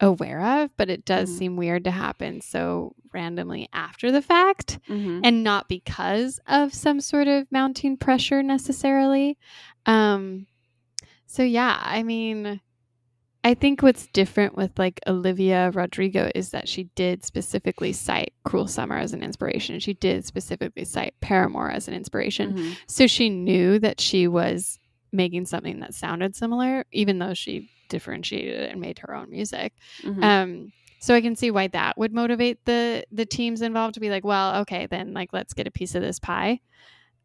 aware 0.00 0.40
of, 0.62 0.70
but 0.76 0.88
it 0.88 1.04
does 1.04 1.28
Mhm. 1.28 1.38
seem 1.38 1.56
weird 1.56 1.82
to 1.84 1.90
happen 1.90 2.40
so 2.40 2.94
randomly 3.12 3.68
after 3.72 4.12
the 4.12 4.22
fact 4.22 4.78
Mm-hmm. 4.88 5.20
and 5.24 5.42
not 5.42 5.68
because 5.68 6.38
of 6.46 6.72
some 6.72 7.00
sort 7.00 7.26
of 7.26 7.50
mounting 7.50 7.96
pressure 7.96 8.44
necessarily. 8.44 9.36
Um 9.84 10.46
so 11.26 11.42
yeah, 11.42 11.78
I 11.82 12.04
mean 12.04 12.60
I 13.44 13.54
think 13.54 13.82
what's 13.82 14.06
different 14.08 14.56
with 14.56 14.78
like 14.78 15.00
Olivia 15.06 15.70
Rodrigo 15.70 16.30
is 16.34 16.50
that 16.50 16.68
she 16.68 16.84
did 16.94 17.24
specifically 17.24 17.92
cite 17.92 18.32
Cruel 18.44 18.66
Summer 18.66 18.98
as 18.98 19.12
an 19.12 19.22
inspiration. 19.22 19.78
She 19.78 19.94
did 19.94 20.24
specifically 20.24 20.84
cite 20.84 21.14
Paramore 21.20 21.70
as 21.70 21.88
an 21.88 21.94
inspiration. 21.94 22.54
Mm-hmm. 22.54 22.72
So 22.88 23.06
she 23.06 23.30
knew 23.30 23.78
that 23.78 24.00
she 24.00 24.26
was 24.26 24.78
making 25.12 25.46
something 25.46 25.80
that 25.80 25.94
sounded 25.94 26.34
similar, 26.34 26.84
even 26.92 27.18
though 27.18 27.34
she 27.34 27.70
differentiated 27.88 28.60
it 28.60 28.72
and 28.72 28.80
made 28.80 28.98
her 28.98 29.14
own 29.14 29.30
music. 29.30 29.72
Mm-hmm. 30.02 30.22
Um, 30.22 30.72
so 31.00 31.14
I 31.14 31.20
can 31.20 31.36
see 31.36 31.50
why 31.50 31.68
that 31.68 31.96
would 31.96 32.12
motivate 32.12 32.64
the 32.64 33.04
the 33.12 33.24
teams 33.24 33.62
involved 33.62 33.94
to 33.94 34.00
be 34.00 34.10
like, 34.10 34.24
well, 34.24 34.60
okay, 34.62 34.86
then 34.86 35.14
like 35.14 35.32
let's 35.32 35.54
get 35.54 35.68
a 35.68 35.70
piece 35.70 35.94
of 35.94 36.02
this 36.02 36.18
pie. 36.18 36.60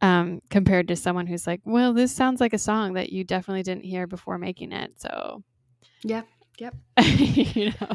Um, 0.01 0.41
compared 0.49 0.89
to 0.89 0.97
someone 0.97 1.28
who's 1.28 1.47
like, 1.47 1.61
well, 1.64 1.93
this 1.93 2.14
sounds 2.14 2.41
like 2.41 2.51
a 2.51 2.57
song 2.57 2.93
that 2.93 3.14
you 3.14 3.24
definitely 3.24 3.64
didn't 3.64 3.86
hear 3.86 4.05
before 4.05 4.38
making 4.38 4.74
it. 4.74 4.91
So 4.97 5.43
Yeah. 6.03 6.23
Yep. 6.59 6.75
you 7.03 7.71
know, 7.71 7.87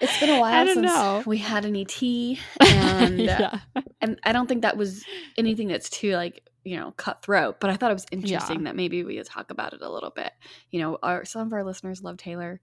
It's 0.00 0.20
been 0.20 0.30
a 0.30 0.40
while 0.40 0.66
since 0.66 0.78
know. 0.86 1.22
we 1.26 1.36
had 1.36 1.66
an 1.66 1.76
ET, 1.76 2.02
and 2.60 3.20
uh, 3.20 3.22
yeah. 3.22 3.58
and 4.00 4.18
I 4.24 4.32
don't 4.32 4.46
think 4.46 4.62
that 4.62 4.76
was 4.78 5.04
anything 5.36 5.68
that's 5.68 5.90
too 5.90 6.12
like 6.12 6.42
you 6.64 6.76
know 6.76 6.92
cutthroat. 6.96 7.60
But 7.60 7.68
I 7.68 7.76
thought 7.76 7.90
it 7.90 7.94
was 7.94 8.06
interesting 8.10 8.64
that 8.64 8.74
maybe 8.74 9.04
we 9.04 9.16
could 9.16 9.26
talk 9.26 9.50
about 9.50 9.74
it 9.74 9.82
a 9.82 9.90
little 9.90 10.10
bit. 10.10 10.32
You 10.70 10.80
know, 10.80 10.98
our 11.02 11.26
some 11.26 11.46
of 11.46 11.52
our 11.52 11.62
listeners 11.62 12.02
love 12.02 12.16
Taylor, 12.16 12.60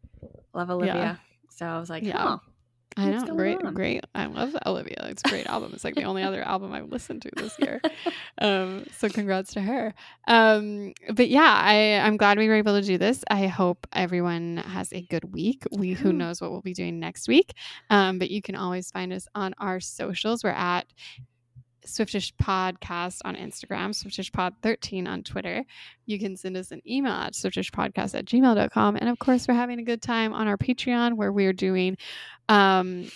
love 0.55 0.71
Olivia, 0.71 1.19
so 1.49 1.67
I 1.67 1.79
was 1.79 1.89
like, 1.89 2.03
Yeah. 2.03 2.37
oh, 2.37 2.41
I 2.97 3.09
know, 3.09 3.25
great, 3.35 3.63
on? 3.63 3.73
great. 3.73 4.03
I 4.13 4.25
love 4.25 4.55
Olivia. 4.65 5.07
It's 5.09 5.21
a 5.25 5.29
great 5.29 5.47
album. 5.47 5.71
It's 5.73 5.83
like 5.83 5.95
the 5.95 6.03
only 6.03 6.23
other 6.23 6.41
album 6.47 6.73
I've 6.73 6.89
listened 6.89 7.21
to 7.23 7.31
this 7.35 7.57
year. 7.59 7.81
Um, 8.39 8.85
so 8.97 9.09
congrats 9.09 9.53
to 9.53 9.61
her. 9.61 9.93
Um, 10.27 10.93
but 11.13 11.29
yeah, 11.29 11.61
I 11.63 11.99
I'm 11.99 12.17
glad 12.17 12.37
we 12.37 12.47
were 12.47 12.55
able 12.55 12.79
to 12.79 12.85
do 12.85 12.97
this. 12.97 13.23
I 13.29 13.47
hope 13.47 13.87
everyone 13.93 14.57
has 14.57 14.91
a 14.93 15.01
good 15.01 15.33
week. 15.33 15.63
We 15.71 15.93
who 15.93 16.13
knows 16.13 16.41
what 16.41 16.51
we'll 16.51 16.61
be 16.61 16.73
doing 16.73 16.99
next 16.99 17.27
week. 17.27 17.53
Um, 17.89 18.19
but 18.19 18.29
you 18.29 18.41
can 18.41 18.55
always 18.55 18.91
find 18.91 19.13
us 19.13 19.27
on 19.35 19.53
our 19.59 19.79
socials. 19.79 20.43
We're 20.43 20.51
at 20.51 20.85
Swiftish 21.85 22.33
Podcast 22.35 23.19
on 23.25 23.35
Instagram, 23.35 23.93
Swiftish 23.93 24.31
Pod 24.31 24.53
13 24.61 25.07
on 25.07 25.23
Twitter. 25.23 25.63
You 26.05 26.19
can 26.19 26.35
send 26.37 26.57
us 26.57 26.71
an 26.71 26.81
email 26.87 27.13
at 27.13 27.33
swiftishpodcast 27.33 28.15
at 28.17 28.25
gmail.com. 28.25 28.95
And 28.95 29.09
of 29.09 29.19
course, 29.19 29.47
we're 29.47 29.53
having 29.53 29.79
a 29.79 29.83
good 29.83 30.01
time 30.01 30.33
on 30.33 30.47
our 30.47 30.57
Patreon 30.57 31.15
where 31.15 31.31
we're 31.31 31.53
doing 31.53 31.97
um, 32.49 33.09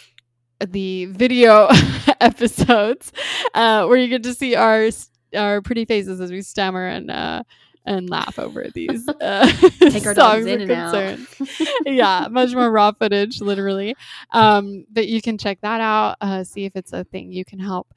the 0.65 1.05
video 1.05 1.68
episodes 2.22 3.11
uh, 3.53 3.86
where 3.86 3.97
you 3.97 4.07
get 4.07 4.24
to 4.24 4.34
see 4.34 4.55
our 4.55 4.89
our 5.36 5.61
pretty 5.61 5.86
faces 5.86 6.22
as 6.22 6.32
we 6.32 6.41
stammer 6.41 6.88
and 6.88 7.11
uh, 7.11 7.43
and 7.88 8.09
laugh 8.09 8.38
over 8.38 8.68
these 8.74 9.07
uh, 9.22 9.47
Take 9.80 10.05
our 10.05 10.13
dogs 10.13 10.43
songs 10.43 10.45
in 10.45 10.61
and 10.61 10.72
out. 10.72 10.93
concerns. 10.93 11.70
yeah, 11.86 12.28
much 12.30 12.53
more 12.53 12.70
raw 12.70 12.91
footage, 12.91 13.41
literally. 13.41 13.95
Um, 14.32 14.86
but 14.91 15.07
you 15.07 15.22
can 15.22 15.38
check 15.38 15.61
that 15.61 15.82
out. 15.82 16.18
Uh, 16.22 16.43
see 16.43 16.65
if 16.65 16.76
it's 16.76 16.93
a 16.93 17.03
thing 17.05 17.32
you 17.32 17.45
can 17.45 17.59
help 17.59 17.93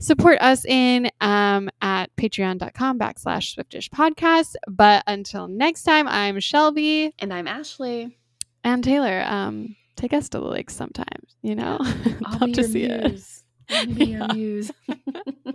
support 0.00 0.40
us 0.40 0.64
in 0.64 1.10
um, 1.20 1.70
at 1.80 2.14
patreon.com 2.16 2.98
backslash 2.98 3.54
swiftish 3.54 3.88
podcast. 3.90 4.54
But 4.68 5.04
until 5.06 5.46
next 5.46 5.84
time, 5.84 6.08
I'm 6.08 6.40
Shelby 6.40 7.14
and 7.18 7.32
I'm 7.32 7.46
Ashley. 7.46 8.16
and 8.64 8.82
Taylor. 8.82 9.22
Um, 9.26 9.76
take 9.96 10.12
us 10.12 10.28
to 10.30 10.38
the 10.40 10.46
lake 10.46 10.70
sometimes, 10.70 11.36
you 11.42 11.54
know? 11.54 11.78
I'll 12.24 12.38
Love 12.38 12.40
be 12.46 12.52
to 12.54 12.64
see 12.64 12.82
it. 12.84 13.22
I'll 13.70 13.86
be 13.86 14.04
your 14.06 14.26
muse. 14.34 14.70